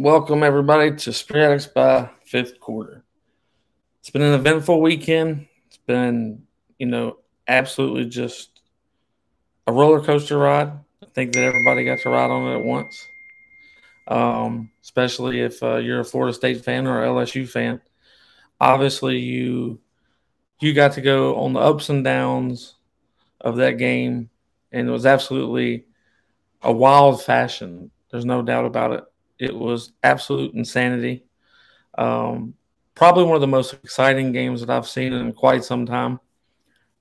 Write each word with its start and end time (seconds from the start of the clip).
Welcome 0.00 0.42
everybody 0.42 0.96
to 0.96 1.12
Spread 1.12 1.70
by 1.74 2.08
fifth 2.24 2.58
quarter. 2.58 3.04
It's 3.98 4.08
been 4.08 4.22
an 4.22 4.32
eventful 4.32 4.80
weekend. 4.80 5.46
It's 5.66 5.76
been, 5.76 6.44
you 6.78 6.86
know, 6.86 7.18
absolutely 7.46 8.06
just 8.06 8.62
a 9.66 9.72
roller 9.74 10.00
coaster 10.00 10.38
ride. 10.38 10.68
I 11.02 11.06
think 11.14 11.34
that 11.34 11.44
everybody 11.44 11.84
got 11.84 11.98
to 11.98 12.08
ride 12.08 12.30
on 12.30 12.50
it 12.50 12.60
at 12.60 12.64
once. 12.64 13.06
Um, 14.08 14.70
especially 14.82 15.42
if 15.42 15.62
uh, 15.62 15.76
you're 15.76 16.00
a 16.00 16.04
Florida 16.04 16.32
State 16.32 16.64
fan 16.64 16.86
or 16.86 17.02
LSU 17.02 17.46
fan. 17.46 17.82
Obviously, 18.58 19.18
you 19.18 19.80
you 20.62 20.72
got 20.72 20.92
to 20.94 21.02
go 21.02 21.36
on 21.36 21.52
the 21.52 21.60
ups 21.60 21.90
and 21.90 22.02
downs 22.02 22.76
of 23.38 23.56
that 23.56 23.76
game, 23.76 24.30
and 24.72 24.88
it 24.88 24.92
was 24.92 25.04
absolutely 25.04 25.84
a 26.62 26.72
wild 26.72 27.22
fashion. 27.22 27.90
There's 28.10 28.24
no 28.24 28.40
doubt 28.40 28.64
about 28.64 28.92
it. 28.92 29.04
It 29.40 29.54
was 29.54 29.92
absolute 30.02 30.54
insanity. 30.54 31.24
Um, 31.96 32.54
probably 32.94 33.24
one 33.24 33.34
of 33.34 33.40
the 33.40 33.46
most 33.46 33.72
exciting 33.72 34.32
games 34.32 34.60
that 34.60 34.70
I've 34.70 34.86
seen 34.86 35.12
in 35.12 35.32
quite 35.32 35.64
some 35.64 35.86
time. 35.86 36.20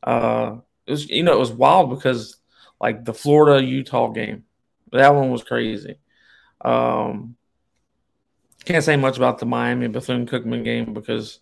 Uh, 0.01 0.57
it 0.87 0.91
was, 0.91 1.09
you 1.09 1.23
know, 1.23 1.33
it 1.33 1.39
was 1.39 1.51
wild 1.51 1.89
because 1.89 2.37
like 2.79 3.03
the 3.03 3.13
Florida 3.13 3.63
Utah 3.63 4.07
game, 4.07 4.45
that 4.91 5.13
one 5.13 5.29
was 5.29 5.43
crazy. 5.43 5.99
Um, 6.61 7.35
can't 8.65 8.83
say 8.83 8.95
much 8.95 9.17
about 9.17 9.39
the 9.39 9.45
Miami 9.45 9.87
Bethune 9.87 10.25
Cookman 10.25 10.63
game 10.63 10.93
because, 10.93 11.39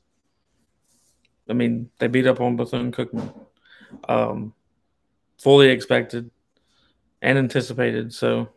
I 1.50 1.54
mean, 1.54 1.90
they 2.00 2.08
beat 2.08 2.28
up 2.28 2.42
on 2.42 2.56
Bethune 2.56 2.92
Cookman. 2.92 3.34
Um, 4.08 4.54
fully 5.38 5.70
expected 5.70 6.32
and 7.22 7.38
anticipated. 7.38 8.14
So, 8.14 8.50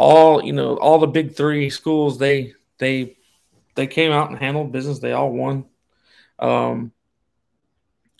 all 0.00 0.42
you 0.42 0.54
know, 0.54 0.78
all 0.78 0.98
the 0.98 1.06
big 1.06 1.36
three 1.36 1.68
schools 1.68 2.18
they 2.18 2.54
they 2.78 3.18
they 3.74 3.86
came 3.86 4.12
out 4.12 4.30
and 4.30 4.38
handled 4.38 4.72
business. 4.72 4.98
They 4.98 5.12
all 5.12 5.30
won. 5.30 5.66
Um, 6.38 6.92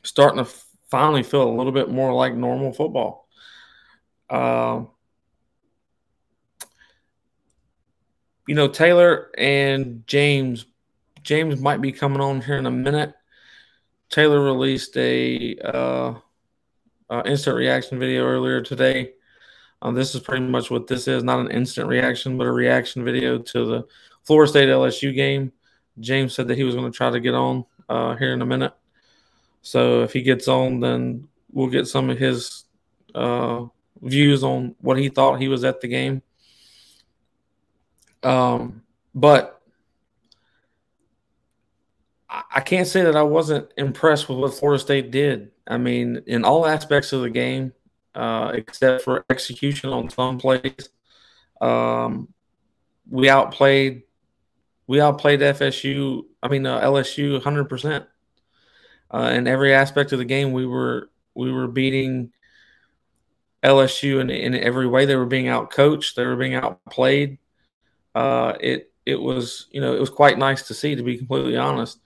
starting 0.05 0.45
to 0.45 0.51
finally 0.91 1.23
feel 1.23 1.49
a 1.49 1.57
little 1.57 1.73
bit 1.73 1.89
more 1.89 2.13
like 2.13 2.35
normal 2.35 2.75
football. 2.75 3.27
Uh, 4.29 4.83
you 8.47 8.55
know, 8.55 8.69
Taylor 8.69 9.31
and 9.39 10.07
James. 10.07 10.67
James 11.23 11.61
might 11.61 11.81
be 11.81 11.93
coming 11.93 12.21
on 12.21 12.43
here 12.43 12.57
in 12.57 12.67
a 12.67 12.71
minute. 12.71 13.15
Taylor 14.11 14.43
released 14.43 14.97
a 14.99 15.57
uh, 15.65 16.15
uh, 17.09 17.23
instant 17.25 17.57
reaction 17.57 17.99
video 17.99 18.27
earlier 18.27 18.61
today 18.61 19.13
um, 19.83 19.95
this 19.95 20.15
is 20.15 20.21
pretty 20.21 20.45
much 20.45 20.71
what 20.71 20.87
this 20.87 21.09
is 21.09 21.25
not 21.25 21.41
an 21.41 21.51
instant 21.51 21.89
reaction, 21.89 22.37
but 22.37 22.47
a 22.47 22.53
reaction 22.53 23.05
video 23.05 23.39
to 23.39 23.65
the 23.65 23.87
Florida 24.25 24.51
State 24.51 24.69
LSU 24.69 25.15
game. 25.15 25.53
James 25.99 26.35
said 26.35 26.49
that 26.49 26.57
he 26.57 26.65
was 26.65 26.75
going 26.75 26.91
to 26.91 26.97
try 26.97 27.11
to 27.11 27.21
get 27.21 27.35
on 27.35 27.65
uh, 27.89 28.15
here 28.17 28.33
in 28.33 28.43
a 28.43 28.47
minute. 28.47 28.73
So 29.63 30.03
if 30.03 30.13
he 30.13 30.23
gets 30.23 30.49
on, 30.49 30.81
then 30.81 31.29
we'll 31.53 31.69
get 31.69 31.87
some 31.87 32.11
of 32.11 32.19
his 32.19 32.65
uh, 33.15 33.65
views 34.03 34.45
on 34.45 34.75
what 34.81 34.99
he 34.99 35.09
thought 35.09 35.41
he 35.41 35.49
was 35.49 35.65
at 35.65 35.81
the 35.81 35.89
game. 35.89 36.23
Um, 38.23 38.83
but 39.15 39.61
I 42.29 42.61
can't 42.61 42.87
say 42.87 43.03
that 43.03 43.17
I 43.17 43.23
wasn't 43.23 43.71
impressed 43.77 44.29
with 44.29 44.39
what 44.39 44.55
Florida 44.55 44.79
State 44.79 45.11
did. 45.11 45.51
I 45.67 45.79
mean, 45.79 46.23
in 46.27 46.45
all 46.45 46.67
aspects 46.67 47.13
of 47.13 47.23
the 47.23 47.31
game, 47.31 47.73
uh, 48.15 48.53
except 48.55 49.03
for 49.03 49.25
execution 49.31 49.91
on 49.91 50.11
some 50.11 50.39
plays. 50.39 50.91
Um, 51.61 52.29
we 53.09 53.29
outplayed 53.29 54.03
we 54.87 55.01
outplayed 55.01 55.41
FSU. 55.41 56.25
I 56.43 56.49
mean 56.49 56.67
uh, 56.67 56.81
LSU 56.81 57.33
100 57.33 57.61
uh, 57.61 57.65
percent. 57.65 58.05
In 59.13 59.47
every 59.49 59.75
aspect 59.75 60.13
of 60.13 60.19
the 60.19 60.25
game, 60.25 60.53
we 60.53 60.67
were 60.67 61.11
we 61.35 61.53
were 61.53 61.69
beating 61.69 62.33
LSU 63.63 64.21
in, 64.21 64.31
in 64.31 64.55
every 64.55 64.87
way. 64.87 65.05
They 65.05 65.17
were 65.17 65.27
being 65.27 65.47
outcoached. 65.47 66.15
They 66.15 66.25
were 66.25 66.37
being 66.37 66.55
outplayed. 66.55 67.39
Uh, 68.15 68.55
it 68.61 68.93
it 69.07 69.21
was 69.21 69.67
you 69.71 69.81
know 69.81 69.95
it 69.95 70.01
was 70.01 70.11
quite 70.11 70.39
nice 70.39 70.63
to 70.69 70.75
see. 70.75 70.95
To 70.95 71.03
be 71.03 71.19
completely 71.19 71.57
honest, 71.57 72.01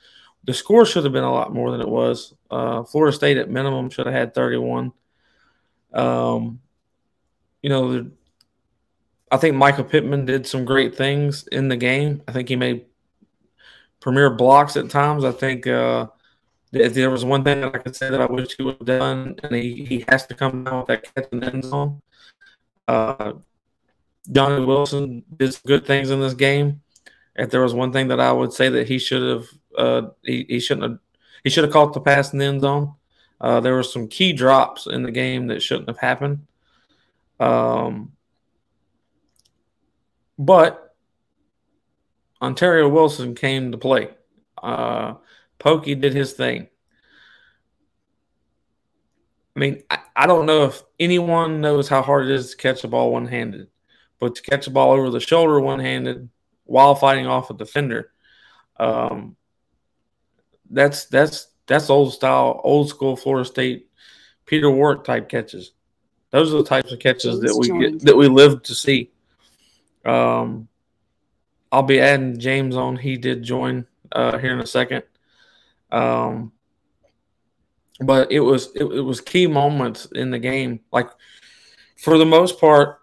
the 0.44 0.54
score 0.54 0.84
should 0.84 1.04
have 1.04 1.12
been 1.12 1.24
a 1.24 1.32
lot 1.32 1.52
more 1.52 1.70
than 1.70 1.80
it 1.80 1.88
was. 1.88 2.34
Uh, 2.50 2.82
Florida 2.84 3.14
State 3.14 3.36
at 3.36 3.50
minimum 3.50 3.90
should 3.90 4.06
have 4.06 4.14
had 4.14 4.34
31. 4.34 4.92
Um, 5.94 6.60
you 7.62 7.70
know, 7.70 8.10
I 9.30 9.36
think 9.36 9.56
Michael 9.56 9.84
Pittman 9.84 10.26
did 10.26 10.46
some 10.46 10.64
great 10.64 10.94
things 10.94 11.46
in 11.48 11.68
the 11.68 11.76
game. 11.76 12.22
I 12.28 12.32
think 12.32 12.48
he 12.48 12.56
made 12.56 12.84
premier 14.00 14.30
blocks 14.30 14.76
at 14.76 14.90
times. 14.90 15.24
I 15.24 15.32
think 15.32 15.66
uh, 15.66 16.08
if 16.72 16.94
there 16.94 17.10
was 17.10 17.24
one 17.24 17.42
thing 17.42 17.62
that 17.62 17.74
I 17.74 17.78
could 17.78 17.96
say 17.96 18.10
that 18.10 18.20
I 18.20 18.26
wish 18.26 18.56
he 18.56 18.62
would 18.62 18.76
have 18.78 18.86
done, 18.86 19.36
and 19.42 19.54
he, 19.54 19.84
he 19.84 20.04
has 20.08 20.26
to 20.26 20.34
come 20.34 20.64
down 20.64 20.78
with 20.78 20.86
that 20.88 21.14
catch 21.14 21.26
in 21.32 21.40
the 21.40 21.46
end 21.46 21.64
zone. 21.64 22.02
Uh, 22.86 23.32
Johnny 24.30 24.64
Wilson 24.64 25.24
did 25.36 25.58
good 25.66 25.86
things 25.86 26.10
in 26.10 26.20
this 26.20 26.34
game. 26.34 26.82
If 27.36 27.50
there 27.50 27.62
was 27.62 27.74
one 27.74 27.92
thing 27.92 28.08
that 28.08 28.20
I 28.20 28.32
would 28.32 28.52
say 28.52 28.68
that 28.68 28.88
he 28.88 28.98
should 28.98 29.22
have, 29.22 29.46
uh, 29.76 30.08
he, 30.22 30.46
he 30.48 30.60
shouldn't 30.60 30.90
have, 30.90 30.98
he 31.42 31.50
should 31.50 31.64
have 31.64 31.72
caught 31.72 31.92
the 31.92 32.00
pass 32.00 32.32
in 32.32 32.38
the 32.38 32.44
end 32.44 32.60
zone. 32.60 32.94
Uh, 33.40 33.60
there 33.60 33.74
were 33.74 33.82
some 33.82 34.08
key 34.08 34.32
drops 34.32 34.86
in 34.86 35.02
the 35.02 35.10
game 35.10 35.48
that 35.48 35.62
shouldn't 35.62 35.88
have 35.88 35.98
happened. 35.98 36.46
Um, 37.40 38.12
but 40.38 40.94
Ontaria 42.40 42.90
Wilson 42.90 43.34
came 43.34 43.72
to 43.72 43.78
play. 43.78 44.10
Uh, 44.62 45.14
Pokey 45.58 45.94
did 45.94 46.14
his 46.14 46.32
thing. 46.32 46.68
I 49.56 49.60
mean, 49.60 49.82
I, 49.88 49.98
I, 50.16 50.26
don't 50.26 50.46
know 50.46 50.64
if 50.64 50.82
anyone 50.98 51.60
knows 51.60 51.88
how 51.88 52.02
hard 52.02 52.26
it 52.26 52.32
is 52.32 52.50
to 52.50 52.56
catch 52.56 52.82
a 52.82 52.88
ball 52.88 53.12
one 53.12 53.26
handed, 53.26 53.68
but 54.18 54.34
to 54.34 54.42
catch 54.42 54.66
a 54.66 54.70
ball 54.70 54.92
over 54.92 55.10
the 55.10 55.20
shoulder 55.20 55.60
one 55.60 55.78
handed 55.78 56.28
while 56.64 56.94
fighting 56.96 57.26
off 57.26 57.50
a 57.50 57.54
defender, 57.54 58.10
um, 58.78 59.36
that's 60.70 61.04
that's 61.06 61.46
that's 61.66 61.90
old 61.90 62.12
style, 62.12 62.60
old 62.64 62.88
school 62.88 63.16
Florida 63.16 63.44
State 63.44 63.88
Peter 64.46 64.70
Warrick 64.70 65.04
type 65.04 65.28
catches. 65.28 65.72
Those 66.30 66.52
are 66.52 66.58
the 66.58 66.64
types 66.64 66.92
of 66.92 66.98
catches 66.98 67.40
that 67.40 67.56
we 67.56 67.68
get 67.78 68.00
that 68.04 68.16
we 68.16 68.28
live 68.28 68.62
to 68.64 68.74
see. 68.74 69.10
Um, 70.04 70.68
I'll 71.70 71.82
be 71.82 72.00
adding 72.00 72.38
James 72.38 72.76
on. 72.76 72.96
He 72.96 73.16
did 73.16 73.42
join 73.42 73.86
uh, 74.12 74.38
here 74.38 74.52
in 74.52 74.60
a 74.60 74.66
second. 74.66 75.02
Um, 75.90 76.52
but 78.00 78.30
it 78.32 78.40
was 78.40 78.74
it, 78.74 78.84
it 78.84 79.00
was 79.00 79.20
key 79.20 79.46
moments 79.46 80.06
in 80.06 80.30
the 80.30 80.38
game. 80.38 80.80
Like 80.92 81.08
for 81.96 82.18
the 82.18 82.26
most 82.26 82.60
part, 82.60 83.00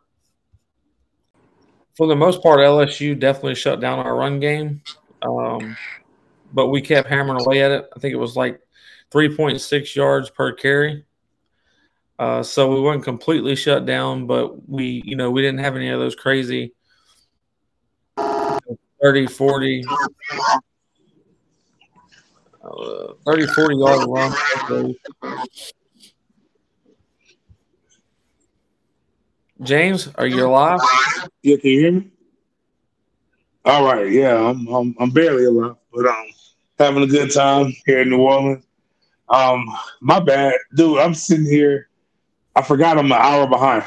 for 1.96 2.08
the 2.08 2.16
most 2.16 2.42
part, 2.44 2.60
LSU 2.60 3.18
definitely 3.18 3.56
shut 3.56 3.80
down 3.80 4.00
our 4.00 4.16
run 4.16 4.40
game. 4.40 4.82
Um, 5.22 5.78
but 6.54 6.68
we 6.68 6.82
kept 6.82 7.08
hammering 7.10 7.42
away 7.42 7.62
at 7.62 7.72
it. 7.72 7.90
I 7.96 8.00
think 8.00 8.14
it 8.14 8.18
was 8.18 8.36
like 8.36 8.60
3.6 9.12 9.96
yards 9.96 10.30
per 10.30 10.54
carry. 10.54 11.06
Uh, 12.20 12.44
so 12.44 12.74
we 12.74 12.80
weren't 12.80 13.04
completely 13.04 13.56
shut 13.56 13.86
down, 13.86 14.28
but 14.28 14.70
we, 14.70 15.02
you 15.06 15.16
know, 15.16 15.32
we 15.32 15.42
didn't 15.42 15.60
have 15.60 15.76
any 15.76 15.90
of 15.90 16.00
those 16.00 16.16
crazy 16.16 16.74
30, 19.02 19.26
40, 19.26 19.84
uh, 22.64 23.14
30, 23.26 23.48
40 23.48 23.76
yard 23.76 24.08
runs. 24.08 24.96
James, 29.64 30.10
are 30.16 30.28
you 30.28 30.48
alive? 30.48 30.80
Yeah, 31.42 31.58
can 31.58 31.70
you 31.70 31.80
hear 31.80 31.92
me? 31.92 32.12
All 33.64 33.84
right, 33.84 34.12
yeah, 34.12 34.36
I'm 34.36 34.68
I'm, 34.68 34.96
I'm 35.00 35.12
barely 35.12 35.46
alive, 35.46 35.76
but 35.94 36.08
um, 36.08 36.26
having 36.82 37.04
a 37.04 37.08
good 37.08 37.32
time 37.32 37.74
here 37.86 38.02
in 38.02 38.10
New 38.10 38.22
Orleans. 38.22 38.66
Um, 39.30 39.66
my 40.02 40.20
bad, 40.20 40.56
dude. 40.76 40.98
I'm 40.98 41.14
sitting 41.14 41.46
here. 41.46 41.90
I 42.56 42.62
forgot 42.62 42.98
I'm 42.98 43.06
an 43.06 43.12
hour 43.14 43.48
behind. 43.48 43.86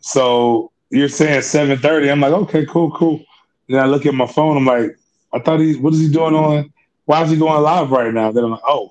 So 0.00 0.72
you're 0.90 1.08
saying 1.08 1.40
7:30. 1.40 2.10
I'm 2.10 2.20
like, 2.20 2.32
okay, 2.32 2.64
cool, 2.66 2.90
cool. 2.92 3.22
Then 3.68 3.80
I 3.80 3.86
look 3.86 4.06
at 4.06 4.14
my 4.14 4.26
phone. 4.26 4.56
I'm 4.56 4.64
like, 4.64 4.96
I 5.32 5.40
thought 5.40 5.60
he's. 5.60 5.78
What 5.78 5.92
is 5.92 6.00
he 6.00 6.10
doing 6.10 6.34
on? 6.34 6.72
Why 7.04 7.22
is 7.22 7.30
he 7.30 7.36
going 7.36 7.62
live 7.62 7.90
right 7.90 8.12
now? 8.12 8.32
Then 8.32 8.44
I'm 8.44 8.52
like, 8.52 8.60
oh, 8.66 8.90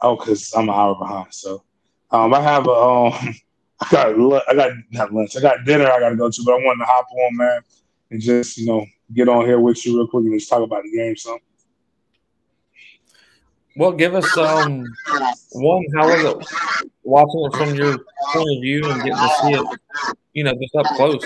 oh, 0.00 0.16
because 0.16 0.52
I'm 0.54 0.68
an 0.68 0.74
hour 0.74 0.96
behind. 0.96 1.32
So 1.32 1.62
um, 2.10 2.34
I 2.34 2.40
have 2.40 2.66
a. 2.66 2.72
Um, 2.72 3.12
I 3.80 3.90
got 3.90 4.48
I 4.48 4.54
got 4.54 4.72
not 4.90 5.12
lunch. 5.12 5.36
I 5.36 5.40
got 5.40 5.64
dinner 5.64 5.90
I 5.90 5.98
got 6.00 6.10
to 6.10 6.16
go 6.16 6.30
to, 6.30 6.42
but 6.44 6.52
I 6.52 6.56
wanted 6.64 6.78
to 6.78 6.84
hop 6.86 7.06
on, 7.10 7.36
man, 7.36 7.60
and 8.10 8.20
just 8.20 8.56
you 8.56 8.66
know 8.66 8.86
get 9.12 9.28
on 9.28 9.44
here 9.44 9.60
with 9.60 9.84
you 9.84 9.96
real 9.96 10.06
quick 10.06 10.24
and 10.24 10.38
just 10.38 10.48
talk 10.48 10.62
about 10.62 10.82
the 10.82 10.96
game. 10.96 11.16
So. 11.16 11.38
Well, 13.76 13.92
give 13.92 14.14
us 14.14 14.36
um 14.36 14.84
one. 15.52 15.84
How 15.96 16.06
was 16.08 16.24
it 16.24 16.86
watching 17.02 17.44
it 17.44 17.56
from 17.56 17.74
your 17.74 17.98
point 18.32 18.56
of 18.56 18.62
view 18.62 18.90
and 18.90 19.02
getting 19.02 19.16
to 19.16 19.30
see 19.42 19.52
it, 19.52 19.80
you 20.34 20.44
know, 20.44 20.54
just 20.54 20.74
up 20.76 20.86
close? 20.96 21.24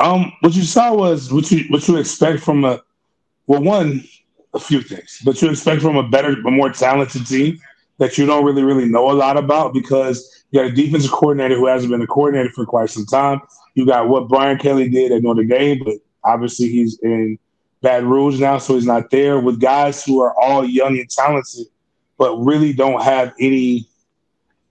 Um, 0.00 0.32
what 0.40 0.54
you 0.54 0.62
saw 0.62 0.92
was 0.94 1.32
what 1.32 1.50
you 1.50 1.64
what 1.68 1.86
you 1.86 1.96
expect 1.98 2.40
from 2.40 2.64
a 2.64 2.82
well, 3.46 3.62
one, 3.62 4.04
a 4.54 4.58
few 4.58 4.80
things, 4.80 5.20
but 5.24 5.40
you 5.42 5.50
expect 5.50 5.82
from 5.82 5.96
a 5.96 6.08
better, 6.08 6.32
a 6.32 6.50
more 6.50 6.70
talented 6.70 7.26
team 7.26 7.58
that 7.98 8.18
you 8.18 8.26
don't 8.26 8.44
really, 8.44 8.62
really 8.62 8.86
know 8.86 9.10
a 9.10 9.12
lot 9.12 9.36
about 9.36 9.74
because 9.74 10.44
you 10.50 10.60
got 10.60 10.70
a 10.70 10.74
defensive 10.74 11.10
coordinator 11.10 11.56
who 11.56 11.66
hasn't 11.66 11.90
been 11.90 12.02
a 12.02 12.06
coordinator 12.06 12.50
for 12.50 12.66
quite 12.66 12.90
some 12.90 13.06
time. 13.06 13.40
You 13.74 13.86
got 13.86 14.08
what 14.08 14.28
Brian 14.28 14.58
Kelly 14.58 14.88
did 14.88 15.12
at 15.12 15.22
Notre 15.22 15.44
Dame, 15.44 15.82
but 15.84 15.94
obviously 16.24 16.68
he's 16.68 16.98
in 17.00 17.38
Baton 17.84 18.08
Rouge 18.08 18.40
now, 18.40 18.58
so 18.58 18.74
he's 18.74 18.86
not 18.86 19.10
there. 19.10 19.38
With 19.38 19.60
guys 19.60 20.02
who 20.04 20.20
are 20.20 20.34
all 20.40 20.64
young 20.64 20.98
and 20.98 21.08
talented, 21.08 21.66
but 22.18 22.36
really 22.36 22.72
don't 22.72 23.02
have 23.02 23.32
any. 23.38 23.86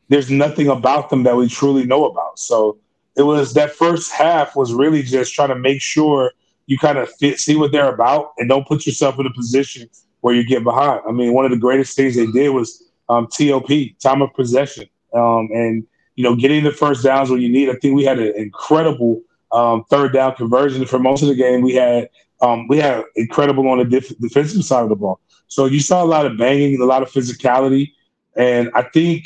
There's 0.10 0.30
nothing 0.30 0.68
about 0.68 1.10
them 1.10 1.24
that 1.24 1.36
we 1.38 1.48
truly 1.48 1.86
know 1.86 2.06
about. 2.06 2.38
So 2.38 2.77
it 3.15 3.21
was 3.21 3.54
that 3.54 3.71
first 3.71 4.12
half 4.12 4.56
was 4.56 4.74
really 4.74 5.04
just 5.04 5.33
trying 5.33 5.50
to 5.50 5.56
make 5.56 5.81
sure 5.81 6.31
you 6.65 6.77
kind 6.77 6.98
of 6.98 7.10
fit, 7.19 7.39
see 7.39 7.56
what 7.56 7.71
they're 7.71 7.94
about, 7.94 8.33
and 8.38 8.50
don't 8.50 8.68
put 8.68 8.86
yourself 8.86 9.19
in 9.19 9.25
a 9.25 9.33
position 9.33 9.89
where 10.21 10.33
you 10.33 10.44
get 10.45 10.63
behind. 10.63 11.01
I 11.07 11.12
mean, 11.12 11.33
one 11.33 11.45
of 11.45 11.51
the 11.51 11.57
greatest 11.57 11.95
things 11.95 12.16
they 12.16 12.27
did 12.27 12.50
was 12.50 12.83
um, 13.09 13.27
TOP, 13.27 13.69
time 14.01 14.21
of 14.21 14.33
possession, 14.33 14.88
um, 15.13 15.50
and 15.54 15.86
you 16.16 16.24
know, 16.24 16.36
getting 16.36 16.63
the 16.63 16.71
first 16.71 17.04
downs 17.04 17.30
when 17.30 17.42
you 17.42 17.50
need. 17.50 17.69
I 17.69 17.74
think 17.74 17.95
we 17.95 18.04
had 18.04 18.19
an 18.19 18.33
incredible 18.36 19.21
um, 19.51 19.83
third 19.86 20.13
down 20.13 20.36
conversion 20.36 20.86
for 20.86 21.00
most 21.00 21.21
of 21.21 21.27
the 21.27 21.36
game. 21.36 21.62
We 21.62 21.75
had 21.75 22.09
um, 22.44 22.68
we 22.68 22.78
had 22.78 23.04
incredible 23.16 23.68
on 23.69 23.80
the 23.80 23.86
def- 23.86 24.18
defensive 24.19 24.63
side 24.63 24.84
of 24.84 24.90
the 24.90 24.95
ball. 24.95 25.19
So 25.48 25.66
you 25.66 25.80
saw 25.80 26.04
a 26.04 26.06
lot 26.06 26.25
of 26.25 26.38
banging, 26.38 26.74
and 26.75 26.84
a 26.84 26.86
lot 26.86 27.01
of 27.01 27.10
physicality, 27.10 27.94
and 28.36 28.69
I 28.75 28.84
think 28.84 29.25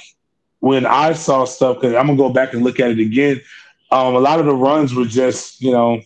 when 0.60 0.86
I 0.86 1.14
saw 1.14 1.46
stuff, 1.46 1.78
because 1.78 1.96
I'm 1.96 2.08
gonna 2.08 2.18
go 2.18 2.30
back 2.30 2.54
and 2.54 2.64
look 2.64 2.80
at 2.80 2.92
it 2.92 3.00
again. 3.00 3.42
Um, 3.90 4.16
a 4.16 4.20
lot 4.20 4.40
of 4.40 4.46
the 4.46 4.54
runs 4.54 4.94
were 4.94 5.06
just, 5.06 5.62
you 5.62 5.72
know, 5.72 6.02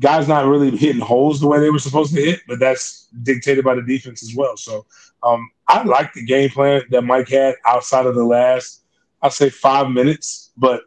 guys 0.00 0.28
not 0.28 0.46
really 0.46 0.70
hitting 0.76 1.02
holes 1.02 1.40
the 1.40 1.48
way 1.48 1.58
they 1.58 1.70
were 1.70 1.78
supposed 1.78 2.14
to 2.14 2.20
hit, 2.20 2.40
but 2.46 2.60
that's 2.60 3.08
dictated 3.22 3.64
by 3.64 3.74
the 3.74 3.82
defense 3.82 4.22
as 4.22 4.36
well. 4.36 4.56
So 4.56 4.86
um, 5.22 5.50
I 5.66 5.82
like 5.82 6.12
the 6.12 6.24
game 6.24 6.50
plan 6.50 6.82
that 6.90 7.02
Mike 7.02 7.28
had 7.28 7.56
outside 7.66 8.06
of 8.06 8.14
the 8.14 8.24
last, 8.24 8.84
I'd 9.20 9.32
say 9.32 9.50
five 9.50 9.90
minutes, 9.90 10.52
but 10.56 10.82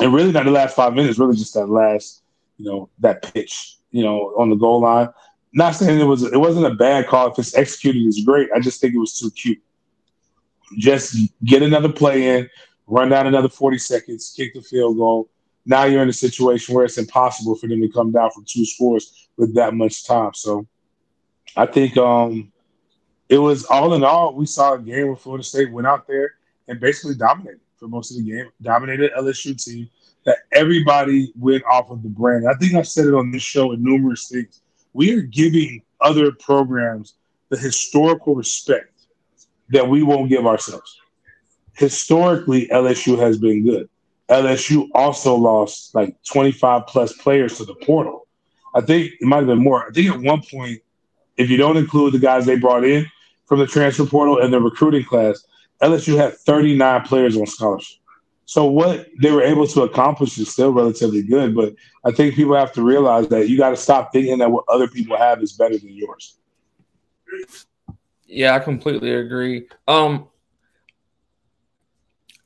and 0.00 0.12
really 0.12 0.32
not 0.32 0.44
the 0.44 0.50
last 0.50 0.74
five 0.74 0.94
minutes, 0.94 1.18
really 1.18 1.36
just 1.36 1.54
that 1.54 1.68
last, 1.68 2.22
you 2.56 2.64
know, 2.64 2.88
that 2.98 3.22
pitch, 3.32 3.76
you 3.90 4.02
know, 4.02 4.34
on 4.36 4.50
the 4.50 4.56
goal 4.56 4.80
line. 4.80 5.08
Not 5.52 5.74
saying 5.74 5.98
it 6.00 6.04
was 6.04 6.22
it 6.22 6.38
wasn't 6.38 6.66
a 6.66 6.74
bad 6.74 7.08
call. 7.08 7.32
If 7.32 7.38
it's 7.38 7.56
executed, 7.56 8.06
it's 8.06 8.24
great. 8.24 8.48
I 8.54 8.60
just 8.60 8.80
think 8.80 8.94
it 8.94 8.98
was 8.98 9.18
too 9.18 9.30
cute. 9.30 9.60
Just 10.78 11.16
get 11.44 11.62
another 11.62 11.92
play 11.92 12.38
in, 12.38 12.48
run 12.86 13.08
down 13.08 13.26
another 13.26 13.48
40 13.48 13.78
seconds, 13.78 14.32
kick 14.36 14.54
the 14.54 14.62
field 14.62 14.96
goal 14.96 15.28
now 15.66 15.84
you're 15.84 16.02
in 16.02 16.08
a 16.08 16.12
situation 16.12 16.74
where 16.74 16.84
it's 16.84 16.98
impossible 16.98 17.54
for 17.54 17.66
them 17.66 17.80
to 17.80 17.88
come 17.88 18.12
down 18.12 18.30
from 18.30 18.44
two 18.44 18.64
scores 18.64 19.28
with 19.36 19.54
that 19.54 19.74
much 19.74 20.04
time. 20.04 20.32
So 20.34 20.66
I 21.56 21.66
think 21.66 21.96
um, 21.96 22.52
it 23.28 23.38
was 23.38 23.64
all 23.64 23.94
in 23.94 24.04
all, 24.04 24.34
we 24.34 24.46
saw 24.46 24.74
a 24.74 24.78
game 24.78 25.08
where 25.08 25.16
Florida 25.16 25.44
State 25.44 25.70
went 25.70 25.86
out 25.86 26.06
there 26.06 26.34
and 26.68 26.80
basically 26.80 27.14
dominated 27.14 27.60
for 27.76 27.88
most 27.88 28.10
of 28.10 28.16
the 28.16 28.30
game, 28.30 28.50
dominated 28.62 29.12
LSU 29.16 29.62
team 29.62 29.88
that 30.24 30.38
everybody 30.52 31.32
went 31.38 31.64
off 31.64 31.90
of 31.90 32.02
the 32.02 32.08
brand. 32.08 32.48
I 32.48 32.54
think 32.54 32.74
I've 32.74 32.88
said 32.88 33.06
it 33.06 33.14
on 33.14 33.30
this 33.30 33.42
show 33.42 33.72
in 33.72 33.82
numerous 33.82 34.28
things. 34.28 34.60
We 34.92 35.12
are 35.14 35.22
giving 35.22 35.82
other 36.00 36.32
programs 36.32 37.14
the 37.48 37.56
historical 37.56 38.34
respect 38.34 38.92
that 39.70 39.88
we 39.88 40.02
won't 40.02 40.28
give 40.28 40.46
ourselves. 40.46 40.98
Historically, 41.74 42.68
LSU 42.68 43.18
has 43.18 43.38
been 43.38 43.64
good. 43.64 43.88
LSU 44.28 44.88
also 44.94 45.34
lost 45.34 45.94
like 45.94 46.14
25 46.24 46.86
plus 46.86 47.12
players 47.14 47.58
to 47.58 47.64
the 47.64 47.74
portal. 47.74 48.26
I 48.74 48.80
think 48.80 49.12
it 49.20 49.26
might 49.26 49.38
have 49.38 49.46
been 49.46 49.62
more. 49.62 49.88
I 49.88 49.90
think 49.90 50.14
at 50.14 50.20
one 50.20 50.42
point, 50.42 50.80
if 51.36 51.50
you 51.50 51.56
don't 51.56 51.76
include 51.76 52.14
the 52.14 52.18
guys 52.18 52.46
they 52.46 52.56
brought 52.56 52.84
in 52.84 53.06
from 53.46 53.58
the 53.58 53.66
transfer 53.66 54.06
portal 54.06 54.40
and 54.40 54.52
the 54.52 54.60
recruiting 54.60 55.04
class, 55.04 55.44
LSU 55.82 56.16
had 56.16 56.34
39 56.34 57.02
players 57.02 57.36
on 57.36 57.46
scholarship. 57.46 57.99
So 58.50 58.64
what 58.64 59.06
they 59.22 59.30
were 59.30 59.44
able 59.44 59.64
to 59.68 59.82
accomplish 59.82 60.36
is 60.36 60.50
still 60.50 60.72
relatively 60.72 61.22
good, 61.22 61.54
but 61.54 61.72
I 62.04 62.10
think 62.10 62.34
people 62.34 62.56
have 62.56 62.72
to 62.72 62.82
realize 62.82 63.28
that 63.28 63.48
you 63.48 63.56
got 63.56 63.70
to 63.70 63.76
stop 63.76 64.12
thinking 64.12 64.38
that 64.38 64.50
what 64.50 64.64
other 64.66 64.88
people 64.88 65.16
have 65.16 65.40
is 65.40 65.52
better 65.52 65.78
than 65.78 65.90
yours. 65.90 66.36
Yeah, 68.26 68.56
I 68.56 68.58
completely 68.58 69.12
agree. 69.14 69.68
Um, 69.86 70.26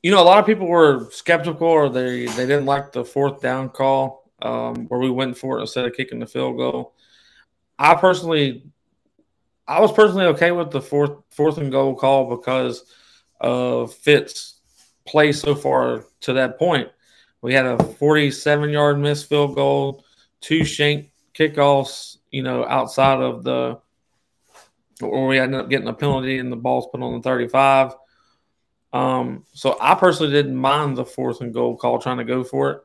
you 0.03 0.11
know, 0.11 0.21
a 0.21 0.23
lot 0.23 0.37
of 0.37 0.45
people 0.45 0.67
were 0.67 1.09
skeptical 1.09 1.67
or 1.67 1.89
they, 1.89 2.27
they 2.27 2.45
didn't 2.45 2.67
like 2.67 2.91
the 2.91 3.03
fourth 3.03 3.41
down 3.41 3.69
call 3.69 4.29
um, 4.43 4.85
where 4.89 4.99
we 4.99 5.09
went 5.09 5.35
for 5.35 5.57
it 5.57 5.61
instead 5.61 5.85
of 5.85 5.93
kicking 5.93 6.19
the 6.19 6.27
field 6.27 6.57
goal. 6.57 6.93
I 7.79 7.95
personally, 7.95 8.63
I 9.67 9.79
was 9.79 9.91
personally 9.91 10.27
okay 10.27 10.51
with 10.51 10.69
the 10.69 10.83
fourth 10.83 11.13
fourth 11.31 11.57
and 11.57 11.71
goal 11.71 11.95
call 11.95 12.37
because 12.37 12.85
of 13.41 13.91
Fitz 13.91 14.54
play 15.05 15.31
so 15.31 15.55
far 15.55 16.05
to 16.21 16.33
that 16.33 16.57
point. 16.57 16.89
We 17.41 17.53
had 17.53 17.65
a 17.65 17.83
47 17.83 18.69
yard 18.69 18.99
missed 18.99 19.29
field 19.29 19.55
goal, 19.55 20.03
two 20.41 20.65
shank 20.65 21.11
kickoffs, 21.33 22.17
you 22.31 22.43
know, 22.43 22.65
outside 22.65 23.21
of 23.21 23.43
the, 23.43 23.79
or 25.01 25.27
we 25.27 25.39
ended 25.39 25.59
up 25.59 25.69
getting 25.69 25.87
a 25.87 25.93
penalty 25.93 26.39
and 26.39 26.51
the 26.51 26.55
ball's 26.55 26.87
put 26.91 27.01
on 27.01 27.13
the 27.13 27.21
35. 27.21 27.93
Um, 28.93 29.43
so 29.53 29.77
I 29.79 29.95
personally 29.95 30.31
didn't 30.31 30.55
mind 30.55 30.95
the 30.95 31.05
fourth 31.05 31.41
and 31.41 31.53
goal 31.53 31.75
call 31.75 31.99
trying 31.99 32.17
to 32.17 32.23
go 32.23 32.43
for 32.43 32.71
it. 32.71 32.81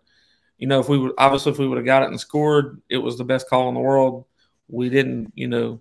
You 0.58 0.66
know, 0.66 0.80
if 0.80 0.88
we 0.88 0.98
would 0.98 1.12
obviously 1.16 1.52
if 1.52 1.58
we 1.58 1.68
would 1.68 1.78
have 1.78 1.86
got 1.86 2.02
it 2.02 2.08
and 2.08 2.20
scored, 2.20 2.82
it 2.90 2.98
was 2.98 3.16
the 3.16 3.24
best 3.24 3.48
call 3.48 3.68
in 3.68 3.74
the 3.74 3.80
world. 3.80 4.26
We 4.68 4.88
didn't, 4.88 5.32
you 5.34 5.48
know, 5.48 5.80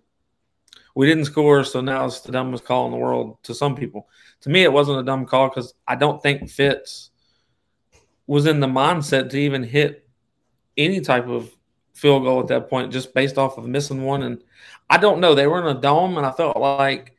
we 0.95 1.07
didn't 1.07 1.25
score, 1.25 1.63
so 1.63 1.81
now 1.81 2.05
it's 2.05 2.21
the 2.21 2.31
dumbest 2.31 2.65
call 2.65 2.85
in 2.85 2.91
the 2.91 2.97
world 2.97 3.37
to 3.43 3.53
some 3.53 3.75
people. 3.75 4.07
To 4.41 4.49
me, 4.49 4.63
it 4.63 4.73
wasn't 4.73 4.99
a 4.99 5.03
dumb 5.03 5.25
call 5.25 5.49
because 5.49 5.73
I 5.87 5.95
don't 5.95 6.21
think 6.21 6.49
Fitz 6.49 7.11
was 8.27 8.45
in 8.45 8.59
the 8.59 8.67
mindset 8.67 9.29
to 9.29 9.37
even 9.37 9.63
hit 9.63 10.07
any 10.77 11.01
type 11.01 11.27
of 11.27 11.51
field 11.93 12.23
goal 12.23 12.39
at 12.39 12.47
that 12.47 12.69
point, 12.69 12.93
just 12.93 13.13
based 13.13 13.37
off 13.37 13.57
of 13.57 13.67
missing 13.67 14.03
one. 14.03 14.23
And 14.23 14.43
I 14.89 14.97
don't 14.97 15.19
know. 15.19 15.35
They 15.35 15.47
were 15.47 15.59
in 15.59 15.75
a 15.75 15.79
dome, 15.79 16.17
and 16.17 16.25
I 16.25 16.31
felt 16.31 16.57
like 16.57 17.15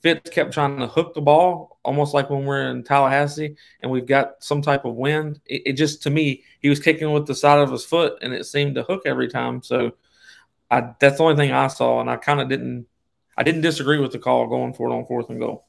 Fitz 0.00 0.30
kept 0.30 0.52
trying 0.52 0.78
to 0.78 0.86
hook 0.86 1.14
the 1.14 1.20
ball, 1.20 1.78
almost 1.84 2.14
like 2.14 2.30
when 2.30 2.44
we're 2.44 2.70
in 2.70 2.82
Tallahassee 2.82 3.56
and 3.80 3.90
we've 3.90 4.06
got 4.06 4.42
some 4.42 4.62
type 4.62 4.84
of 4.84 4.94
wind. 4.94 5.40
It, 5.46 5.62
it, 5.66 5.72
just, 5.74 6.02
to 6.04 6.10
me, 6.10 6.42
he 6.60 6.68
was 6.68 6.80
kicking 6.80 7.12
with 7.12 7.26
the 7.26 7.34
side 7.34 7.58
of 7.58 7.70
his 7.70 7.84
foot 7.84 8.18
and 8.22 8.32
it 8.32 8.46
seemed 8.46 8.76
to 8.76 8.82
hook 8.82 9.02
every 9.04 9.28
time. 9.28 9.62
So 9.62 9.92
I, 10.70 10.94
that's 10.98 11.18
the 11.18 11.24
only 11.24 11.36
thing 11.36 11.52
I 11.52 11.66
saw. 11.66 12.00
And 12.00 12.08
I 12.08 12.16
kind 12.16 12.40
of 12.40 12.48
didn't, 12.48 12.86
I 13.40 13.42
didn't 13.42 13.62
disagree 13.62 13.98
with 13.98 14.12
the 14.12 14.18
call 14.18 14.46
going 14.48 14.74
for 14.74 14.90
it 14.90 14.94
on 14.94 15.06
fourth 15.06 15.30
and 15.30 15.40
goal. 15.40 15.64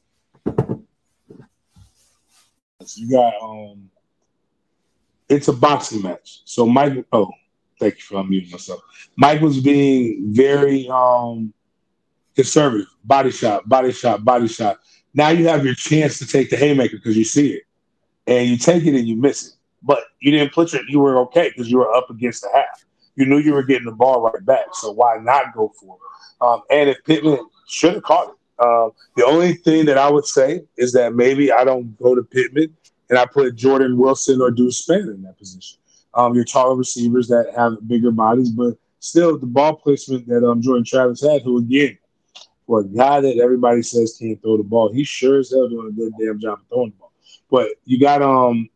You 2.96 3.10
got, 3.10 3.32
um, 3.42 3.88
it's 5.30 5.48
a 5.48 5.54
boxing 5.54 6.02
match. 6.02 6.42
So 6.44 6.66
Mike, 6.66 7.06
oh, 7.12 7.30
thank 7.80 7.96
you 7.96 8.02
for 8.02 8.16
unmuting 8.16 8.52
myself. 8.52 8.82
Mike 9.16 9.40
was 9.40 9.58
being 9.60 10.34
very, 10.34 10.86
um, 10.90 11.54
conservative, 12.36 12.88
body 13.04 13.30
shot, 13.30 13.66
body 13.66 13.90
shot, 13.90 14.22
body 14.22 14.48
shot. 14.48 14.78
Now 15.14 15.30
you 15.30 15.48
have 15.48 15.64
your 15.64 15.74
chance 15.74 16.18
to 16.18 16.26
take 16.26 16.50
the 16.50 16.58
haymaker 16.58 16.98
because 16.98 17.16
you 17.16 17.24
see 17.24 17.54
it, 17.54 17.62
and 18.26 18.50
you 18.50 18.58
take 18.58 18.84
it 18.84 18.94
and 18.94 19.08
you 19.08 19.16
miss 19.16 19.46
it. 19.46 19.52
But 19.82 20.00
you 20.20 20.30
didn't 20.30 20.52
put 20.52 20.74
it. 20.74 20.82
you 20.88 21.00
were 21.00 21.16
okay 21.20 21.48
because 21.48 21.70
you 21.70 21.78
were 21.78 21.94
up 21.94 22.10
against 22.10 22.42
the 22.42 22.50
half. 22.52 22.84
You 23.16 23.24
knew 23.24 23.38
you 23.38 23.54
were 23.54 23.62
getting 23.62 23.86
the 23.86 23.92
ball 23.92 24.20
right 24.20 24.44
back, 24.44 24.66
so 24.74 24.90
why 24.90 25.16
not 25.22 25.54
go 25.54 25.72
for 25.80 25.96
it? 25.96 26.44
Um, 26.44 26.62
and 26.70 26.90
if 26.90 27.02
Pittman 27.04 27.38
should 27.68 27.94
have 27.94 28.02
caught 28.02 28.28
it, 28.28 28.34
um, 28.62 28.92
the 29.16 29.24
only 29.24 29.54
thing 29.54 29.86
that 29.86 29.98
I 29.98 30.10
would 30.10 30.26
say 30.26 30.62
is 30.76 30.92
that 30.92 31.14
maybe 31.14 31.50
I 31.50 31.64
don't 31.64 31.98
go 31.98 32.14
to 32.14 32.22
Pittman 32.22 32.74
and 33.10 33.18
I 33.18 33.26
put 33.26 33.56
Jordan 33.56 33.98
Wilson 33.98 34.40
or 34.40 34.50
Deuce 34.50 34.78
Spanner 34.78 35.12
in 35.12 35.22
that 35.22 35.38
position. 35.38 35.78
Um, 36.14 36.34
your 36.34 36.44
taller 36.44 36.76
receivers 36.76 37.28
that 37.28 37.52
have 37.56 37.86
bigger 37.88 38.10
bodies, 38.10 38.50
but 38.50 38.74
still 39.00 39.38
the 39.38 39.46
ball 39.46 39.76
placement 39.76 40.28
that 40.28 40.46
um, 40.48 40.62
Jordan 40.62 40.84
Travis 40.84 41.22
had, 41.22 41.42
who 41.42 41.58
again 41.58 41.98
for 42.66 42.80
a 42.80 42.84
guy 42.84 43.20
that 43.20 43.38
everybody 43.38 43.82
says 43.82 44.16
can't 44.20 44.40
throw 44.40 44.56
the 44.56 44.62
ball, 44.62 44.92
he 44.92 45.04
sure 45.04 45.38
as 45.38 45.50
hell 45.50 45.68
doing 45.68 45.88
a 45.88 45.92
good 45.92 46.12
damn 46.18 46.38
job 46.38 46.60
of 46.60 46.66
throwing 46.68 46.90
the 46.90 46.96
ball. 46.96 47.12
But 47.50 47.68
you 47.84 47.98
got 47.98 48.22
um, 48.22 48.68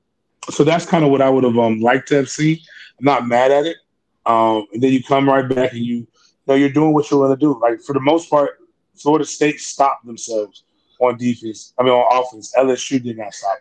so 0.51 0.65
that's 0.65 0.87
kind 0.87 1.05
of 1.05 1.11
what 1.11 1.23
I 1.23 1.31
would 1.31 1.45
have 1.45 1.59
um 1.59 1.81
liked 1.81 2.09
to 2.09 2.17
have 2.17 2.31
seen. 2.31 2.59
I'm 2.99 3.05
not 3.05 3.27
mad 3.27 3.51
at 3.51 3.67
it. 3.67 3.77
Um, 4.25 4.67
and 4.73 4.83
then 4.83 4.93
you 4.93 5.03
come 5.03 5.29
right 5.29 5.49
back 5.49 5.73
and 5.73 5.81
you, 5.81 5.95
you 5.95 6.07
know 6.47 6.55
you're 6.55 6.71
doing 6.71 6.93
what 6.93 7.11
you're 7.11 7.25
gonna 7.25 7.39
do. 7.39 7.59
Like 7.61 7.81
for 7.81 7.93
the 7.93 8.01
most 8.01 8.29
part, 8.29 8.59
Florida 8.99 9.25
State 9.25 9.61
stopped 9.61 10.07
themselves 10.07 10.65
on 11.01 11.17
defense. 11.17 11.75
I 11.79 11.83
mean 11.83 11.93
on 11.93 12.25
offense. 12.25 12.53
LSU 12.57 13.03
did 13.03 13.19
not 13.19 13.35
stop. 13.35 13.59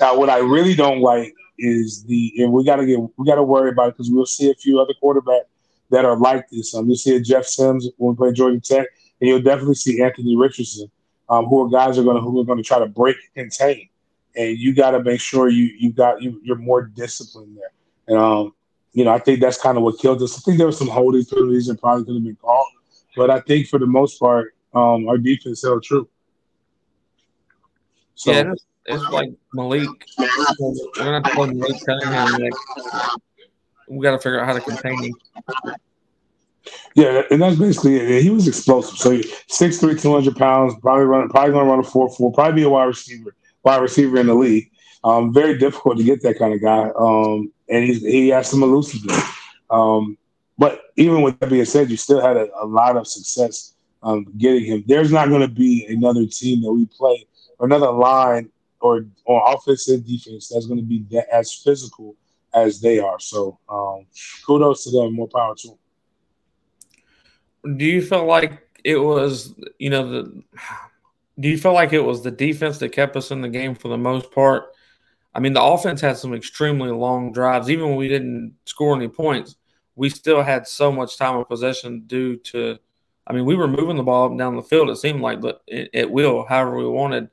Now 0.00 0.16
what 0.16 0.30
I 0.30 0.38
really 0.38 0.74
don't 0.74 1.00
like 1.00 1.34
is 1.58 2.04
the 2.04 2.32
and 2.38 2.52
we 2.52 2.64
gotta 2.64 2.86
get 2.86 3.00
we 3.16 3.26
gotta 3.26 3.42
worry 3.42 3.70
about 3.70 3.88
it 3.88 3.94
because 3.94 4.10
we'll 4.10 4.26
see 4.26 4.50
a 4.50 4.54
few 4.54 4.80
other 4.80 4.94
quarterbacks 5.02 5.46
that 5.90 6.04
are 6.04 6.16
like 6.16 6.48
this. 6.50 6.74
Um, 6.74 6.86
you'll 6.86 6.96
see 6.96 7.20
Jeff 7.20 7.46
Sims 7.46 7.88
when 7.96 8.14
we 8.14 8.16
play 8.16 8.32
Georgia 8.32 8.60
Tech 8.60 8.86
and 9.20 9.28
you'll 9.28 9.42
definitely 9.42 9.74
see 9.74 10.02
Anthony 10.02 10.36
Richardson, 10.36 10.90
um, 11.28 11.46
who 11.46 11.64
are 11.64 11.68
guys 11.68 11.98
are 11.98 12.04
going 12.04 12.16
to 12.16 12.22
who 12.22 12.40
are 12.40 12.44
going 12.44 12.58
to 12.58 12.64
try 12.64 12.78
to 12.78 12.86
break 12.86 13.16
and 13.36 13.50
contain, 13.50 13.88
and 14.36 14.56
you 14.58 14.74
got 14.74 14.92
to 14.92 15.02
make 15.02 15.20
sure 15.20 15.48
you 15.48 15.64
you 15.78 15.92
got 15.92 16.22
you 16.22 16.40
you're 16.44 16.56
more 16.56 16.82
disciplined 16.82 17.56
there. 17.56 17.72
And 18.06 18.18
um, 18.18 18.54
you 18.92 19.04
know, 19.04 19.12
I 19.12 19.18
think 19.18 19.40
that's 19.40 19.60
kind 19.60 19.76
of 19.76 19.84
what 19.84 19.98
killed 19.98 20.22
us. 20.22 20.38
I 20.38 20.40
think 20.40 20.58
there 20.58 20.66
were 20.66 20.72
some 20.72 20.88
holding 20.88 21.24
penalties 21.24 21.66
that 21.66 21.80
probably 21.80 22.04
could 22.04 22.14
have 22.14 22.24
been 22.24 22.36
called, 22.36 22.68
but 23.16 23.30
I 23.30 23.40
think 23.40 23.68
for 23.68 23.78
the 23.78 23.86
most 23.86 24.18
part, 24.18 24.54
um, 24.74 25.08
our 25.08 25.18
defense 25.18 25.62
held 25.62 25.82
true. 25.82 26.08
So, 28.14 28.32
yeah, 28.32 28.52
it's, 28.52 28.64
it's 28.86 29.04
like 29.10 29.30
Malik. 29.54 29.88
We're 30.18 30.26
gonna 30.96 31.14
have 31.14 31.22
to 31.24 31.30
play 31.30 31.50
Malik 31.50 31.76
Cunningham 31.86 32.42
next. 32.42 32.58
We 33.88 34.02
got 34.02 34.12
to 34.12 34.18
figure 34.18 34.40
out 34.40 34.46
how 34.46 34.52
to 34.52 34.60
contain 34.60 35.02
him. 35.02 35.14
Yeah, 36.94 37.22
and 37.30 37.40
that's 37.40 37.56
basically 37.56 37.96
it. 37.96 38.22
He 38.22 38.30
was 38.30 38.48
explosive. 38.48 38.98
So 38.98 39.16
6'3", 39.16 40.00
200 40.00 40.36
pounds, 40.36 40.74
probably 40.82 41.04
running, 41.04 41.28
probably 41.28 41.52
going 41.52 41.64
to 41.64 41.70
run 41.70 41.78
a 41.78 41.82
four 41.82 42.10
four, 42.10 42.32
probably 42.32 42.60
be 42.60 42.62
a 42.64 42.68
wide 42.68 42.84
receiver, 42.84 43.34
wide 43.62 43.80
receiver 43.80 44.18
in 44.18 44.26
the 44.26 44.34
league. 44.34 44.70
Um, 45.04 45.32
very 45.32 45.56
difficult 45.56 45.96
to 45.98 46.04
get 46.04 46.22
that 46.22 46.38
kind 46.38 46.52
of 46.52 46.60
guy. 46.60 46.90
Um, 46.98 47.52
and 47.68 47.84
he's, 47.84 48.02
he 48.02 48.28
has 48.28 48.50
some 48.50 48.62
elusiveness. 48.62 49.22
Um, 49.70 50.18
but 50.58 50.80
even 50.96 51.22
with 51.22 51.38
that 51.38 51.50
being 51.50 51.64
said, 51.64 51.90
you 51.90 51.96
still 51.96 52.20
had 52.20 52.36
a, 52.36 52.48
a 52.60 52.66
lot 52.66 52.96
of 52.96 53.06
success 53.06 53.74
um, 54.08 54.26
getting 54.38 54.64
him. 54.64 54.84
There's 54.86 55.12
not 55.12 55.28
going 55.28 55.42
to 55.42 55.48
be 55.48 55.86
another 55.88 56.26
team 56.26 56.62
that 56.62 56.72
we 56.72 56.86
play 56.86 57.26
or 57.58 57.66
another 57.66 57.90
line 57.90 58.50
or 58.80 59.06
or 59.24 59.42
and 59.48 60.06
defense 60.06 60.48
that's 60.48 60.66
going 60.66 60.78
to 60.78 60.86
be 60.86 61.04
that, 61.10 61.28
as 61.32 61.52
physical 61.52 62.16
as 62.54 62.80
they 62.80 62.98
are. 62.98 63.20
So 63.20 63.58
um, 63.68 64.06
kudos 64.46 64.84
to 64.84 64.90
them. 64.90 65.14
More 65.14 65.28
power 65.28 65.54
to 65.56 65.68
them 65.68 65.78
do 67.76 67.84
you 67.84 68.02
feel 68.02 68.24
like 68.24 68.66
it 68.84 68.96
was 68.96 69.54
you 69.78 69.90
know 69.90 70.08
the 70.08 70.42
do 71.40 71.48
you 71.48 71.58
feel 71.58 71.72
like 71.72 71.92
it 71.92 72.00
was 72.00 72.22
the 72.22 72.30
defense 72.30 72.78
that 72.78 72.90
kept 72.90 73.16
us 73.16 73.30
in 73.30 73.40
the 73.40 73.48
game 73.48 73.74
for 73.74 73.88
the 73.88 73.98
most 73.98 74.30
part 74.32 74.72
i 75.34 75.40
mean 75.40 75.52
the 75.52 75.62
offense 75.62 76.00
had 76.00 76.16
some 76.16 76.34
extremely 76.34 76.90
long 76.90 77.32
drives 77.32 77.68
even 77.68 77.88
when 77.88 77.96
we 77.96 78.08
didn't 78.08 78.54
score 78.64 78.94
any 78.96 79.08
points 79.08 79.56
we 79.96 80.08
still 80.08 80.42
had 80.42 80.66
so 80.66 80.92
much 80.92 81.16
time 81.18 81.36
of 81.36 81.48
possession 81.48 82.02
due 82.06 82.36
to 82.36 82.78
i 83.28 83.32
mean 83.32 83.44
we 83.44 83.54
were 83.54 83.68
moving 83.68 83.96
the 83.96 84.02
ball 84.02 84.24
up 84.24 84.30
and 84.30 84.38
down 84.38 84.56
the 84.56 84.62
field 84.62 84.90
it 84.90 84.96
seemed 84.96 85.20
like 85.20 85.40
but 85.40 85.62
it, 85.66 86.10
will 86.10 86.44
however 86.48 86.76
we 86.76 86.88
wanted 86.88 87.28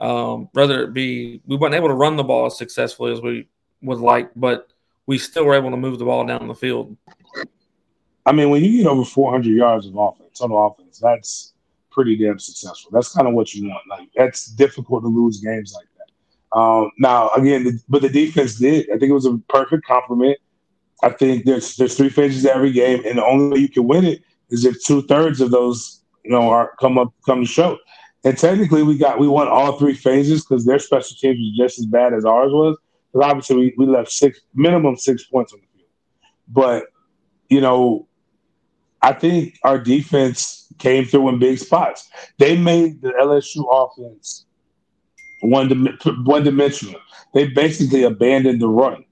um, 0.00 0.48
it 0.54 0.94
be 0.94 1.42
we 1.46 1.56
weren't 1.56 1.74
able 1.74 1.88
to 1.88 1.94
run 1.94 2.16
the 2.16 2.24
ball 2.24 2.46
as 2.46 2.56
successfully 2.56 3.12
as 3.12 3.20
we 3.20 3.46
would 3.82 3.98
like 3.98 4.30
but 4.34 4.68
we 5.06 5.18
still 5.18 5.44
were 5.44 5.54
able 5.54 5.70
to 5.70 5.76
move 5.76 5.98
the 5.98 6.04
ball 6.04 6.24
down 6.24 6.46
the 6.48 6.54
field 6.54 6.96
I 8.26 8.32
mean, 8.32 8.50
when 8.50 8.62
you 8.62 8.78
get 8.78 8.86
over 8.86 9.04
400 9.04 9.50
yards 9.50 9.86
of 9.86 9.96
offense, 9.96 10.38
total 10.38 10.66
offense, 10.66 10.98
that's 10.98 11.54
pretty 11.90 12.16
damn 12.16 12.38
successful. 12.38 12.90
That's 12.92 13.12
kind 13.12 13.26
of 13.26 13.34
what 13.34 13.54
you 13.54 13.68
want. 13.68 13.82
Like 13.88 14.08
that's 14.14 14.46
difficult 14.46 15.02
to 15.02 15.08
lose 15.08 15.40
games 15.40 15.74
like 15.74 15.86
that. 15.98 16.58
Um, 16.58 16.90
now, 16.98 17.30
again, 17.30 17.64
the, 17.64 17.80
but 17.88 18.02
the 18.02 18.08
defense 18.08 18.56
did. 18.56 18.86
I 18.90 18.98
think 18.98 19.10
it 19.10 19.14
was 19.14 19.26
a 19.26 19.38
perfect 19.48 19.84
compliment. 19.84 20.38
I 21.02 21.08
think 21.08 21.44
there's 21.44 21.76
there's 21.76 21.96
three 21.96 22.10
phases 22.10 22.42
to 22.42 22.54
every 22.54 22.72
game, 22.72 23.02
and 23.06 23.18
the 23.18 23.24
only 23.24 23.48
way 23.48 23.58
you 23.62 23.68
can 23.68 23.88
win 23.88 24.04
it 24.04 24.22
is 24.50 24.64
if 24.64 24.82
two 24.82 25.02
thirds 25.02 25.40
of 25.40 25.50
those 25.50 26.02
you 26.24 26.30
know 26.30 26.48
are 26.48 26.72
come 26.80 26.98
up 26.98 27.12
come 27.26 27.40
to 27.40 27.46
show. 27.46 27.78
And 28.22 28.36
technically, 28.36 28.82
we 28.82 28.98
got 28.98 29.18
we 29.18 29.28
won 29.28 29.48
all 29.48 29.78
three 29.78 29.94
phases 29.94 30.44
because 30.44 30.64
their 30.64 30.78
special 30.78 31.16
teams 31.18 31.38
was 31.38 31.56
just 31.56 31.78
as 31.78 31.86
bad 31.86 32.12
as 32.12 32.24
ours 32.24 32.52
was. 32.52 32.76
But 33.12 33.24
obviously, 33.24 33.56
we, 33.56 33.74
we 33.78 33.86
left 33.86 34.10
six 34.10 34.40
minimum 34.54 34.96
six 34.96 35.24
points 35.24 35.52
on 35.52 35.60
the 35.60 35.78
field. 35.78 35.90
But 36.48 36.84
you 37.48 37.60
know, 37.60 38.08
I 39.00 39.12
think 39.12 39.58
our 39.64 39.78
defense 39.78 40.66
came 40.78 41.04
through 41.04 41.30
in 41.30 41.38
big 41.38 41.58
spots. 41.58 42.08
They 42.38 42.56
made 42.56 43.00
the 43.00 43.10
LSU 43.10 43.64
offense 43.70 44.46
one 45.40 45.98
one 46.24 46.44
dimensional. 46.44 47.00
They 47.32 47.48
basically 47.48 48.02
abandoned 48.02 48.60
the 48.60 48.68
run, 48.68 49.04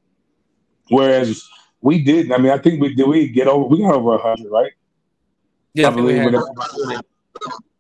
whereas 0.91 1.43
we 1.81 2.03
didn't. 2.03 2.33
I 2.33 2.39
mean, 2.39 2.53
I 2.53 2.59
think 2.59 2.81
we 2.81 2.95
did. 2.95 3.09
We 3.09 3.29
get 3.29 3.49
over. 3.49 3.67
We 3.67 3.79
got 3.79 3.95
over 3.95 4.19
hundred, 4.19 4.51
right? 4.51 4.73
Yeah, 5.79 5.89
I 5.89 5.91
believe. 5.91 6.23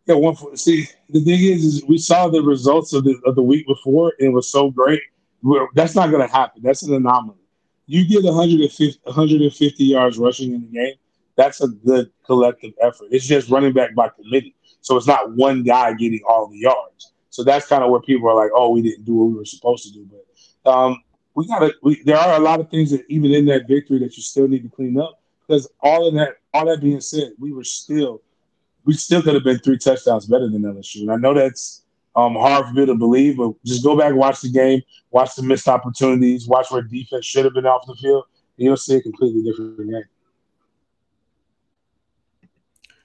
yeah, 0.07 0.14
one. 0.14 0.57
See, 0.57 0.88
the 1.11 1.25
thing 1.25 1.43
is, 1.43 1.64
is 1.64 1.85
we 1.85 1.99
saw 1.99 2.28
the 2.28 2.43
results 2.43 2.93
of 2.93 3.05
the 3.05 3.21
of 3.26 3.35
the 3.35 3.43
week 3.43 3.67
before, 3.67 4.12
and 4.19 4.28
it 4.28 4.33
was 4.33 4.50
so 4.50 4.71
great. 4.71 5.00
We're, 5.43 5.69
that's 5.75 5.95
not 5.95 6.11
going 6.11 6.26
to 6.26 6.33
happen. 6.33 6.62
That's 6.62 6.83
an 6.83 6.95
anomaly. 6.95 7.38
You 7.87 8.07
get 8.07 8.25
150, 8.25 9.00
150 9.05 9.85
yards 9.85 10.19
rushing 10.19 10.52
in 10.52 10.61
the 10.61 10.67
game 10.67 10.95
that's 11.38 11.61
a 11.61 11.69
good 11.69 12.11
collective 12.26 12.73
effort. 12.83 13.07
It's 13.12 13.25
just 13.25 13.49
running 13.49 13.73
back 13.73 13.95
by 13.95 14.09
committee. 14.09 14.57
So 14.81 14.97
it's 14.97 15.07
not 15.07 15.37
one 15.37 15.62
guy 15.62 15.93
getting 15.95 16.21
all 16.28 16.49
the 16.49 16.59
yards. 16.59 17.12
So 17.31 17.45
that's 17.45 17.69
kind 17.69 17.85
of 17.85 17.90
where 17.90 18.00
people 18.00 18.28
are 18.28 18.35
like, 18.35 18.50
oh, 18.55 18.71
we 18.71 18.83
didn't 18.83 19.05
do 19.05 19.14
what 19.14 19.26
we 19.26 19.35
were 19.35 19.45
supposed 19.45 19.85
to 19.85 19.93
do. 19.93 20.09
But 20.64 20.71
um, 20.71 21.00
we 21.37 21.47
got 21.47 21.61
to, 21.61 21.73
there 22.05 22.17
are 22.17 22.35
a 22.35 22.40
lot 22.40 22.59
of 22.59 22.69
things 22.71 22.90
that 22.90 23.05
even 23.09 23.31
in 23.31 23.45
that 23.47 23.69
victory 23.69 24.00
that 24.00 24.17
you 24.17 24.23
still 24.23 24.49
need 24.49 24.64
to 24.64 24.69
clean 24.69 24.99
up. 24.99 25.17
Because 25.49 25.69
all 25.81 26.07
of 26.07 26.14
that, 26.14 26.37
all 26.52 26.67
that 26.67 26.81
being 26.81 27.00
said, 27.00 27.33
we 27.38 27.52
were 27.52 27.64
still, 27.64 28.21
we 28.85 28.93
still 28.93 29.23
could 29.23 29.35
have 29.35 29.45
been 29.45 29.59
three 29.59 29.78
touchdowns 29.78 30.26
better 30.26 30.49
than 30.49 30.62
LSU. 30.62 31.00
And 31.00 31.11
I 31.11 31.17
know 31.17 31.33
that's 31.33 31.83
um, 32.14 32.35
hard 32.35 32.67
for 32.67 32.73
me 32.75 32.85
to 32.85 32.95
believe, 32.95 33.38
but 33.38 33.52
just 33.64 33.83
go 33.83 33.97
back, 33.97 34.14
watch 34.14 34.43
the 34.43 34.50
game, 34.50 34.83
watch 35.11 35.35
the 35.37 35.43
missed 35.43 35.69
opportunities, 35.69 36.47
watch 36.47 36.71
where 36.71 36.83
defense 36.83 37.25
should 37.25 37.45
have 37.45 37.55
been 37.55 37.67
off 37.67 37.87
the 37.87 37.95
field, 37.95 38.25
and 38.59 38.67
you'll 38.67 38.76
see 38.76 38.97
a 38.97 39.00
completely 39.00 39.43
different 39.43 39.78
game. 39.78 40.02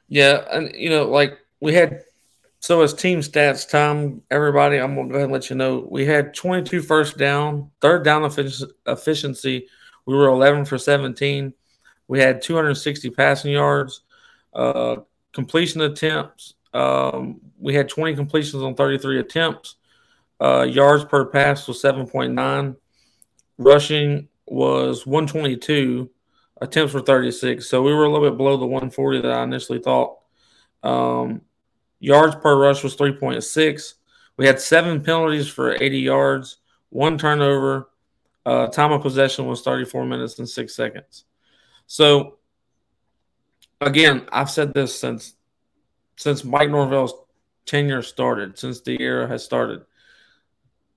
Yeah, 0.09 0.43
and 0.51 0.75
you 0.75 0.89
know, 0.89 1.05
like 1.05 1.39
we 1.59 1.73
had 1.73 2.03
so 2.59 2.81
as 2.81 2.93
team 2.93 3.19
stats 3.19 3.69
time, 3.69 4.21
everybody, 4.31 4.77
I'm 4.77 4.95
gonna 4.95 5.07
go 5.07 5.15
ahead 5.15 5.23
and 5.25 5.33
let 5.33 5.49
you 5.49 5.55
know 5.55 5.87
we 5.89 6.05
had 6.05 6.33
22 6.33 6.81
first 6.81 7.17
down, 7.17 7.71
third 7.81 8.03
down 8.03 8.23
efficiency. 8.23 9.67
We 10.05 10.15
were 10.15 10.27
11 10.27 10.65
for 10.65 10.77
17. 10.77 11.53
We 12.07 12.19
had 12.19 12.41
260 12.41 13.09
passing 13.11 13.53
yards, 13.53 14.01
uh, 14.53 14.97
completion 15.31 15.81
attempts. 15.81 16.55
Um, 16.73 17.41
we 17.59 17.73
had 17.73 17.89
20 17.89 18.15
completions 18.15 18.63
on 18.63 18.75
33 18.75 19.19
attempts. 19.19 19.75
Uh, 20.39 20.63
yards 20.63 21.05
per 21.05 21.25
pass 21.25 21.67
was 21.67 21.81
7.9. 21.81 22.75
Rushing 23.57 24.27
was 24.47 25.05
122 25.05 26.09
attempts 26.61 26.93
were 26.93 27.01
36. 27.01 27.67
So 27.67 27.81
we 27.81 27.93
were 27.93 28.05
a 28.05 28.11
little 28.11 28.29
bit 28.29 28.37
below 28.37 28.57
the 28.57 28.65
140 28.65 29.21
that 29.21 29.31
I 29.31 29.43
initially 29.43 29.79
thought. 29.79 30.19
Um, 30.81 31.41
yards 31.99 32.35
per 32.35 32.57
rush 32.57 32.83
was 32.83 32.95
3.6. 32.95 33.93
We 34.37 34.47
had 34.47 34.59
seven 34.59 35.01
penalties 35.01 35.47
for 35.47 35.81
80 35.81 35.99
yards, 35.99 36.57
one 36.89 37.17
turnover. 37.17 37.89
Uh, 38.45 38.67
time 38.67 38.91
of 38.91 39.01
possession 39.01 39.45
was 39.45 39.61
34 39.61 40.05
minutes 40.05 40.39
and 40.39 40.49
six 40.49 40.75
seconds. 40.75 41.25
So, 41.87 42.37
again, 43.81 44.27
I've 44.31 44.49
said 44.49 44.73
this 44.73 44.99
since 44.99 45.35
since 46.15 46.43
Mike 46.43 46.69
Norvell's 46.69 47.13
tenure 47.65 48.01
started, 48.01 48.57
since 48.57 48.81
the 48.81 49.01
era 49.01 49.27
has 49.27 49.43
started. 49.43 49.81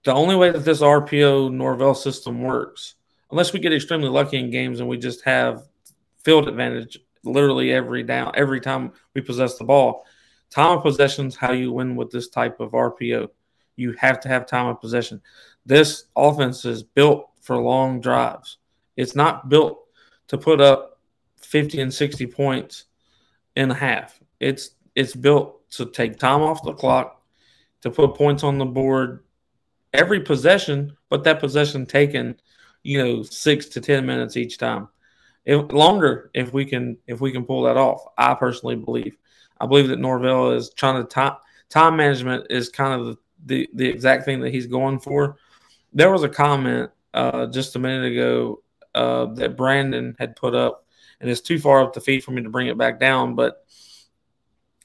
The 0.04 0.12
only 0.12 0.36
way 0.36 0.50
that 0.50 0.64
this 0.64 0.82
RPO 0.82 1.52
Norvell 1.52 1.94
system 1.94 2.42
works 2.42 2.94
unless 3.30 3.52
we 3.52 3.60
get 3.60 3.72
extremely 3.72 4.08
lucky 4.08 4.38
in 4.38 4.50
games 4.50 4.80
and 4.80 4.88
we 4.88 4.98
just 4.98 5.24
have 5.24 5.62
field 6.24 6.48
advantage 6.48 6.98
literally 7.24 7.72
every 7.72 8.02
down 8.02 8.32
every 8.34 8.60
time 8.60 8.92
we 9.14 9.20
possess 9.20 9.58
the 9.58 9.64
ball. 9.64 10.04
Time 10.50 10.78
of 10.78 10.82
possession 10.82 11.26
is 11.26 11.36
how 11.36 11.52
you 11.52 11.72
win 11.72 11.96
with 11.96 12.10
this 12.10 12.28
type 12.28 12.60
of 12.60 12.70
RPO. 12.70 13.28
You 13.74 13.92
have 13.98 14.20
to 14.20 14.28
have 14.28 14.46
time 14.46 14.66
of 14.66 14.80
possession. 14.80 15.20
This 15.64 16.04
offense 16.14 16.64
is 16.64 16.82
built 16.82 17.28
for 17.40 17.56
long 17.56 18.00
drives. 18.00 18.58
It's 18.96 19.16
not 19.16 19.48
built 19.48 19.85
to 20.28 20.38
put 20.38 20.60
up 20.60 20.98
50 21.36 21.80
and 21.80 21.92
60 21.92 22.26
points 22.26 22.84
in 23.54 23.70
a 23.70 23.74
half. 23.74 24.20
It's 24.40 24.70
it's 24.94 25.14
built 25.14 25.68
to 25.72 25.86
take 25.86 26.18
time 26.18 26.42
off 26.42 26.62
the 26.62 26.72
clock, 26.72 27.22
to 27.82 27.90
put 27.90 28.14
points 28.14 28.42
on 28.42 28.58
the 28.58 28.64
board 28.64 29.24
every 29.92 30.20
possession, 30.20 30.96
but 31.08 31.24
that 31.24 31.40
possession 31.40 31.86
taken 31.86 32.38
you 32.82 33.02
know 33.02 33.22
six 33.22 33.66
to 33.66 33.80
ten 33.80 34.06
minutes 34.06 34.36
each 34.36 34.58
time. 34.58 34.88
If, 35.44 35.72
longer 35.72 36.30
if 36.34 36.52
we 36.52 36.64
can 36.64 36.96
if 37.06 37.20
we 37.20 37.32
can 37.32 37.44
pull 37.44 37.62
that 37.62 37.76
off 37.76 38.04
i 38.18 38.34
personally 38.34 38.76
believe. 38.76 39.16
I 39.58 39.66
believe 39.66 39.88
that 39.88 39.98
norvell 39.98 40.50
is 40.50 40.70
trying 40.70 41.02
to 41.02 41.08
time 41.08 41.36
time 41.68 41.96
management 41.96 42.46
is 42.50 42.68
kind 42.68 43.00
of 43.00 43.06
the, 43.06 43.16
the, 43.46 43.68
the 43.74 43.88
exact 43.88 44.24
thing 44.24 44.40
that 44.40 44.52
he's 44.52 44.66
going 44.66 44.98
for. 44.98 45.36
There 45.92 46.10
was 46.10 46.24
a 46.24 46.28
comment 46.28 46.90
uh, 47.14 47.46
just 47.46 47.76
a 47.76 47.78
minute 47.78 48.12
ago 48.12 48.60
uh, 48.96 49.26
that 49.34 49.56
brandon 49.56 50.16
had 50.18 50.36
put 50.36 50.54
up 50.54 50.86
and 51.20 51.30
it's 51.30 51.40
too 51.40 51.58
far 51.58 51.82
up 51.82 51.92
the 51.92 52.00
feed 52.00 52.24
for 52.24 52.32
me 52.32 52.42
to 52.42 52.50
bring 52.50 52.66
it 52.66 52.78
back 52.78 52.98
down 52.98 53.34
but 53.34 53.64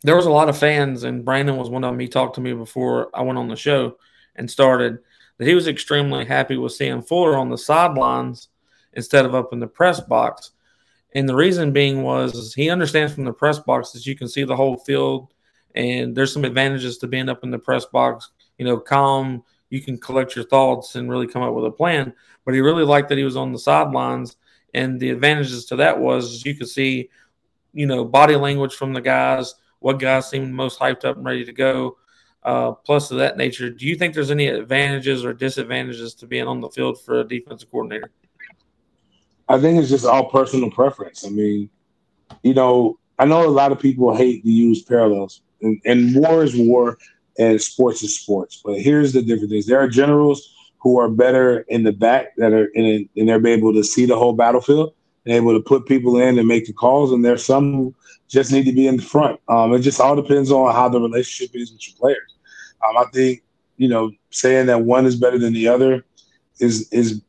there 0.03 0.15
was 0.15 0.25
a 0.25 0.31
lot 0.31 0.49
of 0.49 0.57
fans 0.57 1.03
and 1.03 1.25
brandon 1.25 1.57
was 1.57 1.69
one 1.69 1.83
of 1.83 1.91
them 1.91 1.99
he 1.99 2.07
talked 2.07 2.35
to 2.35 2.41
me 2.41 2.53
before 2.53 3.09
i 3.13 3.21
went 3.21 3.39
on 3.39 3.47
the 3.47 3.55
show 3.55 3.95
and 4.35 4.49
started 4.49 4.99
that 5.41 5.47
he 5.47 5.55
was 5.55 5.67
extremely 5.67 6.23
happy 6.23 6.55
with 6.55 6.71
seeing 6.71 7.01
Fuller 7.01 7.35
on 7.35 7.49
the 7.49 7.57
sidelines 7.57 8.49
instead 8.93 9.25
of 9.25 9.33
up 9.33 9.53
in 9.53 9.59
the 9.59 9.65
press 9.65 9.99
box. 9.99 10.51
And 11.15 11.27
the 11.27 11.35
reason 11.35 11.73
being 11.73 12.03
was 12.03 12.53
he 12.53 12.69
understands 12.69 13.13
from 13.13 13.25
the 13.25 13.33
press 13.33 13.57
box 13.57 13.91
that 13.91 14.05
you 14.05 14.15
can 14.15 14.27
see 14.27 14.43
the 14.43 14.55
whole 14.55 14.77
field, 14.77 15.33
and 15.73 16.15
there's 16.15 16.31
some 16.31 16.45
advantages 16.45 16.99
to 16.99 17.07
being 17.07 17.27
up 17.27 17.43
in 17.43 17.49
the 17.49 17.57
press 17.57 17.85
box. 17.85 18.29
You 18.59 18.65
know, 18.65 18.77
calm, 18.77 19.43
you 19.71 19.81
can 19.81 19.97
collect 19.97 20.35
your 20.35 20.45
thoughts 20.45 20.95
and 20.95 21.09
really 21.09 21.25
come 21.25 21.41
up 21.41 21.55
with 21.55 21.65
a 21.65 21.71
plan. 21.71 22.13
But 22.45 22.53
he 22.53 22.59
really 22.59 22.83
liked 22.83 23.09
that 23.09 23.17
he 23.17 23.23
was 23.23 23.37
on 23.37 23.51
the 23.51 23.57
sidelines 23.57 24.35
And 24.73 24.99
the 24.99 25.09
advantages 25.09 25.65
to 25.65 25.77
that 25.77 25.99
was 25.99 26.45
you 26.45 26.55
could 26.55 26.69
see, 26.69 27.09
you 27.73 27.87
know, 27.87 28.05
body 28.05 28.35
language 28.35 28.75
from 28.75 28.93
the 28.93 29.01
guys, 29.01 29.55
what 29.79 29.99
guys 29.99 30.29
seemed 30.29 30.53
most 30.53 30.79
hyped 30.79 31.05
up 31.05 31.17
and 31.17 31.25
ready 31.25 31.45
to 31.45 31.53
go. 31.53 31.97
Uh, 32.43 32.71
plus 32.71 33.11
of 33.11 33.17
that 33.17 33.37
nature, 33.37 33.69
do 33.69 33.85
you 33.85 33.95
think 33.95 34.13
there's 34.13 34.31
any 34.31 34.47
advantages 34.47 35.23
or 35.23 35.33
disadvantages 35.33 36.15
to 36.15 36.25
being 36.25 36.47
on 36.47 36.59
the 36.59 36.69
field 36.69 36.99
for 36.99 37.19
a 37.19 37.27
defensive 37.27 37.69
coordinator? 37.69 38.09
I 39.47 39.59
think 39.59 39.79
it's 39.79 39.89
just 39.89 40.05
all 40.05 40.29
personal 40.29 40.71
preference. 40.71 41.25
I 41.25 41.29
mean, 41.29 41.69
you 42.41 42.53
know, 42.53 42.97
I 43.19 43.25
know 43.25 43.45
a 43.45 43.49
lot 43.49 43.71
of 43.71 43.79
people 43.79 44.15
hate 44.15 44.43
to 44.43 44.49
use 44.49 44.81
parallels, 44.81 45.43
and, 45.61 45.79
and 45.85 46.15
war 46.15 46.43
is 46.43 46.55
war, 46.57 46.97
and 47.41 47.61
sports 47.61 48.03
is 48.03 48.19
sports. 48.19 48.61
But 48.63 48.79
here's 48.79 49.13
the 49.13 49.21
difference: 49.21 49.65
there 49.65 49.79
are 49.79 49.87
generals 49.87 50.53
who 50.79 50.99
are 50.99 51.09
better 51.09 51.59
in 51.69 51.83
the 51.83 51.91
back 51.91 52.35
that 52.37 52.53
are 52.53 52.67
in, 52.67 53.07
and 53.15 53.29
they're 53.29 53.45
able 53.47 53.73
to 53.73 53.83
see 53.83 54.05
the 54.05 54.17
whole 54.17 54.33
battlefield, 54.33 54.93
and 55.25 55.33
able 55.33 55.53
to 55.53 55.61
put 55.61 55.85
people 55.85 56.19
in 56.19 56.37
and 56.39 56.47
make 56.47 56.65
the 56.65 56.73
calls. 56.73 57.11
And 57.11 57.23
there's 57.23 57.45
some 57.45 57.73
who 57.73 57.95
just 58.27 58.51
need 58.51 58.65
to 58.65 58.73
be 58.73 58.87
in 58.87 58.97
the 58.97 59.03
front. 59.03 59.39
Um, 59.47 59.73
it 59.73 59.79
just 59.79 59.99
all 59.99 60.15
depends 60.15 60.51
on 60.51 60.73
how 60.73 60.89
the 60.89 60.99
relationship 60.99 61.55
is 61.55 61.71
with 61.71 61.87
your 61.87 61.97
players. 61.97 62.35
Um, 62.87 62.97
I 62.97 63.05
think 63.13 63.43
you 63.77 63.87
know 63.87 64.11
saying 64.29 64.67
that 64.67 64.81
one 64.81 65.05
is 65.05 65.15
better 65.15 65.37
than 65.37 65.53
the 65.53 65.67
other 65.67 66.05
is 66.59 66.89
is 66.91 67.21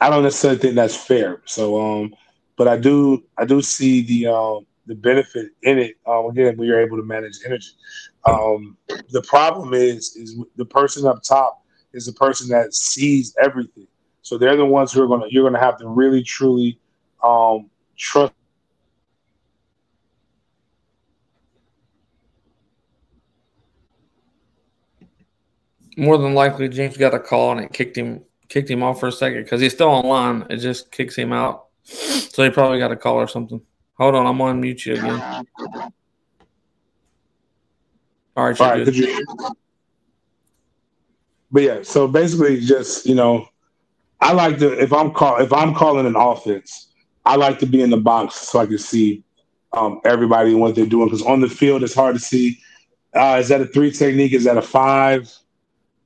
I 0.00 0.08
don't 0.08 0.22
necessarily 0.22 0.58
think 0.58 0.74
that's 0.74 0.96
fair. 0.96 1.42
So, 1.44 1.80
um, 1.80 2.14
but 2.56 2.68
I 2.68 2.76
do 2.76 3.24
I 3.36 3.44
do 3.44 3.60
see 3.62 4.02
the 4.02 4.32
um, 4.32 4.66
the 4.86 4.94
benefit 4.94 5.52
in 5.62 5.78
it. 5.78 5.96
Um, 6.06 6.26
again, 6.26 6.56
we 6.56 6.70
are 6.70 6.80
able 6.80 6.96
to 6.96 7.02
manage 7.02 7.38
energy. 7.44 7.70
Um, 8.24 8.76
the 9.10 9.22
problem 9.22 9.74
is 9.74 10.16
is 10.16 10.38
the 10.56 10.64
person 10.64 11.06
up 11.06 11.22
top 11.22 11.64
is 11.92 12.06
the 12.06 12.12
person 12.12 12.48
that 12.48 12.74
sees 12.74 13.34
everything. 13.42 13.86
So 14.22 14.36
they're 14.38 14.56
the 14.56 14.66
ones 14.66 14.92
who 14.92 15.02
are 15.02 15.08
gonna 15.08 15.26
you're 15.30 15.48
gonna 15.48 15.62
have 15.64 15.78
to 15.78 15.88
really 15.88 16.22
truly 16.22 16.78
um, 17.22 17.70
trust. 17.96 18.32
More 25.96 26.16
than 26.18 26.34
likely, 26.34 26.68
James 26.68 26.96
got 26.96 27.14
a 27.14 27.18
call 27.18 27.52
and 27.52 27.60
it 27.60 27.72
kicked 27.72 27.96
him 27.96 28.22
kicked 28.48 28.70
him 28.70 28.82
off 28.82 29.00
for 29.00 29.08
a 29.08 29.12
second 29.12 29.44
because 29.44 29.60
he's 29.60 29.72
still 29.72 29.88
online. 29.88 30.46
It 30.50 30.58
just 30.58 30.90
kicks 30.90 31.16
him 31.16 31.32
out. 31.32 31.66
So 31.84 32.44
he 32.44 32.50
probably 32.50 32.78
got 32.78 32.92
a 32.92 32.96
call 32.96 33.16
or 33.16 33.28
something. 33.28 33.60
Hold 33.94 34.14
on, 34.14 34.26
I'm 34.26 34.40
on 34.40 34.60
mute 34.60 34.86
you 34.86 34.94
again. 34.94 35.46
All 38.40 38.46
right, 38.46 38.58
All 38.58 38.70
right 38.70 38.94
you... 38.94 39.26
But 41.52 41.62
yeah, 41.62 41.82
so 41.82 42.08
basically, 42.08 42.58
just 42.60 43.04
you 43.04 43.14
know, 43.14 43.46
I 44.18 44.32
like 44.32 44.56
to 44.60 44.80
if 44.80 44.94
I'm 44.94 45.10
call 45.10 45.36
if 45.42 45.52
I'm 45.52 45.74
calling 45.74 46.06
an 46.06 46.16
offense, 46.16 46.88
I 47.26 47.36
like 47.36 47.58
to 47.58 47.66
be 47.66 47.82
in 47.82 47.90
the 47.90 47.98
box 47.98 48.36
so 48.36 48.60
I 48.60 48.64
can 48.64 48.78
see 48.78 49.22
um, 49.74 50.00
everybody 50.06 50.52
and 50.52 50.60
what 50.60 50.74
they're 50.74 50.86
doing 50.86 51.08
because 51.08 51.20
on 51.20 51.42
the 51.42 51.50
field 51.50 51.82
it's 51.82 51.94
hard 51.94 52.14
to 52.14 52.20
see. 52.20 52.58
Uh, 53.14 53.36
is 53.38 53.48
that 53.48 53.60
a 53.60 53.66
three 53.66 53.90
technique? 53.90 54.32
Is 54.32 54.44
that 54.44 54.56
a 54.56 54.62
five? 54.62 55.30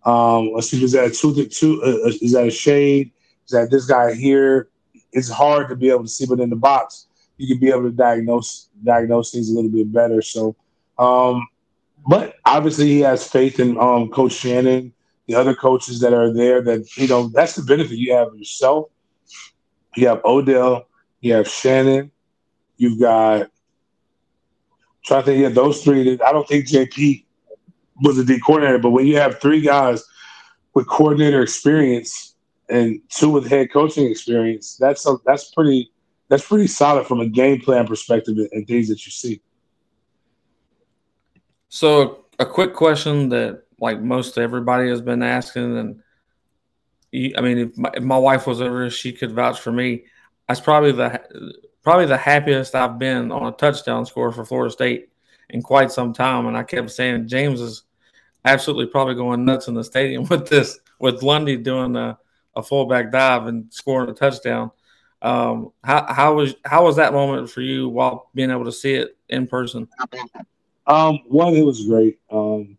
Um, 0.05 0.51
let's 0.55 0.71
see, 0.71 0.83
is 0.83 0.91
that 0.91 1.05
a 1.05 1.11
two? 1.11 1.47
two 1.47 1.81
uh, 1.85 2.09
uh, 2.09 2.13
is 2.21 2.33
that 2.33 2.49
a 2.49 2.51
shade? 2.51 3.13
Is 3.47 3.53
that 3.53 3.71
this 3.71 3.87
guy 3.87 4.13
here? 4.13 4.71
It's 5.13 5.31
hard 5.31 5.69
to 5.69 5.77
be 5.77 5.89
able 5.89 6.03
to 6.03 6.09
see, 6.09 6.27
but 6.27 6.41
in 6.41 6.51
the 6.51 6.57
box, 6.57 7.07
you 7.37 7.47
can 7.47 7.61
be 7.61 7.69
able 7.69 7.85
to 7.85 7.93
diagnose 7.93 8.71
diagnose 8.83 9.31
things 9.31 9.51
a 9.51 9.55
little 9.55 9.71
bit 9.71 9.93
better. 9.93 10.21
So, 10.21 10.57
um, 10.99 11.47
but 12.07 12.37
obviously, 12.45 12.87
he 12.87 13.01
has 13.01 13.27
faith 13.27 13.61
in 13.61 13.79
um, 13.79 14.11
Coach 14.11 14.33
Shannon, 14.33 14.93
the 15.27 15.35
other 15.35 15.55
coaches 15.55 16.01
that 16.01 16.13
are 16.13 16.33
there. 16.33 16.61
That 16.61 16.97
you 16.97 17.09
know, 17.09 17.29
that's 17.29 17.57
the 17.57 17.63
benefit 17.63 17.97
you 17.97 18.15
have 18.15 18.35
yourself. 18.35 18.91
You 19.97 20.09
have 20.09 20.21
Odell, 20.25 20.87
you 21.21 21.35
have 21.35 21.49
Shannon, 21.49 22.11
you've 22.77 23.01
got. 23.01 23.51
Trying 25.05 25.21
to 25.21 25.27
think, 25.27 25.43
yeah, 25.43 25.49
those 25.51 25.85
three. 25.85 26.19
I 26.21 26.33
don't 26.33 26.49
think 26.49 26.67
JP 26.67 27.25
was 28.03 28.19
a 28.19 28.25
D 28.25 28.41
coordinator, 28.41 28.79
but 28.79 28.91
when 28.91 29.07
you 29.07 29.19
have 29.19 29.41
three 29.41 29.61
guys 29.61 30.03
with 30.75 30.89
coordinator 30.89 31.43
experience 31.43 32.35
and 32.69 33.01
two 33.11 33.31
with 33.31 33.47
head 33.47 33.71
coaching 33.73 34.11
experience, 34.11 34.77
that's 34.77 35.07
a, 35.07 35.17
that's 35.25 35.51
pretty 35.51 35.91
that's 36.29 36.47
pretty 36.47 36.67
solid 36.67 37.07
from 37.07 37.21
a 37.21 37.29
game 37.29 37.61
plan 37.61 37.87
perspective 37.87 38.37
and 38.53 38.67
things 38.67 38.89
that 38.89 39.05
you 39.05 39.13
see. 39.13 39.41
So, 41.75 42.27
a 42.39 42.47
quick 42.47 42.73
question 42.73 43.31
that 43.31 43.65
like 43.81 44.01
most 44.01 44.39
everybody 44.39 44.89
has 44.91 45.01
been 45.01 45.25
asking, 45.25 45.77
and 45.77 46.03
I 47.37 47.41
mean, 47.41 47.59
if 47.59 47.77
my, 47.77 47.91
if 47.95 48.05
my 48.05 48.17
wife 48.17 48.47
was 48.47 48.61
ever, 48.61 48.89
she 48.91 49.13
could 49.13 49.33
vouch 49.33 49.59
for 49.59 49.73
me. 49.73 50.05
That's 50.47 50.61
probably 50.61 50.93
the 50.93 51.21
probably 51.83 52.07
the 52.07 52.17
happiest 52.17 52.77
I've 52.77 53.01
been 53.01 53.33
on 53.33 53.53
a 53.53 53.57
touchdown 53.57 54.07
score 54.07 54.31
for 54.31 54.45
Florida 54.45 54.71
State 54.71 55.09
in 55.51 55.63
quite 55.63 55.91
some 55.91 56.13
time. 56.13 56.47
And 56.47 56.57
I 56.57 56.63
kept 56.63 56.93
saying 56.93 57.27
James 57.27 57.61
is 57.61 57.83
absolutely 58.45 58.87
probably 58.87 59.17
going 59.17 59.45
nuts 59.45 59.67
in 59.67 59.75
the 59.75 59.83
stadium 59.83 60.27
with 60.31 60.47
this, 60.47 60.79
with 61.01 61.25
Lundy 61.25 61.57
doing 61.57 61.97
a, 61.97 62.17
a 62.55 62.63
fullback 62.63 63.11
dive 63.11 63.49
and 63.49 63.67
scoring 63.75 64.09
a 64.09 64.15
touchdown. 64.15 64.71
Um, 65.23 65.73
how, 65.83 66.07
how 66.09 66.35
was 66.35 66.55
how 66.65 66.85
was 66.85 66.95
that 66.97 67.13
moment 67.13 67.51
for 67.51 67.63
you 67.63 67.89
while 67.89 68.31
being 68.33 68.53
able 68.53 68.67
to 68.67 68.73
see 68.73 68.95
it 68.95 69.17
in 69.29 69.49
person? 69.49 69.89
Um, 70.87 71.21
one, 71.27 71.55
it 71.55 71.65
was 71.65 71.87
great. 71.87 72.19
Um, 72.31 72.77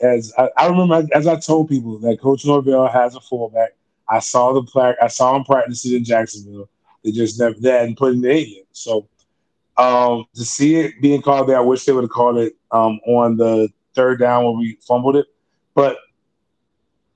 as 0.00 0.32
I, 0.36 0.50
I 0.56 0.66
remember, 0.68 1.06
as 1.14 1.26
I 1.26 1.36
told 1.36 1.68
people 1.68 1.98
that 1.98 2.20
Coach 2.20 2.44
Norvell 2.44 2.88
has 2.88 3.14
a 3.14 3.20
fullback. 3.20 3.70
I 4.08 4.18
saw 4.18 4.52
the 4.52 4.62
plaque. 4.62 4.96
I 5.00 5.08
saw 5.08 5.34
him 5.34 5.44
practicing 5.44 5.94
in 5.96 6.04
Jacksonville. 6.04 6.68
They 7.02 7.10
just 7.10 7.38
never 7.38 7.54
they 7.58 7.70
hadn't 7.70 7.98
put 7.98 8.14
in 8.14 8.22
yet. 8.22 8.64
So 8.72 9.08
um, 9.76 10.26
to 10.34 10.44
see 10.44 10.76
it 10.76 11.00
being 11.00 11.22
called 11.22 11.48
there, 11.48 11.58
I 11.58 11.62
wish 11.62 11.84
they 11.84 11.92
would 11.92 12.04
have 12.04 12.10
called 12.10 12.38
it 12.38 12.54
um, 12.70 13.00
on 13.06 13.36
the 13.36 13.68
third 13.94 14.20
down 14.20 14.44
where 14.44 14.52
we 14.52 14.78
fumbled 14.86 15.16
it. 15.16 15.26
But 15.74 15.98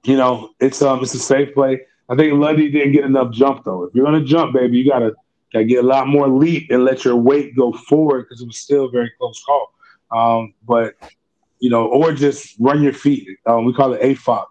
you 0.05 0.16
know, 0.16 0.51
it's 0.61 0.83
um 0.83 1.03
it's 1.03 1.14
a 1.14 1.18
safe 1.18 1.55
play. 1.55 1.81
I 2.09 2.16
think 2.16 2.33
Lundy 2.35 2.70
didn't 2.70 2.92
get 2.92 3.05
enough 3.05 3.33
jump 3.33 3.64
though. 3.64 3.85
If 3.85 3.94
you're 3.94 4.05
gonna 4.05 4.24
jump, 4.24 4.55
baby, 4.55 4.79
you 4.79 4.90
gotta 4.90 5.14
gotta 5.53 5.64
get 5.64 5.85
a 5.85 5.87
lot 5.87 6.09
more 6.09 6.29
leap 6.29 6.70
and 6.70 6.85
let 6.85 7.05
your 7.05 7.16
weight 7.16 7.57
go 7.57 7.72
forward 7.72 8.22
because 8.22 8.40
it 8.40 8.46
was 8.46 8.59
still 8.59 8.87
a 8.87 8.90
very 8.90 9.12
close 9.18 9.42
call. 9.44 9.74
Um, 10.10 10.54
but 10.66 10.94
you 11.60 11.70
know, 11.70 11.86
or 11.86 12.12
just 12.12 12.54
run 12.58 12.82
your 12.82 12.92
feet. 12.92 13.28
Um, 13.46 13.64
we 13.64 13.72
call 13.72 13.92
it 13.92 14.00
AFOC, 14.00 14.46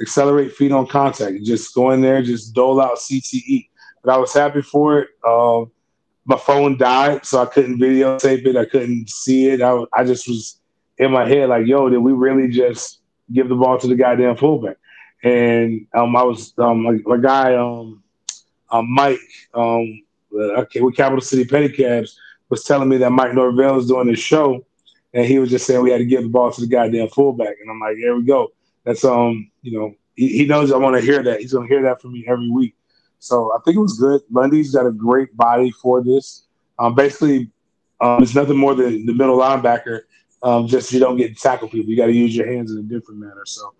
accelerate 0.00 0.52
feet 0.52 0.72
on 0.72 0.86
contact. 0.86 1.42
just 1.42 1.74
go 1.74 1.90
in 1.90 2.00
there, 2.00 2.22
just 2.22 2.54
dole 2.54 2.80
out 2.80 2.98
CTE. 2.98 3.68
But 4.04 4.14
I 4.14 4.18
was 4.18 4.32
happy 4.32 4.62
for 4.62 5.00
it. 5.00 5.08
Um, 5.26 5.70
my 6.24 6.36
phone 6.36 6.76
died, 6.76 7.26
so 7.26 7.42
I 7.42 7.46
couldn't 7.46 7.78
videotape 7.78 8.46
it. 8.46 8.56
I 8.56 8.64
couldn't 8.64 9.10
see 9.10 9.48
it. 9.48 9.60
I, 9.60 9.84
I 9.92 10.04
just 10.04 10.28
was 10.28 10.60
in 10.98 11.10
my 11.10 11.26
head 11.26 11.48
like, 11.48 11.66
yo, 11.66 11.88
did 11.88 11.98
we 11.98 12.12
really 12.12 12.48
just 12.48 13.00
give 13.32 13.48
the 13.48 13.56
ball 13.56 13.78
to 13.78 13.86
the 13.86 13.96
goddamn 13.96 14.36
fullback? 14.36 14.76
And 15.24 15.86
um, 15.94 16.14
I 16.16 16.22
was 16.22 16.52
um, 16.58 16.82
my, 16.82 16.98
my 17.04 17.16
guy, 17.16 17.54
um, 17.54 18.02
um, 18.70 18.92
Mike, 18.92 19.20
um, 19.54 20.02
okay, 20.32 20.80
with 20.80 20.96
Capital 20.96 21.20
City 21.20 21.44
Pedicabs, 21.44 22.16
was 22.48 22.64
telling 22.64 22.88
me 22.88 22.98
that 22.98 23.10
Mike 23.10 23.34
Norvell 23.34 23.78
is 23.78 23.86
doing 23.86 24.08
this 24.08 24.18
show, 24.18 24.64
and 25.14 25.24
he 25.24 25.38
was 25.38 25.50
just 25.50 25.66
saying 25.66 25.82
we 25.82 25.90
had 25.90 25.98
to 25.98 26.04
give 26.04 26.22
the 26.22 26.28
ball 26.28 26.50
to 26.50 26.60
the 26.60 26.66
goddamn 26.66 27.08
fullback. 27.08 27.56
And 27.60 27.70
I'm 27.70 27.80
like, 27.80 27.96
here 27.96 28.16
we 28.16 28.24
go. 28.24 28.52
That's 28.84 29.04
um, 29.04 29.50
you 29.62 29.78
know, 29.78 29.94
he, 30.16 30.28
he 30.28 30.44
knows 30.46 30.72
I 30.72 30.76
want 30.76 30.96
to 30.96 31.02
hear 31.02 31.22
that. 31.22 31.40
He's 31.40 31.52
gonna 31.52 31.68
hear 31.68 31.82
that 31.82 32.00
from 32.00 32.12
me 32.12 32.24
every 32.26 32.50
week. 32.50 32.74
So 33.18 33.52
I 33.54 33.58
think 33.64 33.76
it 33.76 33.80
was 33.80 33.98
good. 33.98 34.22
Lundy's 34.30 34.74
got 34.74 34.86
a 34.86 34.92
great 34.92 35.36
body 35.36 35.70
for 35.70 36.02
this. 36.02 36.46
Um, 36.78 36.94
basically, 36.94 37.50
um, 38.00 38.22
it's 38.22 38.34
nothing 38.34 38.56
more 38.56 38.74
than 38.74 39.06
the 39.06 39.14
middle 39.14 39.38
linebacker. 39.38 40.00
Um, 40.42 40.66
just 40.66 40.92
you 40.92 40.98
don't 40.98 41.16
get 41.16 41.38
tackle 41.38 41.68
people. 41.68 41.88
You 41.88 41.96
got 41.96 42.06
to 42.06 42.12
use 42.12 42.34
your 42.34 42.52
hands 42.52 42.72
in 42.72 42.78
a 42.78 42.82
different 42.82 43.20
manner. 43.20 43.44
So 43.46 43.74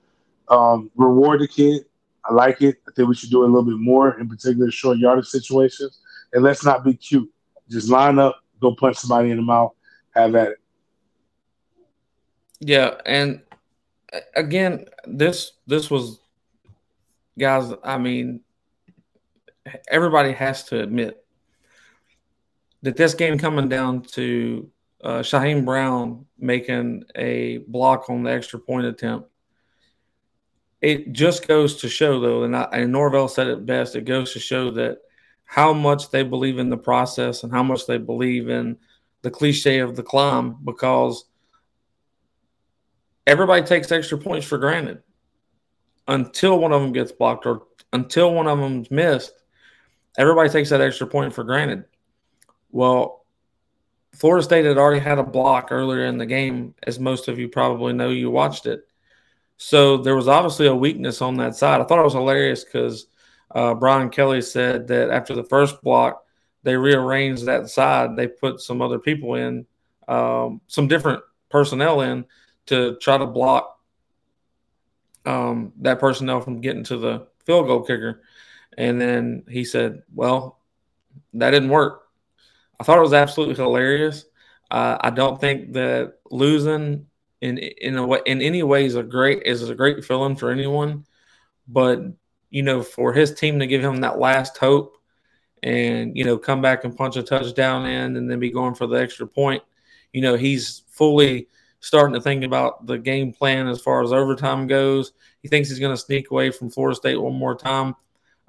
um, 0.49 0.91
reward 0.95 1.41
the 1.41 1.49
kid. 1.49 1.87
I 2.25 2.33
like 2.33 2.63
it. 2.63 2.77
I 2.89 2.93
think 2.95 3.09
we 3.09 3.17
should 3.17 3.31
do 3.31 3.43
it 3.43 3.47
a 3.47 3.53
little 3.53 3.65
bit 3.65 3.79
more, 3.79 4.21
in 4.21 4.29
particular 4.29 4.71
short 4.71 4.99
yardage 4.99 5.27
situations. 5.27 5.99
And 6.33 6.45
let's 6.45 6.65
not 6.65 6.85
be 6.85 6.95
cute. 6.95 7.29
Just 7.69 7.89
line 7.89 8.21
up, 8.21 8.41
go 8.61 8.77
punch 8.77 8.97
somebody 8.97 9.31
in 9.31 9.39
the 9.39 9.43
mouth, 9.43 9.73
have 10.15 10.37
at 10.37 10.49
it. 10.51 10.59
Yeah, 12.65 12.95
and 13.05 13.43
again, 14.37 14.87
this 15.05 15.53
this 15.67 15.91
was 15.91 16.21
guys. 17.37 17.73
I 17.83 17.99
mean, 17.99 18.43
everybody 19.89 20.31
has 20.31 20.63
to 20.67 20.81
admit 20.81 21.25
that 22.83 22.97
this 22.97 23.15
game 23.15 23.37
coming 23.37 23.69
down 23.69 24.03
to 24.03 24.71
uh, 25.03 25.19
Shyheim 25.23 25.65
Brown 25.65 26.25
making 26.39 27.03
a 27.17 27.59
block 27.67 28.09
on 28.09 28.23
the 28.23 28.31
extra 28.31 28.61
point 28.61 28.87
attempt. 28.87 29.29
It 30.81 31.13
just 31.13 31.49
goes 31.49 31.81
to 31.81 31.89
show, 31.89 32.21
though, 32.21 32.45
and, 32.45 32.57
I, 32.57 32.69
and 32.73 32.93
Norvell 32.93 33.27
said 33.27 33.49
it 33.49 33.67
best. 33.67 33.97
It 33.97 34.05
goes 34.05 34.33
to 34.35 34.39
show 34.39 34.71
that 34.73 34.99
how 35.45 35.73
much 35.73 36.11
they 36.11 36.23
believe 36.23 36.59
in 36.61 36.71
the 36.71 36.77
process 36.77 37.43
and 37.43 37.53
how 37.53 37.65
much 37.65 37.87
they 37.87 37.99
believe 37.99 38.49
in 38.49 38.77
the 39.23 39.31
cliche 39.31 39.81
of 39.81 39.97
the 39.97 40.03
climb, 40.05 40.59
because 40.65 41.25
everybody 43.27 43.63
takes 43.63 43.93
extra 43.93 44.19
points 44.19 44.47
for 44.47 44.59
granted 44.59 45.03
until 46.09 46.59
one 46.59 46.73
of 46.73 46.83
them 46.83 46.93
gets 46.93 47.13
blocked 47.13 47.47
or 47.47 47.63
until 47.93 48.35
one 48.35 48.47
of 48.47 48.59
them's 48.59 48.91
missed 48.91 49.33
everybody 50.19 50.49
takes 50.49 50.71
that 50.71 50.81
extra 50.81 51.07
point 51.07 51.33
for 51.33 51.45
granted. 51.45 51.85
Well, 52.71 53.25
Florida 54.15 54.43
State 54.43 54.65
had 54.65 54.79
already 54.79 55.01
had 55.01 55.19
a 55.19 55.23
block 55.23 55.69
earlier 55.71 56.05
in 56.07 56.19
the 56.19 56.27
game, 56.27 56.75
as 56.83 56.99
most 56.99 57.29
of 57.29 57.39
you 57.39 57.49
probably 57.49 57.93
know. 57.93 58.11
You 58.11 58.31
watched 58.31 58.67
it. 58.67 58.87
So 59.57 59.97
there 59.97 60.17
was 60.17 60.29
obviously 60.29 60.67
a 60.67 60.75
weakness 60.75 61.23
on 61.23 61.37
that 61.37 61.57
side. 61.57 61.81
I 61.81 61.85
thought 61.85 61.99
it 61.99 62.05
was 62.05 62.13
hilarious 62.15 62.65
because 62.65 63.07
uh, 63.55 63.75
Brian 63.75 64.11
Kelly 64.11 64.43
said 64.43 64.87
that 64.89 65.11
after 65.11 65.35
the 65.35 65.45
first 65.45 65.81
block, 65.83 66.25
they 66.63 66.77
rearranged 66.77 67.47
that 67.47 67.69
side. 67.69 68.17
They 68.17 68.29
put 68.29 68.61
some 68.61 68.83
other 68.83 68.99
people 68.99 69.35
in, 69.35 69.67
um, 70.09 70.61
some 70.67 70.89
different 70.89 71.23
personnel 71.49 72.03
in 72.03 72.25
to 72.67 72.97
try 72.97 73.19
to 73.19 73.27
block 73.27 73.79
um, 75.25 75.73
that 75.81 75.99
personnel 76.01 76.41
from 76.41 76.61
getting 76.61 76.85
to 76.85 76.97
the 76.97 77.27
field 77.45 77.67
goal 77.67 77.83
kicker. 77.83 78.23
And 78.77 79.01
then 79.01 79.45
he 79.49 79.65
said, 79.65 80.03
Well, 80.15 80.59
that 81.35 81.51
didn't 81.51 81.69
work. 81.69 82.03
I 82.81 82.85
thought 82.85 82.99
it 82.99 83.03
was 83.03 83.13
absolutely 83.13 83.55
hilarious. 83.55 84.25
Uh, 84.71 84.97
I 85.01 85.11
don't 85.11 85.41
think 85.41 85.75
that 85.75 86.15
losing 86.31 87.07
in 87.41 87.59
in 87.59 87.97
a 87.97 88.07
way 88.07 88.21
in 88.27 88.41
any 88.41 88.63
way 88.63 88.87
is 88.87 88.95
a 88.95 89.03
great 89.03 89.43
is 89.45 89.69
a 89.69 89.75
great 89.75 90.05
feeling 90.05 90.37
for 90.37 90.51
anyone, 90.51 91.05
but 91.69 92.01
you 92.51 92.63
know, 92.63 92.83
for 92.83 93.13
his 93.13 93.35
team 93.35 93.59
to 93.59 93.67
give 93.67 93.83
him 93.83 93.97
that 93.99 94.19
last 94.19 94.59
hope 94.59 94.97
and 95.63 96.17
you 96.17 96.25
know 96.25 96.39
come 96.39 96.63
back 96.63 96.85
and 96.85 96.97
punch 96.97 97.17
a 97.17 97.23
touchdown 97.23 97.87
in 97.87 98.17
and 98.17 98.31
then 98.31 98.41
be 98.41 98.51
going 98.51 98.75
for 98.75 98.87
the 98.87 98.97
extra 98.97 99.27
point, 99.27 99.63
you 100.13 100.23
know, 100.23 100.37
he's 100.37 100.83
fully 100.89 101.49
starting 101.83 102.15
to 102.15 102.21
think 102.21 102.45
about 102.45 102.87
the 102.87 102.97
game 102.97 103.33
plan 103.33 103.69
as 103.69 103.81
far 103.81 104.03
as 104.03 104.13
overtime 104.13 104.67
goes. 104.67 105.13
He 105.43 105.49
thinks 105.49 105.69
he's 105.69 105.79
going 105.79 105.95
to 105.95 106.01
sneak 106.01 106.31
away 106.31 106.51
from 106.51 106.71
Florida 106.71 106.97
State 106.97 107.21
one 107.21 107.35
more 107.35 107.55
time 107.55 107.95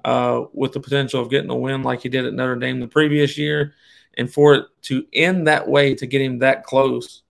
uh, 0.04 0.44
with 0.54 0.72
the 0.72 0.80
potential 0.80 1.20
of 1.20 1.28
getting 1.28 1.50
a 1.50 1.56
win 1.56 1.82
like 1.82 2.00
he 2.00 2.08
did 2.08 2.24
at 2.24 2.32
Notre 2.32 2.56
Dame 2.56 2.80
the 2.80 2.88
previous 2.88 3.36
year. 3.36 3.74
And 4.16 4.32
for 4.32 4.54
it 4.54 4.66
to 4.82 5.04
end 5.12 5.46
that 5.48 5.68
way, 5.68 5.94
to 5.96 6.06
get 6.06 6.22
him 6.22 6.38
that 6.38 6.64
close 6.64 7.22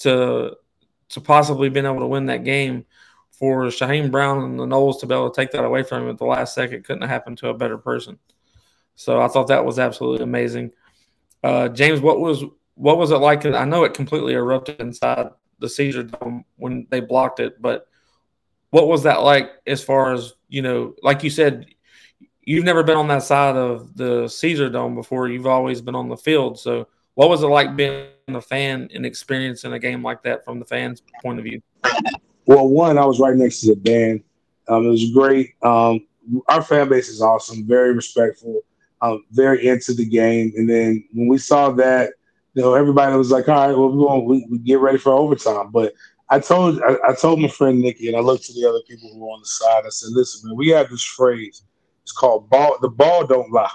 to 0.00 0.56
to 1.08 1.20
possibly 1.20 1.68
being 1.68 1.84
able 1.84 2.00
to 2.00 2.06
win 2.06 2.26
that 2.26 2.44
game, 2.44 2.86
for 3.42 3.64
Shyheim 3.64 4.08
Brown 4.08 4.44
and 4.44 4.56
the 4.56 4.64
Noles 4.64 5.00
to 5.00 5.06
be 5.06 5.14
able 5.16 5.28
to 5.28 5.34
take 5.34 5.50
that 5.50 5.64
away 5.64 5.82
from 5.82 6.04
him 6.04 6.10
at 6.10 6.18
the 6.18 6.24
last 6.24 6.54
second 6.54 6.84
couldn't 6.84 7.02
have 7.02 7.10
happened 7.10 7.38
to 7.38 7.48
a 7.48 7.54
better 7.54 7.76
person. 7.76 8.16
So 8.94 9.20
I 9.20 9.26
thought 9.26 9.48
that 9.48 9.64
was 9.64 9.80
absolutely 9.80 10.22
amazing. 10.22 10.70
Uh, 11.42 11.68
James, 11.68 12.00
what 12.00 12.20
was 12.20 12.44
what 12.74 12.98
was 12.98 13.10
it 13.10 13.16
like? 13.16 13.44
I 13.46 13.64
know 13.64 13.84
it 13.84 13.94
completely 13.94 14.34
erupted 14.34 14.80
inside 14.80 15.30
the 15.58 15.68
Caesar 15.68 16.02
Dome 16.02 16.44
when 16.56 16.86
they 16.90 17.00
blocked 17.00 17.40
it, 17.40 17.60
but 17.60 17.86
what 18.70 18.88
was 18.88 19.02
that 19.04 19.22
like 19.22 19.50
as 19.66 19.82
far 19.82 20.12
as 20.12 20.32
you 20.48 20.62
know? 20.62 20.94
Like 21.02 21.22
you 21.22 21.30
said, 21.30 21.66
you've 22.42 22.64
never 22.64 22.82
been 22.82 22.96
on 22.96 23.08
that 23.08 23.22
side 23.22 23.56
of 23.56 23.96
the 23.96 24.28
Caesar 24.28 24.68
Dome 24.68 24.94
before. 24.94 25.28
You've 25.28 25.46
always 25.46 25.80
been 25.80 25.94
on 25.94 26.08
the 26.08 26.16
field. 26.16 26.58
So, 26.58 26.88
what 27.14 27.28
was 27.28 27.42
it 27.42 27.46
like 27.46 27.76
being 27.76 28.06
a 28.28 28.40
fan 28.40 28.88
and 28.94 29.04
experiencing 29.04 29.72
a 29.72 29.78
game 29.78 30.02
like 30.02 30.22
that 30.22 30.44
from 30.44 30.58
the 30.58 30.64
fans' 30.64 31.02
point 31.22 31.38
of 31.38 31.44
view? 31.44 31.62
Well, 32.46 32.68
one, 32.68 32.98
I 32.98 33.04
was 33.04 33.20
right 33.20 33.36
next 33.36 33.60
to 33.60 33.68
the 33.68 33.76
band. 33.76 34.24
Um, 34.68 34.86
it 34.86 34.90
was 34.90 35.10
great. 35.12 35.54
Um, 35.62 36.06
our 36.48 36.62
fan 36.62 36.88
base 36.88 37.08
is 37.08 37.20
awesome, 37.20 37.66
very 37.66 37.92
respectful, 37.94 38.62
um, 39.00 39.24
very 39.32 39.66
into 39.66 39.92
the 39.92 40.06
game. 40.06 40.52
And 40.56 40.68
then 40.68 41.04
when 41.12 41.28
we 41.28 41.38
saw 41.38 41.70
that, 41.72 42.12
you 42.54 42.62
know, 42.62 42.74
everybody 42.74 43.16
was 43.16 43.30
like, 43.30 43.48
"All 43.48 43.54
right, 43.54 43.76
well, 43.76 43.88
we're 43.90 44.06
going 44.06 44.24
we, 44.24 44.46
we 44.50 44.58
get 44.58 44.80
ready 44.80 44.98
for 44.98 45.12
overtime." 45.12 45.70
But 45.70 45.94
I 46.28 46.40
told 46.40 46.80
I, 46.82 46.96
I, 47.08 47.14
told 47.14 47.40
my 47.40 47.48
friend 47.48 47.80
Nikki, 47.80 48.08
and 48.08 48.16
I 48.16 48.20
looked 48.20 48.44
to 48.44 48.52
the 48.52 48.68
other 48.68 48.80
people 48.88 49.10
who 49.12 49.20
were 49.20 49.32
on 49.32 49.40
the 49.40 49.46
side. 49.46 49.84
I 49.86 49.90
said, 49.90 50.10
"Listen, 50.12 50.48
man, 50.48 50.56
we 50.56 50.68
have 50.68 50.90
this 50.90 51.02
phrase. 51.02 51.62
It's 52.02 52.12
called 52.12 52.50
ball. 52.50 52.76
The 52.80 52.88
ball 52.88 53.26
don't 53.26 53.52
lie. 53.52 53.70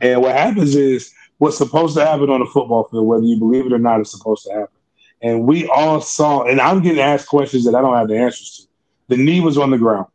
And 0.00 0.20
what 0.20 0.34
happens 0.34 0.74
is 0.74 1.12
what's 1.38 1.56
supposed 1.56 1.96
to 1.96 2.04
happen 2.04 2.30
on 2.30 2.40
the 2.40 2.46
football 2.46 2.84
field, 2.84 3.06
whether 3.06 3.24
you 3.24 3.38
believe 3.38 3.66
it 3.66 3.72
or 3.72 3.78
not, 3.78 4.00
is 4.00 4.10
supposed 4.10 4.44
to 4.46 4.52
happen. 4.52 4.78
And 5.22 5.46
we 5.46 5.68
all 5.68 6.00
saw, 6.00 6.44
and 6.44 6.60
I'm 6.60 6.82
getting 6.82 7.00
asked 7.00 7.28
questions 7.28 7.64
that 7.64 7.76
I 7.76 7.80
don't 7.80 7.96
have 7.96 8.08
the 8.08 8.18
answers 8.18 8.56
to. 8.56 9.14
The 9.14 9.22
knee 9.22 9.40
was 9.40 9.56
on 9.56 9.70
the 9.70 9.78
ground. 9.78 10.06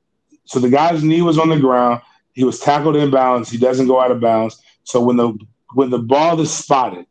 So 0.46 0.60
the 0.60 0.70
guy's 0.70 1.04
knee 1.04 1.22
was 1.22 1.40
on 1.40 1.50
the 1.50 1.60
ground. 1.60 2.02
He 2.34 2.44
was 2.44 2.60
tackled 2.60 2.96
in 2.96 3.10
bounds. 3.10 3.50
He 3.50 3.58
doesn't 3.58 3.88
go 3.88 4.00
out 4.00 4.12
of 4.12 4.20
bounds. 4.20 4.62
So 4.84 5.02
when 5.02 5.18
the 5.18 5.38
when 5.74 5.90
the 5.90 6.00
ball 6.00 6.40
is 6.40 6.54
spotted, 6.54 7.06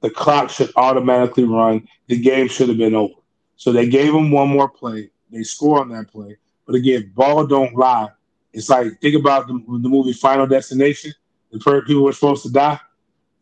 the 0.00 0.10
clock 0.10 0.50
should 0.50 0.72
automatically 0.76 1.44
run. 1.44 1.86
The 2.08 2.18
game 2.18 2.48
should 2.48 2.68
have 2.68 2.78
been 2.78 2.94
over. 2.94 3.14
So 3.56 3.72
they 3.72 3.88
gave 3.88 4.14
him 4.14 4.30
one 4.30 4.48
more 4.48 4.68
play. 4.68 5.10
They 5.30 5.42
score 5.42 5.80
on 5.80 5.90
that 5.90 6.10
play. 6.10 6.36
But 6.66 6.76
again, 6.76 7.12
ball 7.14 7.46
don't 7.46 7.74
lie. 7.74 8.08
It's 8.52 8.68
like 8.68 9.00
think 9.00 9.16
about 9.16 9.46
the, 9.46 9.54
the 9.54 9.88
movie 9.88 10.12
Final 10.12 10.46
Destination. 10.46 11.12
The 11.52 11.82
people 11.86 12.04
were 12.04 12.12
supposed 12.12 12.42
to 12.44 12.52
die. 12.52 12.80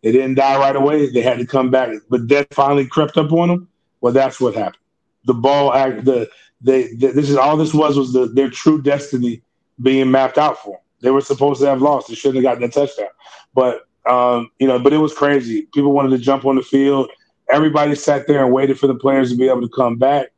They 0.02 0.12
didn't 0.12 0.34
die 0.34 0.58
right 0.58 0.76
away. 0.76 1.10
They 1.10 1.22
had 1.22 1.38
to 1.38 1.46
come 1.46 1.70
back, 1.70 1.90
but 2.08 2.26
death 2.26 2.46
finally 2.52 2.86
crept 2.86 3.16
up 3.16 3.32
on 3.32 3.48
them. 3.48 3.68
Well, 4.00 4.12
that's 4.12 4.40
what 4.40 4.54
happened. 4.54 4.82
The 5.24 5.34
ball 5.34 5.74
act 5.74 6.04
the 6.04 6.30
they, 6.60 6.88
they 6.94 7.08
this 7.08 7.28
is 7.28 7.36
all 7.36 7.56
this 7.56 7.74
was 7.74 7.96
was 7.96 8.12
the, 8.12 8.26
their 8.26 8.50
true 8.50 8.80
destiny 8.80 9.42
being 9.82 10.10
mapped 10.10 10.38
out 10.38 10.58
for 10.58 10.72
them. 10.72 10.80
They 11.00 11.10
were 11.10 11.20
supposed 11.20 11.60
to 11.60 11.66
have 11.66 11.82
lost. 11.82 12.08
They 12.08 12.14
shouldn't 12.14 12.44
have 12.44 12.44
gotten 12.44 12.62
that 12.62 12.72
touchdown. 12.72 13.08
But 13.54 13.87
um, 14.06 14.50
you 14.58 14.66
know, 14.66 14.78
but 14.78 14.92
it 14.92 14.98
was 14.98 15.14
crazy. 15.14 15.68
People 15.74 15.92
wanted 15.92 16.10
to 16.10 16.18
jump 16.18 16.44
on 16.44 16.56
the 16.56 16.62
field. 16.62 17.10
Everybody 17.50 17.94
sat 17.94 18.26
there 18.26 18.44
and 18.44 18.52
waited 18.52 18.78
for 18.78 18.86
the 18.86 18.94
players 18.94 19.30
to 19.30 19.36
be 19.36 19.48
able 19.48 19.62
to 19.62 19.68
come 19.68 19.96
back. 19.96 20.28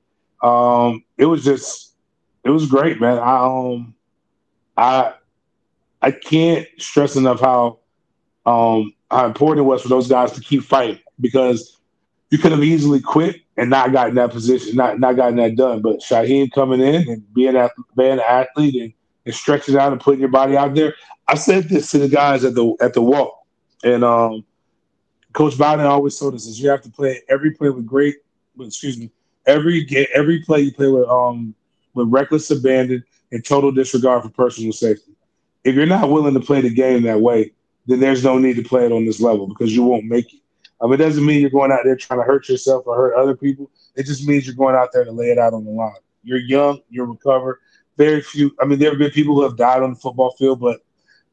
Um, 0.42 1.04
it 1.18 1.26
was 1.26 1.44
just 1.44 1.94
it 2.44 2.50
was 2.50 2.66
great, 2.66 3.00
man. 3.00 3.18
I 3.18 3.36
um 3.38 3.94
I 4.76 5.14
I 6.00 6.10
can't 6.10 6.66
stress 6.78 7.16
enough 7.16 7.40
how 7.40 7.78
um 8.46 8.94
how 9.10 9.26
important 9.26 9.64
it 9.64 9.68
was 9.68 9.82
for 9.82 9.88
those 9.88 10.08
guys 10.08 10.32
to 10.32 10.40
keep 10.40 10.62
fighting 10.62 11.00
because 11.20 11.78
you 12.30 12.38
could 12.38 12.52
have 12.52 12.62
easily 12.62 13.00
quit 13.00 13.40
and 13.56 13.68
not 13.68 13.92
gotten 13.92 14.14
that 14.14 14.30
position, 14.30 14.76
not 14.76 14.98
not 14.98 15.16
gotten 15.16 15.36
that 15.36 15.56
done. 15.56 15.82
But 15.82 16.00
Shaheen 16.00 16.50
coming 16.52 16.80
in 16.80 17.08
and 17.08 17.34
being 17.34 17.56
a 17.56 17.70
being 17.96 18.12
an 18.12 18.20
athlete 18.20 18.74
and, 18.76 18.92
and 19.26 19.34
stretching 19.34 19.76
out 19.76 19.92
and 19.92 20.00
putting 20.00 20.20
your 20.20 20.30
body 20.30 20.56
out 20.56 20.74
there. 20.74 20.94
I 21.28 21.34
said 21.34 21.68
this 21.68 21.90
to 21.90 21.98
the 21.98 22.08
guys 22.08 22.44
at 22.44 22.54
the 22.54 22.74
at 22.80 22.94
the 22.94 23.02
walk, 23.02 23.39
and 23.82 24.04
um, 24.04 24.44
Coach 25.32 25.56
Bowden 25.56 25.86
always 25.86 26.18
told 26.18 26.34
us 26.34 26.46
is 26.46 26.60
you 26.60 26.68
have 26.68 26.82
to 26.82 26.90
play 26.90 27.22
every 27.28 27.52
play 27.52 27.70
with 27.70 27.86
great, 27.86 28.16
excuse 28.60 28.98
me, 28.98 29.10
every 29.46 29.86
every 30.14 30.42
play 30.42 30.60
you 30.60 30.72
play 30.72 30.88
with 30.88 31.08
um 31.08 31.54
with 31.94 32.08
reckless 32.08 32.50
abandon 32.50 33.04
and 33.32 33.44
total 33.44 33.70
disregard 33.70 34.22
for 34.22 34.28
personal 34.30 34.72
safety. 34.72 35.12
If 35.64 35.74
you're 35.74 35.86
not 35.86 36.10
willing 36.10 36.34
to 36.34 36.40
play 36.40 36.60
the 36.60 36.70
game 36.70 37.02
that 37.02 37.20
way, 37.20 37.52
then 37.86 38.00
there's 38.00 38.24
no 38.24 38.38
need 38.38 38.56
to 38.56 38.62
play 38.62 38.86
it 38.86 38.92
on 38.92 39.04
this 39.04 39.20
level 39.20 39.46
because 39.46 39.74
you 39.74 39.82
won't 39.82 40.04
make 40.04 40.32
it. 40.32 40.40
Um, 40.80 40.92
it 40.92 40.96
doesn't 40.96 41.24
mean 41.24 41.40
you're 41.40 41.50
going 41.50 41.70
out 41.70 41.80
there 41.84 41.96
trying 41.96 42.20
to 42.20 42.24
hurt 42.24 42.48
yourself 42.48 42.86
or 42.86 42.96
hurt 42.96 43.14
other 43.14 43.36
people. 43.36 43.70
It 43.96 44.04
just 44.04 44.26
means 44.26 44.46
you're 44.46 44.54
going 44.54 44.74
out 44.74 44.88
there 44.92 45.04
to 45.04 45.12
lay 45.12 45.30
it 45.30 45.38
out 45.38 45.52
on 45.52 45.64
the 45.64 45.70
line. 45.70 45.92
You're 46.22 46.38
young, 46.38 46.80
you're 46.88 47.06
recovered. 47.06 47.58
Very 47.98 48.22
few. 48.22 48.54
I 48.60 48.64
mean, 48.64 48.78
there 48.78 48.90
have 48.90 48.98
been 48.98 49.10
people 49.10 49.34
who 49.34 49.42
have 49.42 49.56
died 49.56 49.82
on 49.82 49.90
the 49.90 49.96
football 49.96 50.30
field, 50.38 50.60
but 50.60 50.80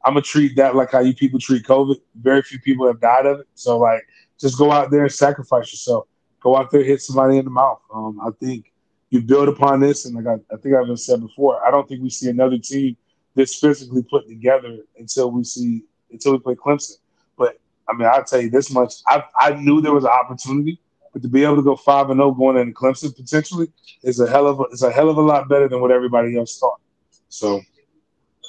I'm 0.04 0.14
gonna 0.14 0.22
treat 0.22 0.56
that 0.56 0.76
like 0.76 0.92
how 0.92 1.00
you 1.00 1.14
people 1.14 1.38
treat 1.38 1.64
COVID. 1.64 1.96
Very 2.14 2.42
few 2.42 2.60
people 2.60 2.86
have 2.86 3.00
died 3.00 3.26
of 3.26 3.40
it. 3.40 3.48
So 3.54 3.78
like, 3.78 4.06
just 4.38 4.58
go 4.58 4.70
out 4.70 4.90
there 4.90 5.02
and 5.02 5.12
sacrifice 5.12 5.72
yourself. 5.72 6.06
Go 6.40 6.56
out 6.56 6.70
there, 6.70 6.84
hit 6.84 7.02
somebody 7.02 7.38
in 7.38 7.44
the 7.44 7.50
mouth. 7.50 7.80
Um, 7.92 8.20
I 8.24 8.30
think 8.38 8.72
you 9.10 9.20
build 9.20 9.48
upon 9.48 9.80
this, 9.80 10.06
and 10.06 10.14
like 10.14 10.26
I, 10.26 10.54
I 10.54 10.58
think 10.58 10.74
I've 10.74 10.98
said 10.98 11.20
before, 11.20 11.66
I 11.66 11.70
don't 11.70 11.88
think 11.88 12.02
we 12.02 12.10
see 12.10 12.28
another 12.28 12.58
team 12.58 12.96
this 13.34 13.54
physically 13.54 14.02
put 14.02 14.26
together 14.28 14.78
until 14.98 15.30
we 15.30 15.44
see 15.44 15.84
until 16.10 16.32
we 16.32 16.38
play 16.38 16.54
Clemson. 16.54 16.98
But 17.36 17.58
I 17.88 17.94
mean, 17.94 18.08
I'll 18.08 18.24
tell 18.24 18.40
you 18.40 18.50
this 18.50 18.70
much: 18.70 18.94
I 19.06 19.22
I 19.38 19.54
knew 19.54 19.80
there 19.80 19.94
was 19.94 20.04
an 20.04 20.10
opportunity, 20.10 20.80
but 21.12 21.22
to 21.22 21.28
be 21.28 21.44
able 21.44 21.56
to 21.56 21.62
go 21.62 21.76
five 21.76 22.10
and 22.10 22.18
zero 22.18 22.28
oh 22.28 22.32
going 22.32 22.58
into 22.58 22.74
Clemson 22.74 23.14
potentially 23.16 23.68
is 24.02 24.20
a 24.20 24.28
hell 24.28 24.46
of 24.46 24.60
a 24.60 24.64
is 24.64 24.82
a 24.82 24.90
hell 24.90 25.08
of 25.08 25.16
a 25.16 25.22
lot 25.22 25.48
better 25.48 25.68
than 25.68 25.80
what 25.80 25.90
everybody 25.90 26.36
else 26.36 26.58
thought. 26.58 26.80
So, 27.28 27.60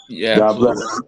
yeah, 0.10 0.38
God 0.38 0.58
bless. 0.58 1.02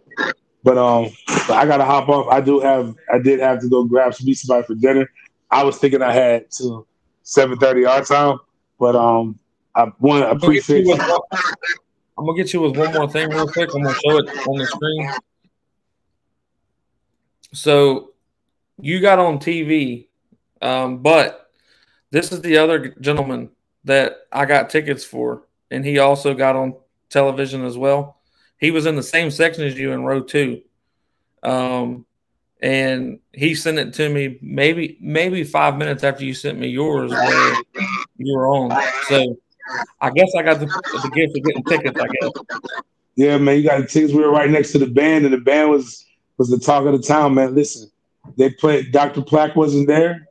But 0.63 0.77
um, 0.77 1.09
I 1.27 1.65
gotta 1.65 1.85
hop 1.85 2.07
off. 2.09 2.27
I 2.31 2.39
do 2.39 2.59
have 2.59 2.95
I 3.11 3.17
did 3.17 3.39
have 3.39 3.59
to 3.61 3.69
go 3.69 3.83
grab 3.83 4.13
some 4.13 4.25
meet 4.25 4.37
somebody 4.37 4.65
for 4.65 4.75
dinner. 4.75 5.09
I 5.49 5.63
was 5.63 5.77
thinking 5.77 6.01
I 6.01 6.13
had 6.13 6.51
to 6.51 6.85
seven 7.23 7.57
thirty 7.57 7.85
our 7.85 8.03
time, 8.05 8.37
but 8.79 8.95
um, 8.95 9.39
I 9.75 9.87
want 9.99 10.23
to 10.23 10.29
appreciate. 10.29 10.87
I'm 12.17 12.25
gonna 12.27 12.37
get 12.37 12.53
you 12.53 12.61
with 12.61 12.77
one 12.77 12.93
more 12.93 13.09
thing 13.09 13.29
real 13.29 13.47
quick. 13.47 13.73
I'm 13.73 13.81
gonna 13.81 13.95
show 13.95 14.17
it 14.17 14.47
on 14.47 14.57
the 14.57 14.65
screen. 14.67 15.11
So 17.53 18.11
you 18.79 18.99
got 18.99 19.19
on 19.19 19.39
TV, 19.39 20.07
um, 20.61 20.99
but 20.99 21.49
this 22.11 22.31
is 22.31 22.41
the 22.41 22.57
other 22.57 22.89
gentleman 23.01 23.49
that 23.85 24.27
I 24.31 24.45
got 24.45 24.69
tickets 24.69 25.03
for, 25.03 25.47
and 25.71 25.83
he 25.83 25.97
also 25.97 26.33
got 26.33 26.55
on 26.55 26.75
television 27.09 27.65
as 27.65 27.77
well. 27.77 28.20
He 28.61 28.69
was 28.69 28.85
in 28.85 28.95
the 28.95 29.03
same 29.03 29.31
section 29.31 29.65
as 29.65 29.77
you 29.77 29.91
in 29.91 30.03
row 30.03 30.21
two, 30.21 30.61
um, 31.41 32.05
and 32.61 33.19
he 33.33 33.55
sent 33.55 33.79
it 33.79 33.93
to 33.95 34.07
me 34.07 34.37
maybe 34.41 34.97
maybe 35.01 35.43
five 35.43 35.77
minutes 35.77 36.03
after 36.03 36.23
you 36.23 36.35
sent 36.35 36.59
me 36.59 36.67
yours 36.67 37.11
where 37.11 37.55
you 38.17 38.35
were 38.35 38.47
on. 38.47 38.69
So 39.07 39.35
I 39.99 40.11
guess 40.11 40.31
I 40.37 40.43
got 40.43 40.59
the, 40.59 40.67
the 40.67 41.11
gift 41.13 41.35
of 41.35 41.43
getting 41.43 41.63
tickets. 41.63 41.99
I 41.99 42.07
guess. 42.07 42.31
Yeah, 43.15 43.37
man, 43.39 43.57
you 43.57 43.63
got 43.67 43.81
the 43.81 43.87
tickets. 43.87 44.13
We 44.13 44.21
were 44.21 44.31
right 44.31 44.49
next 44.49 44.71
to 44.73 44.77
the 44.77 44.87
band, 44.87 45.25
and 45.25 45.33
the 45.33 45.39
band 45.39 45.71
was 45.71 46.05
was 46.37 46.49
the 46.49 46.59
talk 46.59 46.85
of 46.85 46.93
the 46.93 47.05
town, 47.05 47.33
man. 47.33 47.55
Listen, 47.55 47.89
they 48.37 48.51
played. 48.51 48.91
Dr. 48.91 49.23
Plack 49.23 49.55
wasn't 49.55 49.87
there. 49.87 50.27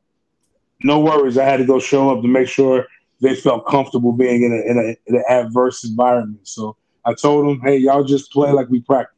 No 0.85 1.01
worries. 1.01 1.37
I 1.37 1.45
had 1.45 1.59
to 1.59 1.67
go 1.67 1.81
show 1.81 2.11
up 2.11 2.23
to 2.23 2.29
make 2.29 2.49
sure 2.49 2.87
they 3.21 3.35
felt 3.35 3.67
comfortable 3.67 4.13
being 4.13 4.45
in, 4.45 4.53
a, 4.53 4.71
in, 4.71 4.79
a, 4.79 5.11
in 5.11 5.17
an 5.17 5.25
adverse 5.29 5.85
environment. 5.85 6.47
So 6.49 6.77
I 7.05 7.15
told 7.15 7.47
them, 7.47 7.61
hey, 7.61 7.79
y'all 7.79 8.05
just 8.05 8.33
play 8.33 8.53
like 8.53 8.69
we 8.69 8.81
practice. 8.81 9.17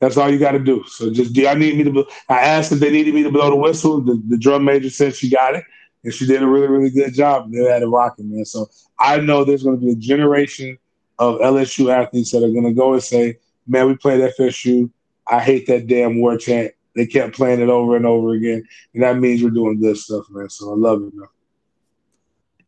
That's 0.00 0.16
all 0.16 0.28
you 0.28 0.38
got 0.38 0.52
to 0.52 0.58
do. 0.58 0.82
So 0.88 1.12
just 1.12 1.32
do 1.32 1.46
I 1.46 1.54
need 1.54 1.76
me 1.78 1.84
to? 1.84 2.04
I 2.28 2.40
asked 2.40 2.72
if 2.72 2.80
they 2.80 2.90
needed 2.90 3.14
me 3.14 3.22
to 3.22 3.30
blow 3.30 3.50
the 3.50 3.56
whistle. 3.56 4.00
The, 4.00 4.20
the 4.28 4.36
drum 4.36 4.64
major 4.64 4.90
said 4.90 5.14
she 5.14 5.30
got 5.30 5.54
it, 5.54 5.64
and 6.02 6.12
she 6.12 6.26
did 6.26 6.42
a 6.42 6.46
really 6.46 6.66
really 6.66 6.90
good 6.90 7.14
job. 7.14 7.52
They 7.52 7.62
had 7.62 7.82
it 7.82 7.86
rocking, 7.86 8.28
man. 8.34 8.44
So 8.44 8.68
I 8.98 9.20
know 9.20 9.44
there's 9.44 9.62
going 9.62 9.78
to 9.78 9.86
be 9.86 9.92
a 9.92 9.96
generation 9.96 10.76
of 11.20 11.38
LSU 11.38 11.94
athletes 11.94 12.32
that 12.32 12.42
are 12.42 12.50
going 12.50 12.64
to 12.64 12.72
go 12.72 12.94
and 12.94 13.02
say, 13.02 13.38
"Man, 13.68 13.86
we 13.86 13.96
played 13.96 14.28
FSU. 14.36 14.90
I 15.28 15.38
hate 15.38 15.68
that 15.68 15.86
damn 15.86 16.18
war 16.18 16.36
chant. 16.36 16.72
They 16.96 17.06
kept 17.06 17.36
playing 17.36 17.60
it 17.60 17.68
over 17.68 17.94
and 17.94 18.04
over 18.04 18.32
again, 18.32 18.66
and 18.94 19.04
that 19.04 19.18
means 19.18 19.40
we're 19.40 19.50
doing 19.50 19.80
good 19.80 19.96
stuff, 19.96 20.24
man. 20.30 20.50
So 20.50 20.72
I 20.72 20.76
love 20.76 21.00
it, 21.02 21.14
man. 21.14 21.28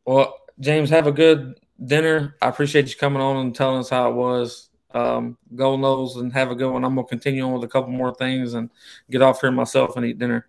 Well, 0.06 0.38
James, 0.60 0.88
have 0.90 1.08
a 1.08 1.12
good 1.12 1.58
dinner. 1.86 2.36
I 2.40 2.48
appreciate 2.48 2.88
you 2.88 2.96
coming 2.96 3.22
on 3.22 3.36
and 3.38 3.54
telling 3.54 3.80
us 3.80 3.90
how 3.90 4.10
it 4.10 4.14
was. 4.14 4.70
Um, 4.92 5.36
go 5.54 5.76
Noles 5.76 6.20
and 6.20 6.32
have 6.32 6.50
a 6.50 6.54
good 6.54 6.70
one. 6.70 6.84
I'm 6.84 6.94
gonna 6.94 7.06
continue 7.06 7.44
on 7.44 7.52
with 7.52 7.64
a 7.64 7.68
couple 7.68 7.90
more 7.90 8.14
things 8.14 8.54
and 8.54 8.70
get 9.10 9.22
off 9.22 9.40
here 9.40 9.50
myself 9.50 9.96
and 9.96 10.06
eat 10.06 10.18
dinner. 10.18 10.46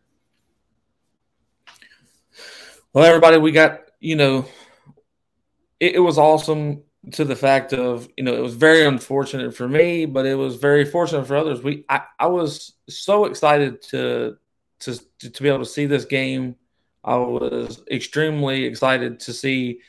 Well, 2.93 3.05
everybody, 3.05 3.37
we 3.37 3.51
got 3.51 3.81
you 3.99 4.15
know, 4.15 4.45
it, 5.79 5.95
it 5.95 5.99
was 5.99 6.17
awesome 6.17 6.83
to 7.11 7.25
the 7.25 7.35
fact 7.35 7.73
of 7.73 8.07
you 8.17 8.23
know 8.23 8.33
it 8.33 8.41
was 8.41 8.53
very 8.53 8.85
unfortunate 8.85 9.55
for 9.55 9.67
me, 9.67 10.05
but 10.05 10.25
it 10.25 10.35
was 10.35 10.55
very 10.55 10.85
fortunate 10.85 11.25
for 11.25 11.35
others. 11.35 11.63
We 11.63 11.85
I, 11.89 12.01
I 12.19 12.27
was 12.27 12.73
so 12.87 13.25
excited 13.25 13.81
to 13.89 14.37
to 14.81 14.99
to 15.19 15.43
be 15.43 15.49
able 15.49 15.59
to 15.59 15.65
see 15.65 15.87
this 15.87 16.05
game. 16.05 16.55
I 17.03 17.15
was 17.17 17.83
extremely 17.91 18.63
excited 18.63 19.19
to 19.21 19.33
see 19.33 19.79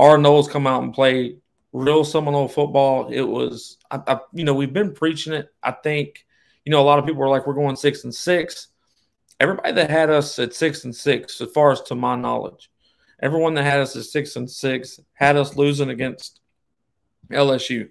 our 0.00 0.16
Noles 0.16 0.48
come 0.48 0.66
out 0.66 0.82
and 0.82 0.94
play 0.94 1.36
real 1.74 2.04
Seminole 2.04 2.48
football. 2.48 3.10
It 3.10 3.20
was, 3.20 3.76
I, 3.90 4.00
I, 4.06 4.18
you 4.32 4.44
know, 4.44 4.54
we've 4.54 4.72
been 4.72 4.94
preaching 4.94 5.34
it. 5.34 5.52
I 5.62 5.72
think, 5.72 6.24
you 6.64 6.72
know, 6.72 6.80
a 6.80 6.82
lot 6.82 6.98
of 6.98 7.04
people 7.04 7.22
are 7.22 7.28
like, 7.28 7.46
we're 7.46 7.52
going 7.52 7.76
six 7.76 8.04
and 8.04 8.14
six. 8.14 8.68
Everybody 9.38 9.72
that 9.72 9.90
had 9.90 10.08
us 10.08 10.38
at 10.38 10.54
six 10.54 10.84
and 10.84 10.96
six, 10.96 11.38
as 11.42 11.52
far 11.52 11.70
as 11.70 11.82
to 11.82 11.94
my 11.94 12.16
knowledge, 12.16 12.70
everyone 13.22 13.52
that 13.54 13.64
had 13.64 13.80
us 13.80 13.94
at 13.94 14.04
six 14.04 14.36
and 14.36 14.50
six 14.50 15.00
had 15.12 15.36
us 15.36 15.56
losing 15.56 15.90
against 15.90 16.40
LSU. 17.30 17.90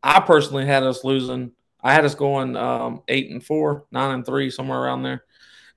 I 0.00 0.20
personally 0.20 0.66
had 0.66 0.84
us 0.84 1.02
losing. 1.02 1.50
I 1.82 1.92
had 1.92 2.04
us 2.04 2.14
going 2.14 2.54
um, 2.54 3.02
eight 3.08 3.30
and 3.30 3.44
four, 3.44 3.84
nine 3.90 4.14
and 4.14 4.24
three, 4.24 4.48
somewhere 4.48 4.80
around 4.80 5.02
there. 5.02 5.24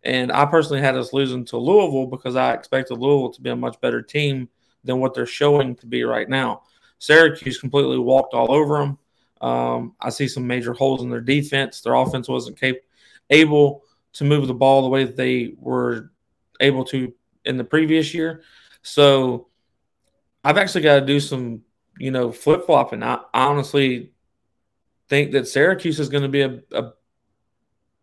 And 0.03 0.31
I 0.31 0.45
personally 0.45 0.81
had 0.81 0.95
us 0.95 1.11
losing 1.11 1.43
to 1.45 1.57
Louisville 1.57 2.05
because 2.05 2.35
I 2.35 2.53
expected 2.53 2.99
Louisville 2.99 3.33
to 3.33 3.41
be 3.41 3.49
a 3.49 3.55
much 3.55 3.81
better 3.81 4.03
team 4.03 4.49
than 4.85 4.99
what 4.99 5.13
they're 5.13 5.25
showing 5.25 5.75
to 5.75 5.85
be 5.85 6.03
right 6.03 6.29
now. 6.29 6.63
Syracuse 6.99 7.59
completely 7.59 7.99
walked 7.99 8.33
all 8.33 8.51
over 8.51 8.79
them. 8.79 8.97
Um, 9.41 9.95
I 9.99 10.09
see 10.09 10.27
some 10.27 10.47
major 10.47 10.73
holes 10.73 11.01
in 11.01 11.09
their 11.09 11.21
defense. 11.21 11.81
Their 11.81 11.95
offense 11.95 12.27
wasn't 12.27 12.59
cap- 12.59 12.75
able 13.29 13.83
to 14.13 14.23
move 14.23 14.47
the 14.47 14.53
ball 14.53 14.81
the 14.81 14.89
way 14.89 15.03
that 15.03 15.17
they 15.17 15.55
were 15.57 16.11
able 16.61 16.85
to 16.85 17.13
in 17.43 17.57
the 17.57 17.63
previous 17.63 18.13
year. 18.13 18.43
So 18.81 19.47
I've 20.43 20.57
actually 20.57 20.81
got 20.81 20.99
to 20.99 21.05
do 21.05 21.19
some, 21.19 21.63
you 21.97 22.11
know, 22.11 22.31
flip 22.31 22.65
flopping. 22.65 23.03
I, 23.03 23.19
honestly 23.33 24.11
think 25.09 25.31
that 25.33 25.47
Syracuse 25.47 25.99
is 25.99 26.09
going 26.09 26.23
to 26.23 26.29
be 26.29 26.41
a, 26.41 26.59
a, 26.71 26.93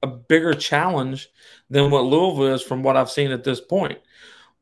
a 0.03 0.07
bigger 0.07 0.55
challenge 0.55 1.31
than 1.71 1.91
what 1.91 2.05
Louisville 2.05 2.55
is 2.55 2.63
from 2.63 2.83
what 2.83 2.97
I've 2.97 3.11
seen 3.11 3.31
at 3.33 3.43
this 3.43 3.61
point. 3.61 3.99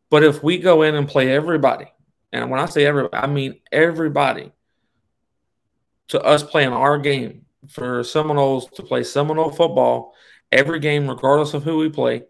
But 0.09 0.25
if 0.25 0.43
we 0.43 0.59
go 0.59 0.83
in 0.83 0.95
and 0.95 1.09
play 1.09 1.31
everybody, 1.31 1.87
and 2.33 2.51
when 2.51 2.61
I 2.61 2.67
say 2.67 2.85
everybody, 2.87 3.17
I 3.17 3.27
mean 3.27 3.61
everybody, 3.73 4.53
to 6.09 6.21
us 6.23 6.43
playing 6.43 6.73
our 6.73 6.99
game 6.99 7.47
for 7.69 8.03
Seminoles 8.03 8.69
to 8.71 8.83
play 8.83 9.03
Seminole 9.03 9.51
football 9.51 10.15
every 10.53 10.81
game, 10.81 11.09
regardless 11.09 11.55
of 11.55 11.63
who 11.63 11.79
we 11.79 11.89
play. 11.89 12.25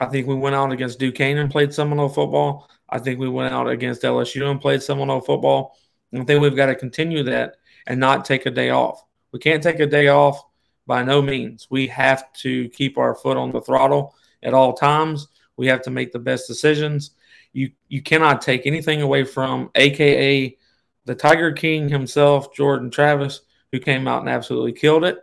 I 0.00 0.06
think 0.06 0.26
we 0.26 0.34
went 0.34 0.56
out 0.56 0.72
against 0.72 0.98
Duquesne 0.98 1.38
and 1.38 1.50
played 1.50 1.72
Seminole 1.72 2.08
football. 2.08 2.68
I 2.88 2.98
think 2.98 3.18
we 3.18 3.28
went 3.28 3.54
out 3.54 3.68
against 3.68 4.02
LSU 4.02 4.50
and 4.50 4.60
played 4.60 4.82
Seminole 4.82 5.20
football. 5.20 5.76
And 6.12 6.22
I 6.22 6.24
think 6.24 6.42
we've 6.42 6.56
got 6.56 6.66
to 6.66 6.74
continue 6.74 7.22
that 7.24 7.56
and 7.86 8.00
not 8.00 8.24
take 8.24 8.46
a 8.46 8.50
day 8.50 8.70
off. 8.70 9.02
We 9.32 9.38
can't 9.38 9.62
take 9.62 9.80
a 9.80 9.86
day 9.86 10.08
off 10.08 10.42
by 10.86 11.02
no 11.02 11.22
means. 11.22 11.68
We 11.70 11.86
have 11.88 12.32
to 12.34 12.68
keep 12.70 12.98
our 12.98 13.14
foot 13.14 13.36
on 13.36 13.52
the 13.52 13.60
throttle 13.60 14.14
at 14.42 14.54
all 14.54 14.74
times. 14.74 15.28
We 15.56 15.66
have 15.68 15.82
to 15.82 15.90
make 15.90 16.12
the 16.12 16.18
best 16.18 16.46
decisions 16.46 17.12
you 17.54 17.70
you 17.88 18.02
cannot 18.02 18.42
take 18.42 18.66
anything 18.66 19.00
away 19.00 19.24
from 19.24 19.70
AKA 19.74 20.58
the 21.06 21.14
Tiger 21.14 21.52
King 21.52 21.88
himself, 21.88 22.54
Jordan 22.54 22.90
Travis, 22.90 23.42
who 23.72 23.78
came 23.78 24.06
out 24.06 24.20
and 24.20 24.28
absolutely 24.28 24.72
killed 24.72 25.04
it. 25.04 25.18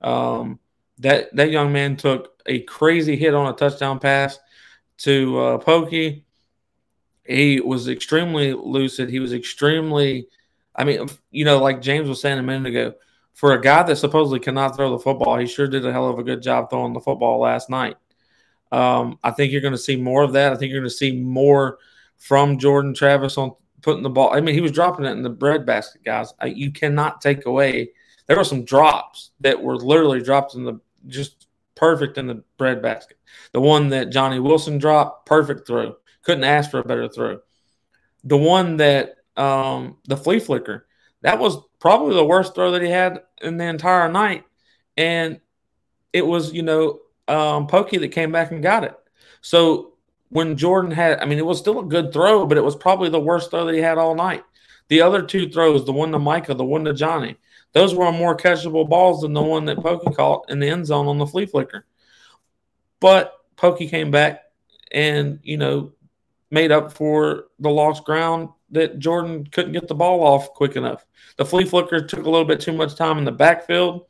Um, 0.00 0.60
that 0.98 1.34
that 1.34 1.50
young 1.50 1.72
man 1.72 1.96
took 1.96 2.40
a 2.46 2.60
crazy 2.60 3.16
hit 3.16 3.34
on 3.34 3.52
a 3.52 3.56
touchdown 3.56 3.98
pass 3.98 4.38
to 4.98 5.38
uh, 5.38 5.58
Pokey. 5.58 6.24
He 7.24 7.60
was 7.60 7.88
extremely 7.88 8.52
lucid. 8.52 9.08
He 9.08 9.20
was 9.20 9.32
extremely, 9.32 10.28
I 10.74 10.84
mean, 10.84 11.08
you 11.30 11.44
know, 11.44 11.58
like 11.58 11.80
James 11.80 12.08
was 12.08 12.20
saying 12.20 12.38
a 12.38 12.42
minute 12.42 12.68
ago, 12.68 12.94
for 13.32 13.54
a 13.54 13.60
guy 13.60 13.84
that 13.84 13.96
supposedly 13.96 14.40
cannot 14.40 14.76
throw 14.76 14.90
the 14.90 14.98
football, 14.98 15.38
he 15.38 15.46
sure 15.46 15.68
did 15.68 15.86
a 15.86 15.92
hell 15.92 16.08
of 16.08 16.18
a 16.18 16.24
good 16.24 16.42
job 16.42 16.68
throwing 16.68 16.92
the 16.92 17.00
football 17.00 17.38
last 17.40 17.70
night. 17.70 17.96
Um, 18.72 19.18
I 19.22 19.30
think 19.30 19.52
you're 19.52 19.60
going 19.60 19.74
to 19.74 19.78
see 19.78 19.96
more 19.96 20.22
of 20.22 20.32
that. 20.32 20.52
I 20.52 20.56
think 20.56 20.72
you're 20.72 20.80
going 20.80 20.90
to 20.90 20.96
see 20.96 21.12
more 21.12 21.78
from 22.16 22.58
Jordan 22.58 22.94
Travis 22.94 23.36
on 23.36 23.54
putting 23.82 24.02
the 24.02 24.10
ball. 24.10 24.34
I 24.34 24.40
mean, 24.40 24.54
he 24.54 24.60
was 24.60 24.72
dropping 24.72 25.04
it 25.04 25.10
in 25.10 25.22
the 25.22 25.30
bread 25.30 25.66
basket, 25.66 26.02
guys. 26.04 26.32
I, 26.40 26.46
you 26.46 26.72
cannot 26.72 27.20
take 27.20 27.44
away. 27.46 27.90
There 28.26 28.36
were 28.36 28.44
some 28.44 28.64
drops 28.64 29.32
that 29.40 29.62
were 29.62 29.76
literally 29.76 30.22
dropped 30.22 30.54
in 30.54 30.64
the 30.64 30.80
just 31.06 31.48
perfect 31.74 32.16
in 32.16 32.26
the 32.26 32.42
bread 32.56 32.80
basket. 32.80 33.18
The 33.52 33.60
one 33.60 33.88
that 33.90 34.10
Johnny 34.10 34.38
Wilson 34.38 34.78
dropped, 34.78 35.26
perfect 35.26 35.66
throw. 35.66 35.96
Couldn't 36.22 36.44
ask 36.44 36.70
for 36.70 36.78
a 36.78 36.84
better 36.84 37.08
throw. 37.08 37.40
The 38.24 38.36
one 38.36 38.76
that 38.78 39.16
um, 39.36 39.96
the 40.04 40.16
flea 40.16 40.38
flicker, 40.38 40.86
that 41.22 41.38
was 41.38 41.58
probably 41.80 42.14
the 42.14 42.24
worst 42.24 42.54
throw 42.54 42.70
that 42.70 42.82
he 42.82 42.88
had 42.88 43.22
in 43.42 43.56
the 43.56 43.64
entire 43.64 44.10
night. 44.10 44.44
And 44.96 45.40
it 46.12 46.24
was, 46.24 46.52
you 46.52 46.62
know, 46.62 47.00
um, 47.32 47.66
Pokey 47.66 47.98
that 47.98 48.08
came 48.08 48.30
back 48.30 48.50
and 48.50 48.62
got 48.62 48.84
it. 48.84 48.94
So 49.40 49.94
when 50.28 50.56
Jordan 50.56 50.90
had, 50.90 51.20
I 51.20 51.24
mean, 51.24 51.38
it 51.38 51.46
was 51.46 51.58
still 51.58 51.80
a 51.80 51.84
good 51.84 52.12
throw, 52.12 52.46
but 52.46 52.58
it 52.58 52.64
was 52.64 52.76
probably 52.76 53.08
the 53.08 53.20
worst 53.20 53.50
throw 53.50 53.64
that 53.66 53.74
he 53.74 53.80
had 53.80 53.98
all 53.98 54.14
night. 54.14 54.44
The 54.88 55.00
other 55.00 55.22
two 55.22 55.48
throws, 55.48 55.86
the 55.86 55.92
one 55.92 56.12
to 56.12 56.18
Mycah, 56.18 56.56
the 56.56 56.64
one 56.64 56.84
to 56.84 56.92
Johnny, 56.92 57.36
those 57.72 57.94
were 57.94 58.12
more 58.12 58.36
catchable 58.36 58.88
balls 58.88 59.22
than 59.22 59.32
the 59.32 59.42
one 59.42 59.64
that 59.64 59.82
Pokey 59.82 60.14
caught 60.14 60.50
in 60.50 60.60
the 60.60 60.68
end 60.68 60.86
zone 60.86 61.06
on 61.06 61.18
the 61.18 61.26
flea 61.26 61.46
flicker. 61.46 61.86
But 63.00 63.32
Pokey 63.56 63.88
came 63.88 64.10
back 64.10 64.42
and, 64.90 65.40
you 65.42 65.56
know, 65.56 65.92
made 66.50 66.70
up 66.70 66.92
for 66.92 67.46
the 67.58 67.70
lost 67.70 68.04
ground 68.04 68.50
that 68.72 68.98
Jordan 68.98 69.46
couldn't 69.46 69.72
get 69.72 69.88
the 69.88 69.94
ball 69.94 70.22
off 70.22 70.52
quick 70.52 70.76
enough. 70.76 71.06
The 71.38 71.46
flea 71.46 71.64
flicker 71.64 72.02
took 72.02 72.26
a 72.26 72.30
little 72.30 72.44
bit 72.44 72.60
too 72.60 72.72
much 72.72 72.94
time 72.94 73.16
in 73.16 73.24
the 73.24 73.32
backfield 73.32 74.06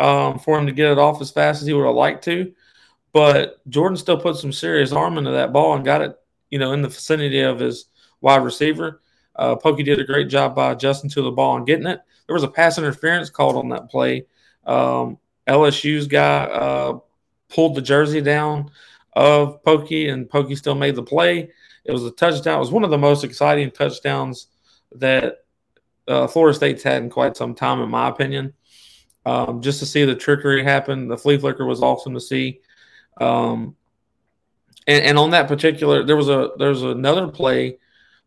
um, 0.00 0.38
for 0.38 0.58
him 0.58 0.66
to 0.66 0.72
get 0.72 0.90
it 0.90 0.98
off 0.98 1.20
as 1.20 1.30
fast 1.30 1.60
as 1.60 1.68
he 1.68 1.74
would 1.74 1.84
have 1.84 1.94
liked 1.94 2.24
to. 2.24 2.52
But 3.12 3.60
Jordan 3.68 3.98
still 3.98 4.18
put 4.18 4.36
some 4.36 4.52
serious 4.52 4.92
arm 4.92 5.18
into 5.18 5.30
that 5.32 5.52
ball 5.52 5.74
and 5.74 5.84
got 5.84 6.00
it, 6.00 6.18
you 6.48 6.58
know, 6.58 6.72
in 6.72 6.80
the 6.80 6.88
vicinity 6.88 7.40
of 7.40 7.58
his 7.58 7.86
wide 8.20 8.42
receiver. 8.42 9.02
Uh, 9.36 9.56
Pokey 9.56 9.82
did 9.82 10.00
a 10.00 10.04
great 10.04 10.28
job 10.28 10.54
by 10.54 10.72
adjusting 10.72 11.10
to 11.10 11.22
the 11.22 11.30
ball 11.30 11.56
and 11.56 11.66
getting 11.66 11.86
it. 11.86 12.00
There 12.26 12.34
was 12.34 12.44
a 12.44 12.48
pass 12.48 12.78
interference 12.78 13.28
called 13.28 13.56
on 13.56 13.68
that 13.70 13.90
play. 13.90 14.26
Um, 14.64 15.18
LSU's 15.46 16.06
guy 16.06 16.44
uh, 16.44 16.98
pulled 17.48 17.74
the 17.74 17.82
jersey 17.82 18.20
down 18.20 18.70
of 19.14 19.62
Pokey, 19.64 20.08
and 20.08 20.30
Pokey 20.30 20.56
still 20.56 20.74
made 20.74 20.94
the 20.94 21.02
play. 21.02 21.50
It 21.84 21.92
was 21.92 22.04
a 22.04 22.10
touchdown. 22.12 22.56
It 22.56 22.60
was 22.60 22.70
one 22.70 22.84
of 22.84 22.90
the 22.90 22.98
most 22.98 23.24
exciting 23.24 23.70
touchdowns 23.70 24.46
that 24.92 25.44
uh, 26.08 26.26
Florida 26.26 26.54
State's 26.54 26.82
had 26.82 27.02
in 27.02 27.10
quite 27.10 27.36
some 27.36 27.54
time, 27.54 27.80
in 27.82 27.90
my 27.90 28.08
opinion 28.08 28.54
um, 29.26 29.60
just 29.60 29.78
to 29.80 29.86
see 29.86 30.04
the 30.04 30.14
trickery 30.14 30.64
happen. 30.64 31.08
The 31.08 31.18
flea 31.18 31.38
flicker 31.38 31.64
was 31.66 31.82
awesome 31.82 32.14
to 32.14 32.20
see. 32.20 32.60
Um, 33.20 33.76
and, 34.86 35.04
and 35.04 35.18
on 35.18 35.30
that 35.30 35.48
particular, 35.48 36.04
there 36.04 36.16
was 36.16 36.28
a 36.28 36.50
there 36.58 36.70
was 36.70 36.82
another 36.82 37.28
play, 37.28 37.78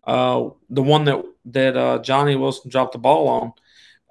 uh, 0.03 0.49
the 0.69 0.83
one 0.83 1.05
that 1.05 1.23
that 1.45 1.75
uh, 1.75 1.99
Johnny 1.99 2.35
Wilson 2.35 2.69
dropped 2.69 2.93
the 2.93 2.99
ball 2.99 3.27
on, 3.27 3.53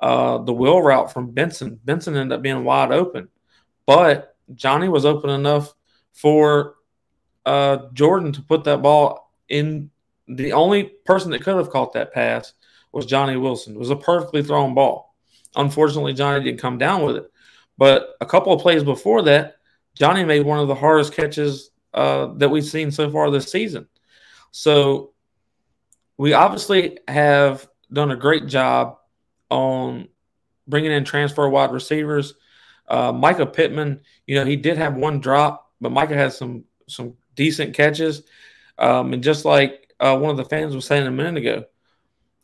uh, 0.01 0.39
the 0.39 0.53
wheel 0.53 0.83
route 0.83 1.13
from 1.13 1.31
Benson. 1.31 1.81
Benson 1.85 2.17
ended 2.17 2.37
up 2.37 2.43
being 2.43 2.65
wide 2.65 2.93
open, 2.93 3.29
but 3.87 4.37
Johnny 4.55 4.89
was 4.89 5.05
open 5.05 5.31
enough 5.31 5.73
for 6.13 6.75
uh, 7.47 7.79
Jordan 7.93 8.33
to 8.33 8.43
put 8.43 8.65
that 8.65 8.83
ball 8.83 9.33
in. 9.49 9.91
The 10.29 10.53
only 10.53 10.85
person 10.85 11.31
that 11.33 11.43
could 11.43 11.57
have 11.57 11.71
caught 11.71 11.93
that 11.95 12.13
pass 12.13 12.55
was 12.93 13.07
Johnny 13.07 13.37
Wilson. 13.37 13.75
It 13.75 13.79
was 13.79 13.91
a 13.91 13.97
perfectly 13.97 14.43
thrown 14.43 14.75
ball. 14.75 15.12
Unfortunately, 15.55 16.15
Johnny 16.15 16.45
didn't 16.45 16.61
come 16.61 16.79
down 16.79 17.05
with 17.05 17.17
it. 17.17 17.31
But 17.79 18.15
a 18.21 18.27
couple 18.27 18.53
of 18.53 18.61
plays 18.61 18.85
before 18.85 19.23
that, 19.23 19.57
Johnny 19.95 20.25
made 20.25 20.47
one 20.47 20.59
of 20.59 20.69
the 20.69 20.75
hardest 20.75 21.15
catches 21.15 21.71
uh, 21.95 22.27
that 22.35 22.49
we've 22.49 22.65
seen 22.65 22.91
so 22.91 23.11
far 23.11 23.31
this 23.31 23.51
season. 23.51 23.87
So 24.51 25.13
we 26.17 26.33
obviously 26.33 26.99
have 27.09 27.69
done 27.93 28.11
a 28.11 28.17
great 28.17 28.47
job 28.47 28.99
on 29.51 30.09
bringing 30.67 30.93
in 30.93 31.05
transfer 31.05 31.49
wide 31.49 31.73
receivers. 31.73 32.35
Uh, 32.89 33.13
Mycah 33.13 33.53
Pittman, 33.53 34.01
you 34.27 34.37
know, 34.37 34.45
he 34.45 34.57
did 34.57 34.79
have 34.79 34.95
one 34.95 35.21
drop, 35.21 35.71
but 35.81 35.93
Mycah 35.93 36.11
had 36.11 36.33
some 36.33 36.65
some 36.89 37.15
decent 37.35 37.75
catches. 37.75 38.23
Um, 38.79 39.13
and 39.13 39.23
just 39.23 39.45
like 39.45 39.93
uh, 40.01 40.17
one 40.19 40.31
of 40.31 40.37
the 40.37 40.45
fans 40.45 40.75
was 40.75 40.85
saying 40.85 41.07
a 41.07 41.11
minute 41.11 41.37
ago, 41.37 41.65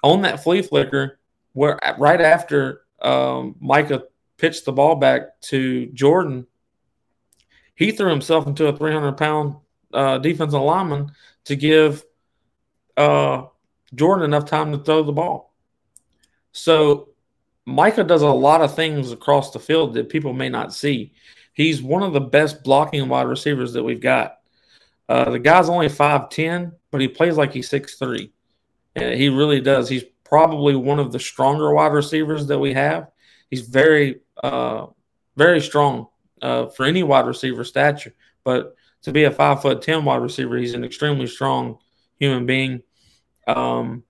on 0.02 0.22
that 0.22 0.42
flea 0.42 0.62
flicker, 0.62 1.18
where 1.52 1.78
right 1.98 2.20
after 2.20 2.82
um, 3.08 3.56
Mycah 3.62 4.02
pitched 4.36 4.64
the 4.64 4.72
ball 4.72 4.96
back 4.96 5.40
to 5.42 5.86
Jordan, 5.86 6.46
he 7.74 7.92
threw 7.92 8.10
himself 8.10 8.46
into 8.46 8.66
a 8.66 8.76
300 8.76 9.16
pound 9.16 9.56
uh, 9.94 10.18
defensive 10.18 10.60
lineman 10.60 11.12
to 11.44 11.56
give 11.56 12.04
uh, 12.96 13.44
Jordan 13.94 14.24
enough 14.24 14.44
time 14.44 14.72
to 14.72 14.78
throw 14.78 15.02
the 15.02 15.12
ball. 15.12 15.54
So 16.52 17.10
Mycah 17.66 18.06
does 18.06 18.22
a 18.22 18.28
lot 18.28 18.60
of 18.60 18.74
things 18.74 19.12
across 19.12 19.52
the 19.52 19.58
field 19.58 19.94
that 19.94 20.08
people 20.08 20.32
may 20.32 20.48
not 20.48 20.74
see. 20.74 21.12
He's 21.54 21.82
one 21.82 22.02
of 22.02 22.12
the 22.12 22.20
best 22.20 22.62
blocking 22.62 23.08
wide 23.08 23.28
receivers 23.28 23.72
that 23.72 23.84
we've 23.84 24.00
got. 24.00 24.38
Uh, 25.08 25.30
the 25.30 25.38
guy's 25.38 25.68
only 25.68 25.88
5'10, 25.88 26.72
but 26.90 27.00
he 27.00 27.08
plays 27.08 27.36
like 27.36 27.52
he's 27.52 27.70
6'3. 27.70 28.30
And 28.96 29.14
he 29.14 29.28
really 29.28 29.60
does. 29.60 29.88
He's 29.88 30.04
probably 30.28 30.76
one 30.76 30.98
of 30.98 31.12
the 31.12 31.18
stronger 31.18 31.72
wide 31.72 31.92
receivers 31.92 32.46
that 32.46 32.58
we 32.58 32.74
have. 32.74 33.08
He's 33.50 33.62
very, 33.62 34.20
uh, 34.42 34.86
very 35.36 35.60
strong 35.60 36.08
uh, 36.42 36.66
for 36.66 36.84
any 36.84 37.02
wide 37.02 37.26
receiver 37.26 37.64
stature. 37.64 38.14
But 38.44 38.74
to 39.02 39.12
be 39.12 39.24
a 39.24 39.30
five 39.30 39.62
foot 39.62 39.82
ten 39.82 40.04
wide 40.04 40.22
receiver, 40.22 40.56
he's 40.56 40.74
an 40.74 40.84
extremely 40.84 41.26
strong 41.26 41.78
human 42.18 42.46
being. 42.46 42.82
Um, 43.46 44.04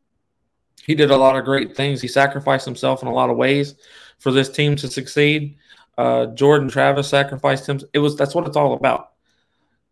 he 0.84 0.94
did 0.94 1.10
a 1.10 1.16
lot 1.16 1.36
of 1.36 1.44
great 1.44 1.76
things. 1.76 2.00
He 2.00 2.08
sacrificed 2.08 2.64
himself 2.64 3.02
in 3.02 3.08
a 3.08 3.14
lot 3.14 3.30
of 3.30 3.36
ways 3.36 3.74
for 4.18 4.32
this 4.32 4.48
team 4.48 4.74
to 4.76 4.88
succeed. 4.88 5.56
Uh, 5.96 6.26
Jordan 6.26 6.68
Travis 6.68 7.08
sacrificed 7.08 7.68
him. 7.68 7.80
It 7.92 7.98
was 7.98 8.16
that's 8.16 8.34
what 8.34 8.46
it's 8.46 8.56
all 8.56 8.72
about. 8.72 9.10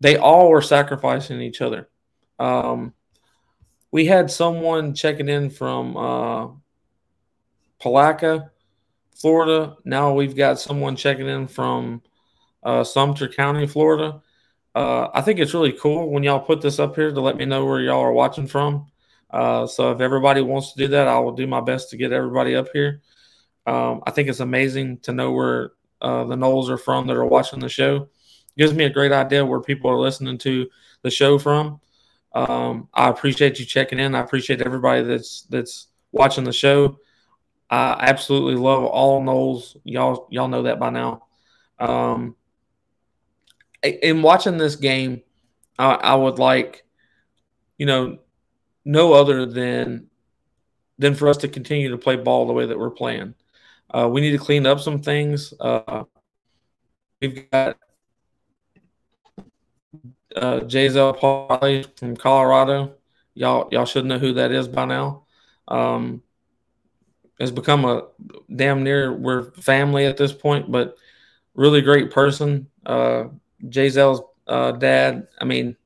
They 0.01 0.17
all 0.17 0.51
were 0.51 0.63
sacrificing 0.63 1.41
each 1.41 1.61
other. 1.61 1.89
Um, 2.39 2.95
we 3.97 4.05
had 4.05 4.31
someone 4.31 4.93
checking 4.93 5.31
in 5.31 5.49
from 5.49 5.97
uh, 5.97 6.49
Palatka, 7.81 8.51
Florida. 9.15 9.79
Now 9.87 10.13
we've 10.13 10.37
got 10.37 10.61
someone 10.61 10.97
checking 10.97 11.27
in 11.27 11.49
from 11.49 12.03
uh, 12.63 12.85
Sumter 12.85 13.27
County, 13.27 13.67
Florida. 13.67 14.21
Uh, 14.75 15.09
I 15.15 15.23
think 15.23 15.39
it's 15.39 15.55
really 15.55 15.73
cool 15.73 16.11
when 16.11 16.25
y'all 16.25 16.41
put 16.41 16.61
this 16.61 16.79
up 16.79 16.95
here 16.95 17.11
to 17.11 17.21
let 17.23 17.39
me 17.39 17.47
know 17.47 17.65
where 17.65 17.81
y'all 17.81 18.03
are 18.03 18.13
watching 18.13 18.47
from. 18.47 18.85
Uh, 19.31 19.67
so 19.67 19.93
if 19.93 20.03
everybody 20.03 20.43
wants 20.43 20.75
to 20.75 20.79
do 20.79 20.89
that, 20.89 21.09
I 21.09 21.19
will 21.21 21.33
do 21.33 21.47
my 21.47 21.63
best 21.63 21.89
to 21.89 21.97
get 21.97 22.13
everybody 22.13 22.55
up 22.55 22.69
here. 22.75 23.01
Um, 23.67 24.03
I 24.07 24.11
think 24.11 24.29
it's 24.29 24.41
amazing 24.41 24.99
to 25.05 25.13
know 25.13 25.33
where 25.33 25.73
uh, 26.03 26.25
the 26.25 26.37
Noles 26.37 26.69
are 26.69 26.77
from 26.77 27.07
that 27.07 27.17
are 27.17 27.25
watching 27.25 27.61
the 27.61 27.71
show. 27.71 28.11
gives 28.59 28.75
me 28.75 28.85
a 28.85 28.91
great 28.91 29.13
idea 29.13 29.47
where 29.47 29.63
people 29.63 29.91
are 29.91 29.99
listening 29.99 30.37
to 30.37 30.69
the 31.01 31.11
show 31.11 31.39
from. 31.39 31.81
Um, 32.33 32.89
I 32.93 33.09
appreciate 33.09 33.59
you 33.59 33.65
checking 33.65 33.99
in. 33.99 34.15
I 34.15 34.21
appreciate 34.21 34.61
everybody 34.63 35.03
that's 35.03 35.43
that's 35.49 35.89
watching 36.13 36.45
the 36.45 36.53
show. 36.53 36.99
I 37.71 37.97
absolutely 38.01 38.55
love 38.55 38.85
all 38.85 39.23
Noles. 39.23 39.77
Y'all 39.85 40.29
y'all 40.31 40.49
know 40.49 40.63
that 40.63 40.79
by 40.79 40.91
now. 40.91 41.23
Um, 41.79 42.37
in 43.83 44.23
watching 44.23 44.57
this 44.57 44.77
game, 44.77 45.23
I, 45.79 45.95
I 45.95 46.15
would 46.15 46.39
like, 46.39 46.85
you 47.79 47.87
know, 47.87 48.19
no 48.85 49.13
other 49.13 49.47
than 49.47 50.09
than 50.99 51.15
for 51.15 51.29
us 51.29 51.39
to 51.39 51.49
continue 51.49 51.91
to 51.91 51.99
play 51.99 52.17
ball 52.17 52.47
the 52.47 52.53
way 52.53 52.67
that 52.67 52.79
we're 52.79 52.91
playing. 52.91 53.35
Uh, 53.91 54.09
we 54.11 54.21
need 54.21 54.33
to 54.33 54.39
clean 54.39 54.67
up 54.67 54.81
some 54.81 55.01
things. 55.01 55.53
Uh, 55.61 56.05
we've 57.21 57.51
got 57.51 57.77
uh, 60.37 60.61
Jazel 60.61 61.19
Parley 61.19 61.85
from 61.97 62.17
Colorado. 62.17 62.95
Y'all, 63.35 63.69
y'all 63.71 63.85
should 63.85 64.07
know 64.07 64.19
who 64.19 64.35
that 64.35 64.53
is 64.53 64.69
by 64.69 64.85
now. 64.85 65.25
Um, 65.69 66.23
has 67.41 67.51
become 67.51 67.85
a 67.85 68.07
damn 68.55 68.83
near 68.83 69.13
we're 69.13 69.51
family 69.53 70.07
at 70.07 70.17
this 70.17 70.33
point, 70.33 70.71
but 70.71 70.97
really 71.55 71.83
great 71.83 72.11
person. 72.11 72.69
Uh, 72.85 73.25
Jazel's 73.65 74.23
uh, 74.47 74.73
dad. 74.73 75.29
I 75.41 75.45
mean, 75.45 75.77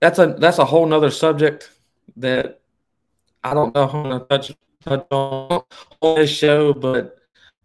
that's 0.00 0.18
a 0.18 0.36
that's 0.38 0.58
a 0.58 0.64
whole 0.64 0.86
nother 0.86 1.10
subject 1.10 1.70
that 2.16 2.60
I 3.42 3.54
don't 3.54 3.74
know 3.74 3.86
how 3.86 4.18
to 4.18 4.26
touch 4.26 4.52
touch 4.84 5.06
on 5.10 5.62
on 6.00 6.16
this 6.16 6.30
show, 6.30 6.72
but 6.72 7.18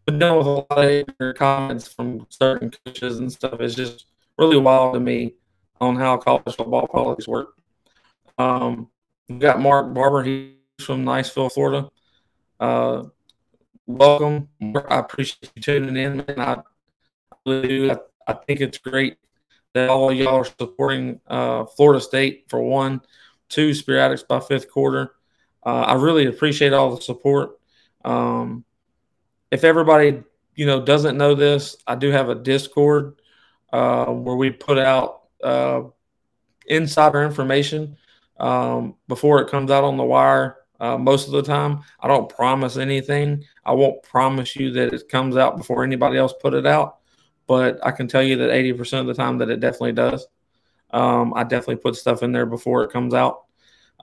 but 0.06 0.15
know 0.15 0.38
with 0.38 0.48
a 0.48 0.50
lot 0.50 1.19
of 1.19 1.36
comments 1.36 1.88
from 1.88 2.26
certain 2.30 2.72
coaches 2.86 3.19
and 3.19 3.32
stuff 3.32 3.62
is 3.62 3.76
just 3.76 4.06
really 4.39 4.58
wild 4.58 4.93
to 4.93 4.99
me 4.99 5.36
on 5.82 5.97
how 5.97 6.17
college 6.17 6.56
football 6.56 6.88
politics 6.88 7.28
work. 7.28 7.56
Um, 8.38 8.89
we've 9.28 9.39
got 9.39 9.60
Mark 9.60 9.93
Barber. 9.93 10.23
He's 10.23 10.54
from 10.82 11.04
Niceville, 11.04 11.52
Florida. 11.52 11.89
Uh, 12.60 13.04
welcome. 13.86 14.47
I 14.62 14.99
appreciate 14.99 15.52
you 15.56 15.62
tuning 15.62 15.97
in, 15.97 16.17
man. 16.17 16.39
I 16.39 16.58
really 17.45 17.67
do. 17.67 17.91
I, 17.91 17.97
I 18.28 18.34
think 18.34 18.62
it's 18.62 18.78
great 18.78 19.17
that 19.73 19.89
all 19.89 20.12
y'all 20.12 20.36
are 20.36 20.45
supporting 20.45 21.19
uh, 21.28 21.65
Florida 21.65 21.99
State 21.99 22.45
for 22.47 22.62
one, 22.62 23.02
two 23.49 23.73
Spear 23.73 24.17
by 24.28 24.39
fifth 24.39 24.71
quarter. 24.71 25.15
Uh, 25.65 25.82
I 25.82 25.93
really 25.95 26.28
appreciate 26.28 26.71
all 26.71 26.95
the 26.95 27.02
support. 27.02 27.60
Um, 28.06 28.63
if 29.52 29.65
everybody 29.65 30.23
you 30.56 30.65
know 30.65 30.82
doesn't 30.82 31.17
know 31.17 31.36
this, 31.36 31.75
I 31.86 31.95
do 31.95 32.10
have 32.12 32.30
a 32.30 32.36
Discord 32.36 33.18
uh, 33.73 34.05
where 34.05 34.36
we 34.36 34.49
put 34.49 34.77
out 34.77 35.21
uh, 35.43 35.84
insider 36.67 37.23
information 37.23 37.97
um, 38.39 38.95
before 39.08 39.41
it 39.41 39.49
comes 39.49 39.71
out 39.71 39.84
on 39.84 39.97
the 39.97 40.03
wire. 40.03 40.58
Uh, 40.79 40.97
most 40.97 41.27
of 41.27 41.34
the 41.34 41.43
time, 41.43 41.82
I 41.99 42.08
don't 42.08 42.29
promise 42.29 42.77
anything. 42.77 43.43
I 43.65 43.73
won't 43.73 44.01
promise 44.03 44.55
you 44.55 44.71
that 44.73 44.93
it 44.93 45.10
comes 45.10 45.36
out 45.36 45.58
before 45.58 45.84
anybody 45.84 46.17
else 46.17 46.34
put 46.41 46.53
it 46.53 46.65
out 46.65 46.99
but 47.49 47.79
I 47.84 47.89
can 47.89 48.08
tell 48.08 48.21
you 48.21 48.38
that 48.38 48.51
80% 48.51 48.99
of 48.99 49.08
the 49.08 49.15
time 49.15 49.39
that 49.39 49.49
it 49.49 49.60
definitely 49.60 49.93
does. 49.93 50.27
Um, 50.91 51.34
I 51.36 51.43
definitely 51.43 51.77
put 51.77 51.95
stuff 51.95 52.21
in 52.21 52.32
there 52.32 52.45
before 52.45 52.84
it 52.84 52.91
comes 52.91 53.15
out. 53.15 53.45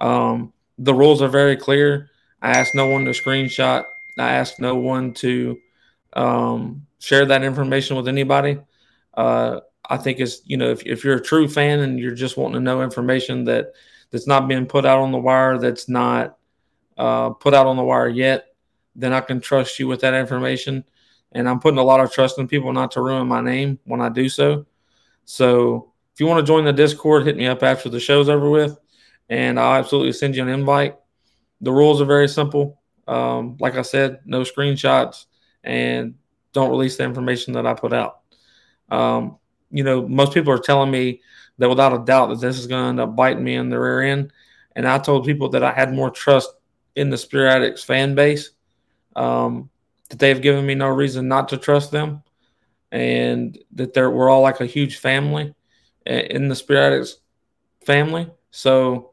Um, 0.00 0.52
the 0.78 0.92
rules 0.92 1.22
are 1.22 1.28
very 1.28 1.56
clear. 1.56 2.10
I 2.42 2.50
ask 2.50 2.74
no 2.74 2.88
one 2.88 3.04
to 3.04 3.12
screenshot. 3.12 3.84
I 4.18 4.32
ask 4.32 4.58
no 4.58 4.74
one 4.74 5.14
to 5.14 5.56
um, 6.14 6.88
share 6.98 7.24
that 7.26 7.44
information 7.44 7.96
with 7.96 8.08
anybody. 8.08 8.58
Uh, 9.16 9.60
I 9.88 9.96
think 9.96 10.20
it's 10.20 10.42
you 10.44 10.56
know 10.56 10.70
if, 10.70 10.84
if 10.84 11.04
you're 11.04 11.16
a 11.16 11.22
true 11.22 11.48
fan 11.48 11.80
and 11.80 11.98
you're 11.98 12.14
just 12.14 12.36
wanting 12.36 12.54
to 12.54 12.60
know 12.60 12.82
information 12.82 13.44
that 13.44 13.72
that's 14.10 14.26
not 14.26 14.48
being 14.48 14.66
put 14.66 14.84
out 14.84 15.00
on 15.00 15.12
the 15.12 15.18
wire, 15.18 15.58
that's 15.58 15.88
not 15.88 16.38
uh, 16.96 17.30
put 17.30 17.54
out 17.54 17.66
on 17.66 17.76
the 17.76 17.84
wire 17.84 18.08
yet, 18.08 18.54
then 18.94 19.12
I 19.12 19.20
can 19.20 19.40
trust 19.40 19.78
you 19.78 19.88
with 19.88 20.00
that 20.00 20.14
information 20.14 20.84
and 21.32 21.48
I'm 21.48 21.60
putting 21.60 21.78
a 21.78 21.84
lot 21.84 22.00
of 22.00 22.12
trust 22.12 22.38
in 22.38 22.48
people 22.48 22.72
not 22.72 22.92
to 22.92 23.02
ruin 23.02 23.28
my 23.28 23.40
name 23.40 23.78
when 23.84 24.00
I 24.00 24.08
do 24.08 24.28
so. 24.28 24.64
So 25.24 25.92
if 26.14 26.20
you 26.20 26.26
want 26.26 26.40
to 26.40 26.50
join 26.50 26.64
the 26.64 26.72
Discord, 26.72 27.26
hit 27.26 27.36
me 27.36 27.46
up 27.46 27.62
after 27.62 27.88
the 27.88 28.00
show's 28.00 28.28
over 28.28 28.48
with, 28.48 28.78
and 29.28 29.60
I'll 29.60 29.78
absolutely 29.78 30.12
send 30.12 30.34
you 30.34 30.42
an 30.42 30.48
invite. 30.48 30.96
The 31.60 31.72
rules 31.72 32.00
are 32.00 32.06
very 32.06 32.28
simple. 32.28 32.80
Um, 33.06 33.56
like 33.60 33.76
I 33.76 33.82
said, 33.82 34.20
no 34.24 34.42
screenshots, 34.42 35.26
and 35.62 36.14
don't 36.52 36.70
release 36.70 36.96
the 36.96 37.04
information 37.04 37.52
that 37.54 37.66
I 37.66 37.74
put 37.74 37.92
out. 37.92 38.20
Um, 38.90 39.38
you 39.70 39.84
know, 39.84 40.06
most 40.06 40.32
people 40.32 40.52
are 40.52 40.58
telling 40.58 40.90
me 40.90 41.20
that 41.58 41.68
without 41.68 41.92
a 41.92 42.04
doubt 42.04 42.28
that 42.28 42.40
this 42.40 42.58
is 42.58 42.66
going 42.66 42.82
to 42.82 42.88
end 42.88 43.00
up 43.00 43.16
biting 43.16 43.44
me 43.44 43.54
in 43.54 43.70
the 43.70 43.78
rear 43.78 44.02
end. 44.02 44.32
And 44.74 44.86
I 44.86 44.98
told 44.98 45.24
people 45.24 45.48
that 45.50 45.64
I 45.64 45.72
had 45.72 45.92
more 45.92 46.10
trust 46.10 46.50
in 46.94 47.10
the 47.10 47.16
Spear 47.16 47.46
Addicts 47.46 47.82
fan 47.82 48.14
base 48.14 48.50
um, 49.14 49.70
that 50.10 50.18
they've 50.18 50.40
given 50.40 50.66
me 50.66 50.74
no 50.74 50.88
reason 50.88 51.28
not 51.28 51.48
to 51.48 51.56
trust 51.56 51.90
them, 51.90 52.22
and 52.92 53.58
that 53.72 53.94
they're 53.94 54.10
we're 54.10 54.30
all 54.30 54.42
like 54.42 54.60
a 54.60 54.66
huge 54.66 54.98
family 54.98 55.54
in 56.04 56.48
the 56.48 56.54
Spear 56.54 56.82
Addicts 56.82 57.16
family. 57.84 58.30
So 58.50 59.12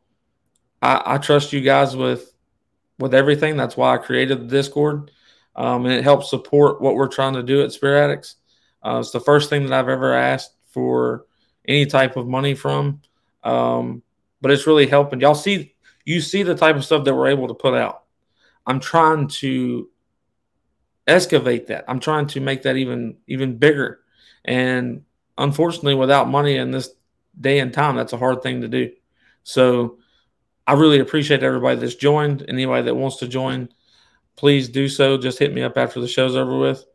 I, 0.82 1.02
I 1.06 1.18
trust 1.18 1.54
you 1.54 1.62
guys 1.62 1.96
with 1.96 2.34
with 3.00 3.14
everything. 3.14 3.58
That's 3.58 3.78
why 3.78 3.94
I 3.94 3.98
created 3.98 4.42
the 4.42 4.56
Discord, 4.56 5.12
um, 5.56 5.86
and 5.86 5.94
it 5.94 6.04
helps 6.04 6.30
support 6.30 6.82
what 6.82 6.96
we're 6.96 7.08
trying 7.08 7.34
to 7.34 7.44
do 7.44 7.64
at 7.64 7.72
Spear 7.72 7.98
Addicts. 7.98 8.36
Uh, 8.84 8.98
it's 9.00 9.12
the 9.12 9.20
first 9.20 9.50
thing 9.50 9.64
that 9.64 9.74
I've 9.74 9.90
ever 9.90 10.14
asked 10.14 10.54
for 10.68 11.26
any 11.68 11.86
type 11.86 12.18
of 12.18 12.28
money 12.28 12.54
from, 12.54 13.02
um, 13.44 14.04
but 14.42 14.52
it's 14.52 14.68
really 14.68 14.88
helping. 14.88 15.22
Y'all 15.22 15.36
see, 15.36 15.76
you 16.06 16.20
see 16.20 16.44
the 16.44 16.56
type 16.56 16.76
of 16.76 16.84
stuff 16.84 17.06
that 17.06 17.16
we're 17.16 17.30
able 17.30 17.48
to 17.48 17.54
put 17.54 17.74
out. 17.74 18.04
I'm 18.66 18.80
trying 18.80 19.28
to 19.28 19.90
excavate 21.08 21.68
that. 21.68 21.86
I'm 21.88 22.00
trying 22.00 22.28
to 22.28 22.40
make 22.40 22.64
that 22.64 22.76
even 22.76 23.18
even 23.28 23.58
bigger. 23.58 24.00
And 24.46 25.04
unfortunately, 25.38 25.96
without 25.96 26.30
money 26.30 26.58
in 26.58 26.72
this 26.72 26.90
day 27.40 27.60
and 27.60 27.74
time, 27.74 27.96
that's 27.96 28.14
a 28.14 28.18
hard 28.18 28.42
thing 28.42 28.62
to 28.62 28.68
do. 28.68 28.92
So 29.44 29.98
I 30.66 30.74
really 30.74 31.00
appreciate 31.00 31.44
everybody 31.44 31.80
that's 31.80 31.96
joined. 31.96 32.46
Anybody 32.48 32.84
that 32.84 32.96
wants 32.96 33.18
to 33.18 33.28
join, 33.28 33.70
please 34.36 34.70
do 34.70 34.88
so. 34.88 35.18
Just 35.18 35.40
hit 35.40 35.54
me 35.54 35.64
up 35.64 35.78
after 35.78 36.00
the 36.00 36.08
show's 36.08 36.36
over 36.36 36.58
with. 36.58 36.86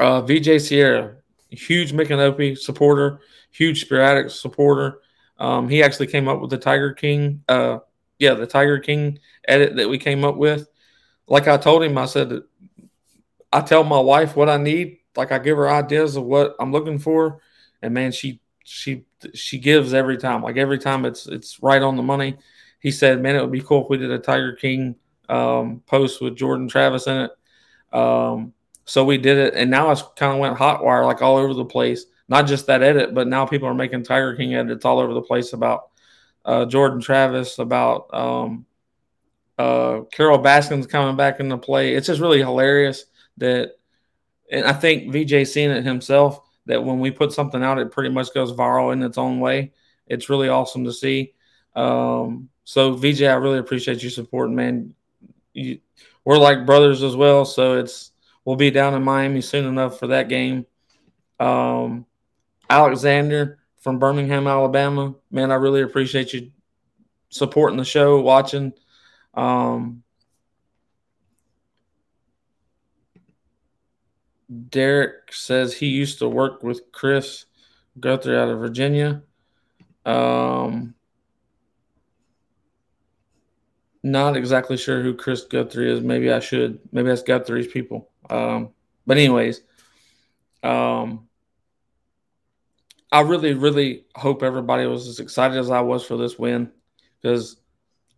Uh, 0.00 0.20
VJ 0.22 0.60
Sierra, 0.60 1.16
huge 1.50 1.92
Micanopy 1.92 2.56
supporter, 2.56 3.20
huge 3.50 3.82
Spear 3.82 4.28
supporter. 4.28 5.00
Um, 5.38 5.68
he 5.68 5.82
actually 5.82 6.08
came 6.08 6.28
up 6.28 6.40
with 6.40 6.50
the 6.50 6.58
Tiger 6.58 6.92
King, 6.92 7.42
uh, 7.48 7.78
yeah, 8.18 8.34
the 8.34 8.46
Tiger 8.46 8.78
King 8.78 9.18
edit 9.46 9.76
that 9.76 9.88
we 9.88 9.98
came 9.98 10.24
up 10.24 10.36
with. 10.36 10.68
Like 11.26 11.46
I 11.46 11.56
told 11.56 11.82
him, 11.82 11.96
I 11.98 12.06
said, 12.06 12.40
I 13.52 13.60
tell 13.60 13.84
my 13.84 14.00
wife 14.00 14.36
what 14.36 14.48
I 14.48 14.56
need. 14.56 14.98
Like 15.16 15.32
I 15.32 15.38
give 15.38 15.56
her 15.56 15.70
ideas 15.70 16.16
of 16.16 16.24
what 16.24 16.54
I'm 16.60 16.72
looking 16.72 16.98
for, 16.98 17.40
and 17.82 17.92
man, 17.94 18.12
she 18.12 18.40
she 18.64 19.04
she 19.34 19.58
gives 19.58 19.94
every 19.94 20.16
time. 20.16 20.42
Like 20.42 20.56
every 20.56 20.78
time, 20.78 21.04
it's 21.04 21.26
it's 21.26 21.60
right 21.62 21.82
on 21.82 21.96
the 21.96 22.02
money. 22.02 22.36
He 22.80 22.90
said, 22.90 23.20
"Man, 23.20 23.34
it 23.34 23.40
would 23.40 23.50
be 23.50 23.62
cool 23.62 23.82
if 23.82 23.90
we 23.90 23.96
did 23.96 24.10
a 24.10 24.18
Tiger 24.18 24.52
King 24.52 24.94
um, 25.28 25.82
post 25.86 26.20
with 26.20 26.36
Jordan 26.36 26.68
Travis 26.68 27.06
in 27.06 27.16
it." 27.16 27.30
Um, 27.92 28.52
so 28.88 29.04
we 29.04 29.18
did 29.18 29.36
it, 29.36 29.54
and 29.54 29.70
now 29.70 29.90
it's 29.90 30.02
kind 30.16 30.32
of 30.32 30.38
went 30.38 30.56
hot 30.56 30.82
wire 30.82 31.04
like 31.04 31.20
all 31.20 31.36
over 31.36 31.52
the 31.52 31.64
place. 31.64 32.06
Not 32.26 32.46
just 32.46 32.66
that 32.66 32.82
edit, 32.82 33.14
but 33.14 33.28
now 33.28 33.44
people 33.44 33.68
are 33.68 33.74
making 33.74 34.04
Tiger 34.04 34.34
King 34.34 34.54
edits 34.54 34.86
all 34.86 34.98
over 34.98 35.12
the 35.12 35.20
place 35.20 35.52
about 35.52 35.90
uh, 36.46 36.64
Jordan 36.64 36.98
Travis, 36.98 37.58
about 37.58 38.06
um, 38.14 38.64
uh, 39.58 40.00
Carole 40.10 40.38
Baskins 40.38 40.86
coming 40.86 41.16
back 41.16 41.38
into 41.38 41.58
play. 41.58 41.94
It's 41.94 42.06
just 42.06 42.22
really 42.22 42.38
hilarious 42.38 43.04
that, 43.36 43.72
and 44.50 44.64
I 44.64 44.72
think 44.72 45.12
VJ 45.12 45.46
seeing 45.46 45.70
it 45.70 45.84
himself 45.84 46.40
that 46.64 46.82
when 46.82 46.98
we 46.98 47.10
put 47.10 47.34
something 47.34 47.62
out, 47.62 47.78
it 47.78 47.92
pretty 47.92 48.08
much 48.08 48.32
goes 48.32 48.52
viral 48.52 48.94
in 48.94 49.02
its 49.02 49.18
own 49.18 49.38
way. 49.38 49.72
It's 50.06 50.30
really 50.30 50.48
awesome 50.48 50.84
to 50.84 50.92
see. 50.94 51.34
Um, 51.76 52.48
so 52.64 52.94
VJ, 52.94 53.24
I 53.24 53.34
really 53.34 53.58
appreciate 53.58 54.02
you 54.02 54.08
supporting, 54.08 54.56
man. 54.56 54.94
You, 55.52 55.78
we're 56.24 56.38
like 56.38 56.64
brothers 56.64 57.02
as 57.02 57.16
well, 57.16 57.44
so 57.44 57.78
it's 57.78 58.07
we'll 58.48 58.56
be 58.56 58.70
down 58.70 58.94
in 58.94 59.02
Miami 59.02 59.42
soon 59.42 59.66
enough 59.66 59.98
for 59.98 60.06
that 60.06 60.30
game. 60.30 60.64
Um, 61.38 62.06
Alexander 62.70 63.58
from 63.76 63.98
Birmingham, 63.98 64.46
Alabama, 64.46 65.16
man, 65.30 65.52
I 65.52 65.56
really 65.56 65.82
appreciate 65.82 66.32
you 66.32 66.50
supporting 67.28 67.76
the 67.76 67.84
show, 67.84 68.22
watching. 68.22 68.72
Um, 69.34 70.02
Derek 74.70 75.30
says 75.30 75.74
he 75.74 75.88
used 75.88 76.20
to 76.20 76.28
work 76.30 76.62
with 76.62 76.90
Chris 76.90 77.44
Guthrie 78.00 78.38
out 78.38 78.48
of 78.48 78.60
Virginia. 78.60 79.24
Um, 80.06 80.94
not 84.02 84.38
exactly 84.38 84.78
sure 84.78 85.02
who 85.02 85.12
Chris 85.12 85.44
Guthrie 85.44 85.92
is. 85.92 86.00
Maybe 86.00 86.32
I 86.32 86.40
should. 86.40 86.80
Maybe 86.92 87.10
that's 87.10 87.22
Guthrie's 87.22 87.66
people. 87.66 88.08
Um, 88.30 88.70
but 89.06 89.16
anyways, 89.16 89.62
um, 90.62 91.28
I 93.10 93.22
really, 93.22 93.54
really 93.54 94.04
hope 94.14 94.42
everybody 94.42 94.86
was 94.86 95.08
as 95.08 95.18
excited 95.18 95.56
as 95.56 95.70
I 95.70 95.80
was 95.80 96.04
for 96.04 96.16
this 96.16 96.38
win 96.38 96.70
because 97.20 97.56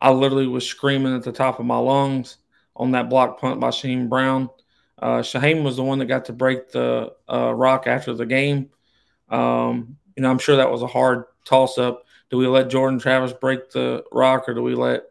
I 0.00 0.10
literally 0.10 0.48
was 0.48 0.66
screaming 0.66 1.14
at 1.14 1.22
the 1.22 1.32
top 1.32 1.60
of 1.60 1.66
my 1.66 1.78
lungs 1.78 2.38
on 2.74 2.92
that 2.92 3.08
block 3.08 3.40
punt 3.40 3.60
by 3.60 3.68
Shyheim 3.68 4.08
Brown. 4.08 4.50
Uh, 4.98 5.20
Shyheim 5.20 5.62
was 5.62 5.76
the 5.76 5.82
one 5.82 5.98
that 5.98 6.06
got 6.06 6.26
to 6.26 6.32
break 6.32 6.70
the 6.70 7.12
uh, 7.32 7.52
rock 7.54 7.86
after 7.86 8.14
the 8.14 8.26
game. 8.26 8.70
Um, 9.28 9.96
you 10.16 10.22
know, 10.22 10.30
I'm 10.30 10.38
sure 10.38 10.56
that 10.56 10.70
was 10.70 10.82
a 10.82 10.86
hard 10.86 11.24
toss 11.44 11.78
up. 11.78 12.04
Do 12.30 12.36
we 12.36 12.46
let 12.46 12.70
Jordan 12.70 12.98
Travis 12.98 13.32
break 13.32 13.70
the 13.70 14.04
rock, 14.12 14.48
or 14.48 14.54
do 14.54 14.62
we 14.62 14.74
let 14.74 15.04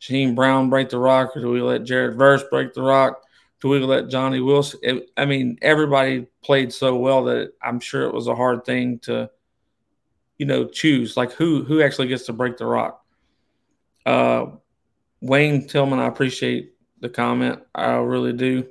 Shyheim 0.00 0.34
Brown 0.34 0.70
break 0.70 0.88
the 0.88 0.98
rock, 0.98 1.36
or 1.36 1.40
do 1.40 1.50
we 1.50 1.60
let 1.60 1.84
Jared 1.84 2.16
Verse 2.16 2.42
break 2.50 2.74
the 2.74 2.82
rock? 2.82 3.22
Do 3.60 3.68
we 3.68 3.78
let 3.80 4.08
Johnny 4.08 4.40
Wilson? 4.40 4.80
It, 4.82 5.10
I 5.16 5.24
mean, 5.24 5.58
everybody 5.62 6.26
played 6.42 6.72
so 6.72 6.96
well 6.96 7.24
that 7.24 7.52
I'm 7.62 7.80
sure 7.80 8.02
it 8.02 8.14
was 8.14 8.26
a 8.26 8.34
hard 8.34 8.64
thing 8.64 8.98
to, 9.00 9.30
you 10.38 10.46
know, 10.46 10.66
choose 10.66 11.16
like 11.16 11.32
who 11.32 11.64
who 11.64 11.82
actually 11.82 12.08
gets 12.08 12.26
to 12.26 12.32
break 12.32 12.58
the 12.58 12.66
rock. 12.66 13.04
Uh, 14.04 14.46
Wayne 15.20 15.66
Tillman, 15.66 15.98
I 15.98 16.06
appreciate 16.06 16.74
the 17.00 17.08
comment. 17.08 17.60
I 17.74 17.92
really 17.94 18.32
do. 18.32 18.68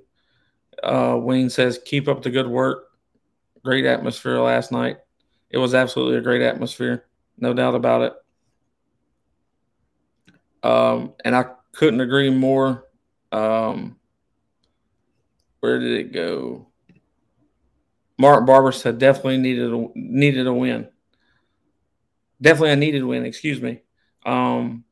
Uh, 0.83 1.17
Wayne 1.19 1.49
says, 1.49 1.79
keep 1.83 2.07
up 2.07 2.21
the 2.21 2.29
good 2.29 2.47
work. 2.47 2.91
Great 3.63 3.85
atmosphere 3.85 4.39
last 4.39 4.71
night. 4.71 4.97
It 5.49 5.57
was 5.57 5.73
absolutely 5.73 6.17
a 6.17 6.21
great 6.21 6.41
atmosphere, 6.41 7.05
no 7.37 7.53
doubt 7.53 7.75
about 7.75 8.01
it. 8.01 8.13
Um, 10.63 11.13
and 11.23 11.35
I 11.35 11.45
couldn't 11.71 12.01
agree 12.01 12.29
more. 12.29 12.85
Um, 13.31 13.97
where 15.65 15.79
did 15.79 15.93
it 15.93 16.13
go? 16.13 16.67
Mark 18.19 18.45
Barber 18.45 18.71
said 18.71 18.99
definitely 18.99 19.37
needed 19.37 19.73
a, 19.73 19.87
needed 19.95 20.45
a 20.45 20.53
win. 20.53 20.89
Definitely 22.39 22.71
a 22.71 22.75
needed 22.75 23.03
win, 23.03 23.25
excuse 23.25 23.59
me. 23.59 23.81
Um, 24.27 24.83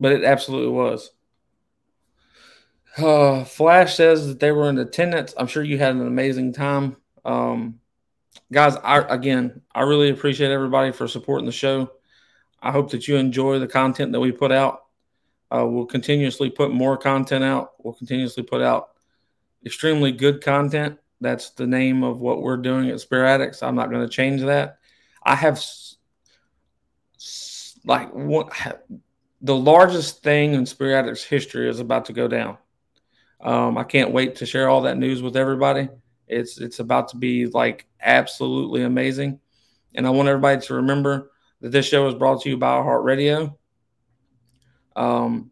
but 0.00 0.10
it 0.10 0.24
absolutely 0.24 0.72
was. 0.72 1.12
Uh, 2.96 3.44
Flash 3.44 3.94
says 3.94 4.26
that 4.26 4.40
they 4.40 4.50
were 4.50 4.68
in 4.68 4.78
attendance. 4.78 5.32
I'm 5.36 5.46
sure 5.46 5.62
you 5.62 5.78
had 5.78 5.94
an 5.94 6.04
amazing 6.04 6.54
time. 6.54 6.96
Um, 7.24 7.78
guys, 8.50 8.74
I, 8.82 8.98
again, 9.02 9.62
I 9.72 9.82
really 9.82 10.10
appreciate 10.10 10.50
everybody 10.50 10.90
for 10.90 11.06
supporting 11.06 11.46
the 11.46 11.52
show. 11.52 11.92
I 12.60 12.72
hope 12.72 12.90
that 12.90 13.06
you 13.06 13.14
enjoy 13.14 13.60
the 13.60 13.68
content 13.68 14.10
that 14.10 14.20
we 14.20 14.32
put 14.32 14.50
out. 14.50 14.86
Uh, 15.54 15.64
we'll 15.68 15.86
continuously 15.86 16.50
put 16.50 16.72
more 16.72 16.96
content 16.96 17.44
out. 17.44 17.74
We'll 17.78 17.94
continuously 17.94 18.42
put 18.42 18.60
out 18.60 18.88
extremely 19.64 20.12
good 20.12 20.42
content. 20.42 20.98
That's 21.20 21.50
the 21.50 21.66
name 21.66 22.04
of 22.04 22.20
what 22.20 22.42
we're 22.42 22.56
doing 22.56 22.90
at 22.90 23.00
Spear 23.00 23.24
Addicts. 23.24 23.62
I'm 23.62 23.74
not 23.74 23.90
going 23.90 24.06
to 24.06 24.12
change 24.12 24.42
that. 24.42 24.78
I 25.22 25.34
have 25.34 25.62
like 27.84 28.10
what 28.12 28.52
the 29.40 29.56
largest 29.56 30.22
thing 30.22 30.54
in 30.54 30.66
Spear 30.66 30.96
Addicts 30.96 31.24
history 31.24 31.68
is 31.68 31.80
about 31.80 32.04
to 32.06 32.12
go 32.12 32.28
down. 32.28 32.58
Um, 33.40 33.78
I 33.78 33.84
can't 33.84 34.12
wait 34.12 34.36
to 34.36 34.46
share 34.46 34.68
all 34.68 34.82
that 34.82 34.98
news 34.98 35.22
with 35.22 35.36
everybody. 35.36 35.88
It's 36.26 36.58
it's 36.58 36.80
about 36.80 37.08
to 37.08 37.16
be 37.16 37.46
like 37.46 37.86
absolutely 38.00 38.82
amazing, 38.82 39.40
and 39.94 40.06
I 40.06 40.10
want 40.10 40.28
everybody 40.28 40.60
to 40.60 40.74
remember 40.74 41.30
that 41.60 41.72
this 41.72 41.86
show 41.86 42.06
is 42.08 42.14
brought 42.14 42.42
to 42.42 42.50
you 42.50 42.56
by 42.56 42.78
iHeartRadio. 42.78 43.56
Um, 44.96 45.50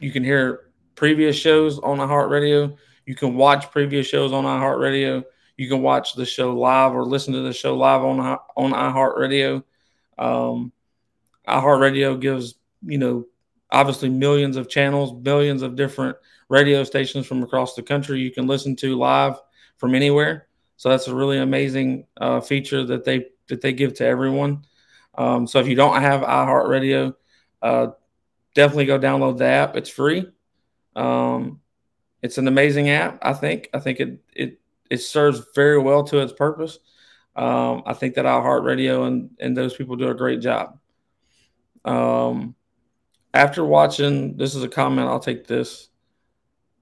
you 0.00 0.10
can 0.10 0.24
hear 0.24 0.70
previous 0.94 1.36
shows 1.36 1.78
on 1.78 1.98
iHeartRadio. 1.98 2.76
You 3.06 3.14
can 3.14 3.34
watch 3.34 3.70
previous 3.70 4.06
shows 4.06 4.32
on 4.32 4.44
iHeartRadio. 4.44 5.24
You 5.56 5.68
can 5.68 5.82
watch 5.82 6.14
the 6.14 6.26
show 6.26 6.54
live 6.56 6.92
or 6.92 7.04
listen 7.04 7.32
to 7.34 7.40
the 7.40 7.52
show 7.52 7.76
live 7.76 8.02
on 8.02 8.20
on 8.56 8.72
iHeartRadio. 8.72 9.62
Um, 10.18 10.72
iHeartRadio 11.46 12.20
gives 12.20 12.54
you 12.82 12.98
know 12.98 13.26
obviously 13.70 14.08
millions 14.08 14.56
of 14.56 14.68
channels, 14.68 15.12
billions 15.12 15.62
of 15.62 15.76
different 15.76 16.16
radio 16.48 16.84
stations 16.84 17.26
from 17.26 17.42
across 17.42 17.74
the 17.74 17.82
country 17.82 18.20
you 18.20 18.30
can 18.30 18.46
listen 18.46 18.76
to 18.76 18.96
live 18.96 19.36
from 19.76 19.94
anywhere. 19.94 20.48
So 20.76 20.88
that's 20.88 21.08
a 21.08 21.14
really 21.14 21.38
amazing 21.38 22.06
uh, 22.16 22.40
feature 22.40 22.84
that 22.84 23.04
they 23.04 23.26
that 23.48 23.60
they 23.60 23.72
give 23.72 23.94
to 23.94 24.06
everyone. 24.06 24.64
Um, 25.16 25.46
so 25.46 25.60
if 25.60 25.68
you 25.68 25.76
don't 25.76 26.00
have 26.00 26.22
iHeartRadio, 26.22 27.14
uh, 27.62 27.88
definitely 28.54 28.86
go 28.86 28.98
download 28.98 29.38
the 29.38 29.44
app. 29.44 29.76
It's 29.76 29.90
free. 29.90 30.26
Um, 30.96 31.60
it's 32.24 32.38
an 32.38 32.48
amazing 32.48 32.90
app. 32.90 33.18
I 33.22 33.32
think. 33.32 33.68
I 33.72 33.78
think 33.78 34.00
it 34.00 34.18
it 34.34 34.60
it 34.90 34.98
serves 34.98 35.42
very 35.54 35.78
well 35.78 36.02
to 36.04 36.18
its 36.18 36.32
purpose. 36.32 36.80
Um, 37.36 37.82
I 37.86 37.94
think 37.94 38.14
that 38.16 38.24
iHeartRadio 38.24 39.06
and 39.06 39.30
and 39.38 39.56
those 39.56 39.74
people 39.74 39.94
do 39.94 40.08
a 40.08 40.14
great 40.14 40.40
job. 40.40 40.78
Um, 41.84 42.56
after 43.32 43.64
watching, 43.64 44.36
this 44.36 44.56
is 44.56 44.64
a 44.64 44.68
comment. 44.68 45.08
I'll 45.08 45.20
take 45.20 45.46
this 45.46 45.90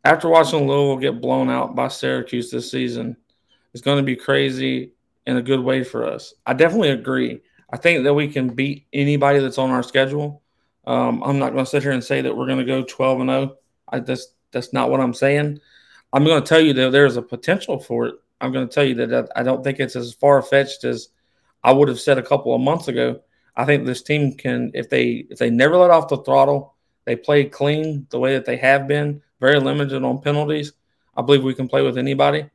after 0.05 0.29
watching 0.29 0.67
Louisville 0.67 0.99
get 0.99 1.21
blown 1.21 1.49
out 1.49 1.75
by 1.75 1.89
Syracuse 1.89 2.51
this 2.51 2.71
season, 2.71 3.17
it's 3.73 3.83
going 3.83 3.99
to 3.99 4.03
be 4.03 4.17
crazy 4.17 4.93
in 5.27 5.37
a 5.37 5.43
good 5.43 5.61
way 5.61 5.85
for 5.85 6.05
us. 6.05 6.35
I 6.45 6.55
definitely 6.55 6.91
agree. 6.91 7.41
I 7.71 7.77
think 7.77 8.05
that 8.05 8.15
we 8.15 8.29
can 8.29 8.49
beat 8.49 8.87
anybody 8.93 9.39
that's 9.39 9.59
on 9.59 9.71
our 9.71 9.83
schedule. 9.83 10.43
Um, 10.87 11.23
I'm 11.23 11.39
not 11.39 11.53
going 11.53 11.65
to 11.65 11.71
sit 11.71 11.83
here 11.83 11.93
and 11.93 12.03
say 12.03 12.21
that 12.21 12.37
we're 12.37 12.47
going 12.47 12.59
to 12.59 12.65
go 12.65 12.83
12 12.83 13.21
and 13.21 13.31
0. 13.31 13.57
I 13.89 14.01
that's 14.01 14.35
that's 14.53 14.73
not 14.73 14.91
what 14.91 15.01
I'm 15.01 15.15
saying. 15.15 15.61
I'm 16.13 16.25
going 16.25 16.43
to 16.43 16.49
tell 16.49 16.61
you 16.61 16.73
that 16.75 16.93
there's 16.93 17.17
a 17.17 17.23
potential 17.23 17.79
for 17.79 18.07
it. 18.07 18.15
I'm 18.41 18.53
going 18.53 18.69
to 18.69 18.75
tell 18.75 18.85
you 18.85 18.95
that 19.07 19.31
I 19.35 19.43
don't 19.43 19.63
think 19.63 19.81
it's 19.81 19.97
as 19.97 20.13
far 20.13 20.43
fetched 20.43 20.85
as 20.85 21.09
I 21.65 21.73
would 21.73 21.89
have 21.89 22.01
said 22.01 22.19
a 22.19 22.23
couple 22.23 22.55
of 22.55 22.61
months 22.61 22.89
ago. 22.89 23.21
I 23.57 23.65
think 23.65 23.85
this 23.85 24.03
team 24.03 24.35
can, 24.35 24.71
if 24.75 24.89
they 24.89 25.27
if 25.31 25.39
they 25.39 25.51
never 25.51 25.77
let 25.77 25.91
off 25.91 26.09
the 26.09 26.19
throttle, 26.19 26.75
they 27.05 27.17
play 27.17 27.45
clean 27.45 28.07
the 28.11 28.19
way 28.19 28.35
that 28.35 28.45
they 28.45 28.57
have 28.57 28.89
been, 28.89 29.23
very 29.41 29.61
limited 29.61 30.03
on 30.03 30.21
penalties. 30.21 30.73
I 31.17 31.23
believe 31.23 31.45
we 31.45 31.55
can 31.55 31.69
play 31.69 31.83
with 31.83 31.99
anybody, 31.99 32.49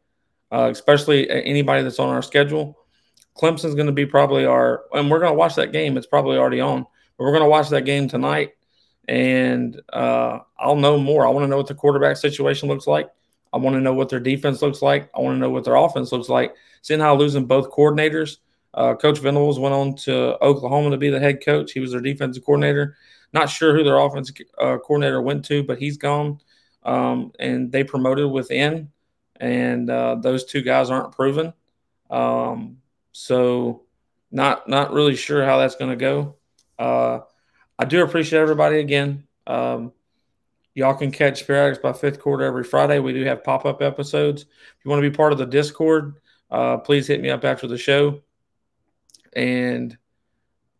uh, 0.52 0.70
especially 0.72 1.30
anybody 1.30 1.84
that's 1.84 2.00
on 2.00 2.10
our 2.10 2.24
schedule. 2.24 2.78
Clemson's 3.38 3.76
going 3.76 3.88
to 3.88 3.94
be 3.94 4.06
probably 4.06 4.46
our, 4.46 4.86
and 4.94 5.12
we're 5.12 5.20
going 5.20 5.32
to 5.32 5.38
watch 5.38 5.56
that 5.56 5.72
game. 5.72 5.96
It's 5.96 6.08
probably 6.08 6.38
already 6.38 6.60
on, 6.60 6.82
but 6.82 7.24
we're 7.24 7.32
going 7.32 7.44
to 7.44 7.50
watch 7.50 7.70
that 7.70 7.86
game 7.86 8.08
tonight, 8.08 8.54
and 9.08 9.82
uh, 9.94 10.40
I'll 10.60 10.76
know 10.76 10.98
more. 10.98 11.26
I 11.26 11.30
want 11.30 11.44
to 11.46 11.48
know 11.48 11.58
what 11.58 11.68
the 11.68 11.76
quarterback 11.76 12.18
situation 12.18 12.68
looks 12.68 12.88
like. 12.88 13.10
I 13.54 13.58
want 13.58 13.76
to 13.76 13.82
know 13.82 13.94
what 13.94 14.10
their 14.10 14.20
defense 14.20 14.62
looks 14.62 14.82
like. 14.82 15.10
I 15.16 15.22
want 15.22 15.36
to 15.36 15.40
know 15.40 15.50
what 15.50 15.64
their 15.64 15.76
offense 15.76 16.12
looks 16.12 16.30
like. 16.30 16.54
Seeing 16.82 17.00
how 17.00 17.16
losing 17.16 17.46
both 17.46 17.72
coordinators, 17.72 18.38
uh, 18.74 18.96
Coach 18.96 19.20
Venables 19.20 19.60
went 19.60 19.74
on 19.74 19.96
to 19.96 20.38
Oklahoma 20.44 20.92
to 20.92 20.98
be 20.98 21.10
the 21.10 21.20
head 21.20 21.44
coach. 21.44 21.72
He 21.72 21.80
was 21.80 21.92
their 21.92 22.02
defensive 22.02 22.46
coordinator. 22.46 22.98
Not 23.34 23.50
sure 23.50 23.76
who 23.76 23.84
their 23.84 23.98
offensive 23.98 24.36
uh, 24.60 24.78
coordinator 24.78 25.22
went 25.22 25.46
to, 25.46 25.64
but 25.64 25.80
he's 25.80 25.98
gone. 25.98 26.40
Um, 26.84 27.32
and 27.40 27.72
they 27.72 27.84
promoted 27.84 28.30
within, 28.32 28.92
and 29.40 29.90
uh, 29.90 30.16
those 30.16 30.46
two 30.46 30.62
guys 30.62 30.90
aren't 30.90 31.12
proven. 31.12 31.54
Um, 32.10 32.78
so, 33.12 33.84
not 34.32 34.70
not 34.70 34.94
really 34.94 35.16
sure 35.16 35.44
how 35.44 35.58
that's 35.58 35.76
going 35.76 35.90
to 35.92 35.98
go. 35.98 36.36
I 37.80 37.86
do 37.86 38.04
appreciate 38.04 38.40
everybody 38.40 38.80
again. 38.80 39.28
Um, 39.46 39.94
y'all 40.74 40.96
can 40.96 41.12
catch 41.12 41.40
Spear 41.40 41.78
by 41.82 41.94
fifth 41.94 42.20
quarter 42.20 42.44
every 42.44 42.64
Friday. 42.64 43.00
We 43.00 43.14
do 43.14 43.24
have 43.26 43.44
pop 43.44 43.66
up 43.66 43.82
episodes. 43.82 44.44
If 44.44 44.86
you 44.86 44.90
want 44.90 45.04
to 45.04 45.10
be 45.10 45.16
part 45.16 45.32
of 45.32 45.38
the 45.38 45.46
Discord, 45.46 46.16
uh, 46.50 46.78
please 46.78 47.08
hit 47.08 47.22
me 47.22 47.30
up 47.30 47.46
after 47.46 47.68
the 47.68 47.78
show, 47.78 48.22
and 49.36 49.98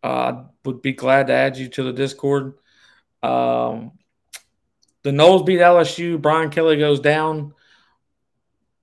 I 0.04 0.08
uh, 0.08 0.46
would 0.66 0.82
be 0.82 0.94
glad 0.94 1.28
to 1.28 1.34
add 1.34 1.58
you 1.58 1.68
to 1.70 1.84
the 1.84 1.94
Discord. 1.94 2.56
Um, 3.22 3.92
the 5.04 5.12
Noles 5.12 5.46
beat 5.46 5.60
LSU. 5.60 6.22
Brian 6.22 6.50
Kelly 6.50 6.78
goes 6.78 7.00
down. 7.00 7.54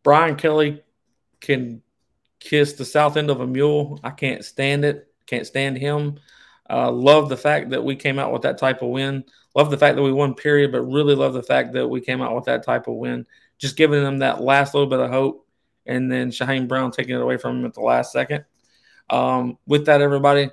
Brian 0.03 0.37
Kelly 0.37 0.83
can 1.41 1.83
kiss 2.41 2.75
the 2.75 2.85
south 2.85 3.17
end 3.17 3.31
of 3.31 3.41
a 3.41 3.47
mule. 3.47 3.99
I 4.05 4.11
can't 4.11 4.45
stand 4.45 4.85
it. 4.85 5.09
Can't 5.27 5.47
stand 5.47 5.79
him. 5.79 6.21
Uh, 6.69 6.91
love 6.91 7.29
the 7.29 7.37
fact 7.37 7.71
that 7.71 7.85
we 7.85 7.95
came 7.95 8.19
out 8.19 8.33
with 8.33 8.43
that 8.43 8.59
type 8.59 8.83
of 8.83 8.89
win. 8.89 9.25
Love 9.55 9.71
the 9.71 9.79
fact 9.79 9.97
that 9.97 10.03
we 10.03 10.13
won, 10.13 10.35
period, 10.35 10.73
but 10.73 10.83
really 10.83 11.15
love 11.15 11.35
the 11.35 11.43
fact 11.43 11.73
that 11.73 11.87
we 11.87 12.01
came 12.01 12.23
out 12.23 12.35
with 12.35 12.45
that 12.45 12.65
type 12.65 12.89
of 12.89 12.95
win. 12.95 13.27
Just 13.59 13.77
giving 13.77 14.03
them 14.03 14.19
that 14.19 14.41
last 14.41 14.75
little 14.75 14.89
bit 14.89 15.01
of 15.01 15.11
hope, 15.11 15.47
and 15.87 16.11
then 16.11 16.31
Shyheim 16.31 16.67
Brown 16.67 16.91
taking 16.91 17.15
it 17.15 17.21
away 17.21 17.37
from 17.37 17.59
him 17.59 17.67
at 17.67 17.75
the 17.75 17.81
last 17.81 18.13
second. 18.13 18.45
Um, 19.11 19.59
with 19.67 19.87
that, 19.87 20.01
everybody, 20.01 20.51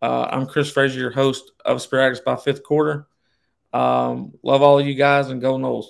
uh, 0.00 0.28
I'm 0.30 0.46
Chris 0.46 0.70
Frazier, 0.70 1.00
your 1.00 1.10
host 1.10 1.50
of 1.64 1.82
Spear 1.82 2.16
by 2.24 2.36
Fifth 2.36 2.62
Quarter. 2.62 3.06
Um, 3.72 4.32
love 4.42 4.62
all 4.62 4.78
of 4.78 4.86
you 4.86 4.94
guys 4.94 5.28
and 5.28 5.40
go 5.40 5.56
Noles. 5.56 5.86